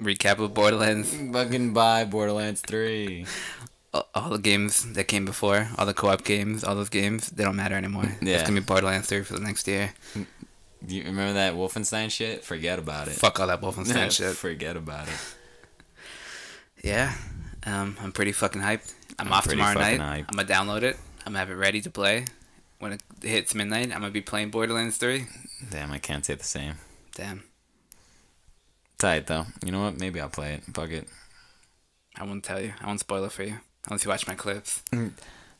recap 0.00 0.38
of 0.38 0.54
Borderlands. 0.54 1.14
Fucking 1.32 1.72
buy 1.72 2.04
Borderlands 2.04 2.60
Three. 2.60 3.26
All, 3.94 4.08
all 4.14 4.30
the 4.30 4.38
games 4.38 4.92
that 4.94 5.04
came 5.04 5.24
before, 5.24 5.68
all 5.76 5.84
the 5.86 5.92
co-op 5.94 6.24
games, 6.24 6.64
all 6.64 6.74
those 6.74 6.88
games, 6.88 7.28
they 7.28 7.44
don't 7.44 7.56
matter 7.56 7.74
anymore. 7.74 8.16
Yeah. 8.22 8.34
It's 8.36 8.42
gonna 8.48 8.60
be 8.60 8.64
Borderlands 8.64 9.06
3 9.08 9.22
for 9.22 9.34
the 9.34 9.40
next 9.40 9.68
year. 9.68 9.92
Do 10.84 10.96
you 10.96 11.04
remember 11.04 11.34
that 11.34 11.54
Wolfenstein 11.54 12.10
shit? 12.10 12.42
Forget 12.42 12.78
about 12.78 13.08
it. 13.08 13.14
Fuck 13.14 13.38
all 13.38 13.46
that 13.48 13.60
Wolfenstein 13.60 14.10
shit. 14.16 14.34
Forget 14.34 14.76
about 14.76 15.08
it. 15.08 15.36
Yeah. 16.82 17.14
Um. 17.64 17.96
I'm 18.00 18.12
pretty 18.12 18.32
fucking 18.32 18.62
hyped. 18.62 18.92
I'm, 19.18 19.26
I'm 19.28 19.32
off 19.34 19.46
tomorrow 19.46 19.78
night. 19.78 20.00
hyped. 20.00 20.26
I'm 20.28 20.36
gonna 20.36 20.48
download 20.48 20.82
it. 20.82 20.96
I'm 21.20 21.32
gonna 21.32 21.38
have 21.40 21.50
it 21.50 21.54
ready 21.54 21.80
to 21.82 21.90
play. 21.90 22.24
When 22.78 22.92
it 22.94 23.02
hits 23.22 23.54
midnight, 23.54 23.92
I'm 23.92 24.00
gonna 24.00 24.10
be 24.10 24.22
playing 24.22 24.50
Borderlands 24.50 24.96
3. 24.96 25.26
Damn, 25.70 25.92
I 25.92 25.98
can't 25.98 26.24
say 26.24 26.34
the 26.34 26.42
same. 26.44 26.74
Damn. 27.14 27.44
Tight 29.02 29.26
though. 29.26 29.46
You 29.64 29.72
know 29.72 29.82
what? 29.82 29.98
Maybe 29.98 30.20
I'll 30.20 30.28
play 30.28 30.54
it. 30.54 30.62
Fuck 30.72 30.90
it. 30.90 31.08
I 32.14 32.22
won't 32.22 32.44
tell 32.44 32.60
you. 32.60 32.72
I 32.80 32.86
won't 32.86 33.00
spoil 33.00 33.24
it 33.24 33.32
for 33.32 33.42
you. 33.42 33.56
Unless 33.88 34.04
you 34.04 34.10
watch 34.10 34.28
my 34.28 34.36
clips. 34.36 34.80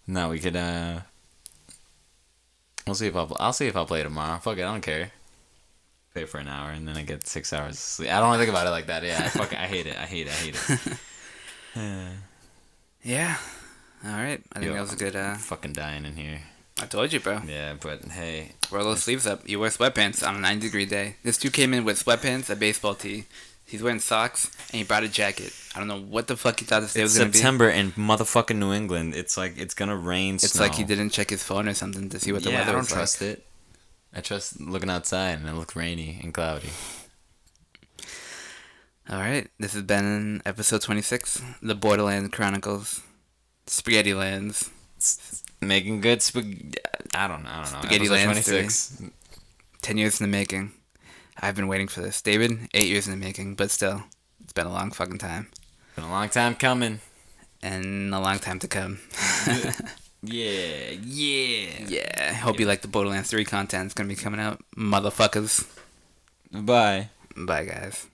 No, 0.06 0.28
we 0.28 0.38
could. 0.38 0.54
uh 0.54 1.00
We'll 2.86 2.94
see 2.94 3.08
if 3.08 3.16
I'll. 3.16 3.36
I'll 3.40 3.52
see 3.52 3.66
if 3.66 3.74
I'll 3.76 3.84
play 3.84 4.04
tomorrow. 4.04 4.38
Fuck 4.38 4.58
it. 4.58 4.62
I 4.62 4.70
don't 4.70 4.80
care. 4.80 5.10
Play 6.12 6.24
for 6.26 6.38
an 6.38 6.46
hour 6.46 6.70
and 6.70 6.86
then 6.86 6.96
I 6.96 7.02
get 7.02 7.26
six 7.26 7.52
hours 7.52 7.72
of 7.72 7.78
sleep. 7.78 8.10
I 8.10 8.20
don't 8.20 8.28
want 8.28 8.38
to 8.38 8.44
think 8.46 8.54
about 8.56 8.68
it 8.68 8.70
like 8.70 8.86
that. 8.86 9.02
Yeah, 9.02 9.22
I 9.24 9.28
fucking. 9.28 9.58
I 9.58 9.66
hate 9.66 9.86
it. 9.88 9.96
I 9.98 10.06
hate 10.06 10.28
it. 10.28 10.32
I 10.32 10.44
hate 10.44 10.56
it. 11.74 12.08
Yeah. 13.02 13.36
All 14.04 14.12
right. 14.12 14.40
I 14.52 14.60
think 14.60 14.66
Yo. 14.66 14.74
that 14.74 14.80
was 14.82 14.92
a 14.92 14.96
good. 14.96 15.16
Uh, 15.16 15.34
fucking 15.34 15.72
dying 15.72 16.04
in 16.04 16.14
here. 16.14 16.42
I 16.80 16.86
told 16.86 17.12
you, 17.12 17.20
bro. 17.20 17.40
Yeah, 17.46 17.74
but 17.80 18.04
hey, 18.06 18.52
Roll 18.70 18.84
those 18.84 19.02
sleeves 19.02 19.26
up. 19.26 19.48
You 19.48 19.60
wear 19.60 19.70
sweatpants 19.70 20.26
on 20.26 20.36
a 20.36 20.38
90 20.40 20.66
degree 20.66 20.86
day. 20.86 21.16
This 21.22 21.36
dude 21.36 21.52
came 21.52 21.74
in 21.74 21.84
with 21.84 22.02
sweatpants, 22.02 22.48
a 22.50 22.56
baseball 22.56 22.94
tee. 22.94 23.24
He's 23.64 23.82
wearing 23.82 24.00
socks, 24.00 24.50
and 24.70 24.78
he 24.78 24.84
brought 24.84 25.02
a 25.04 25.08
jacket. 25.08 25.52
I 25.74 25.78
don't 25.78 25.88
know 25.88 26.00
what 26.00 26.26
the 26.26 26.36
fuck 26.36 26.58
he 26.58 26.66
thought 26.66 26.80
this 26.80 26.94
day 26.94 27.00
it's 27.02 27.12
was 27.12 27.18
gonna 27.18 27.30
be. 27.30 27.38
September 27.38 27.68
in 27.70 27.92
motherfucking 27.92 28.56
New 28.56 28.72
England. 28.72 29.14
It's 29.14 29.36
like 29.36 29.56
it's 29.58 29.74
gonna 29.74 29.96
rain. 29.96 30.34
be. 30.34 30.44
It's 30.44 30.58
like 30.58 30.74
he 30.74 30.84
didn't 30.84 31.10
check 31.10 31.30
his 31.30 31.42
phone 31.42 31.68
or 31.68 31.74
something 31.74 32.08
to 32.08 32.18
see 32.18 32.32
what 32.32 32.42
the 32.42 32.50
yeah, 32.50 32.60
weather 32.60 32.72
I 32.72 32.74
don't 32.74 32.88
trust 32.88 33.20
like. 33.20 33.30
it. 33.30 33.46
I 34.14 34.20
trust 34.20 34.60
looking 34.60 34.90
outside 34.90 35.38
and 35.38 35.48
it 35.48 35.54
looked 35.54 35.74
rainy 35.74 36.20
and 36.22 36.34
cloudy. 36.34 36.68
All 39.08 39.18
right. 39.18 39.48
This 39.58 39.72
has 39.74 39.82
been 39.82 40.42
episode 40.44 40.82
26, 40.82 41.42
The 41.62 41.74
Borderlands 41.74 42.30
Chronicles, 42.30 43.00
Spaghetti 43.66 44.14
Lands. 44.14 44.70
Making 45.62 46.00
good 46.00 46.18
spag. 46.18 46.76
I 47.14 47.28
don't 47.28 47.44
know. 47.44 47.50
I 47.50 47.62
don't 47.62 47.72
know. 47.72 47.78
Spaghetti 47.80 48.08
Lands 48.08 48.44
26. 48.44 49.02
10 49.82 49.96
years 49.96 50.20
in 50.20 50.30
the 50.30 50.36
making. 50.36 50.72
I've 51.40 51.54
been 51.56 51.68
waiting 51.68 51.88
for 51.88 52.00
this. 52.00 52.20
David, 52.20 52.68
8 52.74 52.84
years 52.86 53.06
in 53.06 53.12
the 53.18 53.24
making, 53.24 53.54
but 53.54 53.70
still, 53.70 54.02
it's 54.42 54.52
been 54.52 54.66
a 54.66 54.72
long 54.72 54.90
fucking 54.90 55.18
time. 55.18 55.48
Been 55.96 56.04
a 56.04 56.10
long 56.10 56.28
time 56.28 56.54
coming. 56.54 57.00
And 57.62 58.12
a 58.12 58.20
long 58.20 58.38
time 58.38 58.58
to 58.58 58.68
come. 58.68 58.98
Yeah, 60.24 60.90
yeah. 61.02 61.84
yeah. 61.88 62.32
Hope 62.34 62.60
you 62.60 62.66
like 62.66 62.82
the 62.82 62.86
Borderlands 62.88 63.30
3 63.30 63.44
content. 63.44 63.86
It's 63.86 63.94
going 63.94 64.08
to 64.08 64.14
be 64.14 64.20
coming 64.20 64.38
out. 64.38 64.62
Motherfuckers. 64.76 65.66
Bye. 66.52 67.08
Bye, 67.36 67.64
guys. 67.64 68.06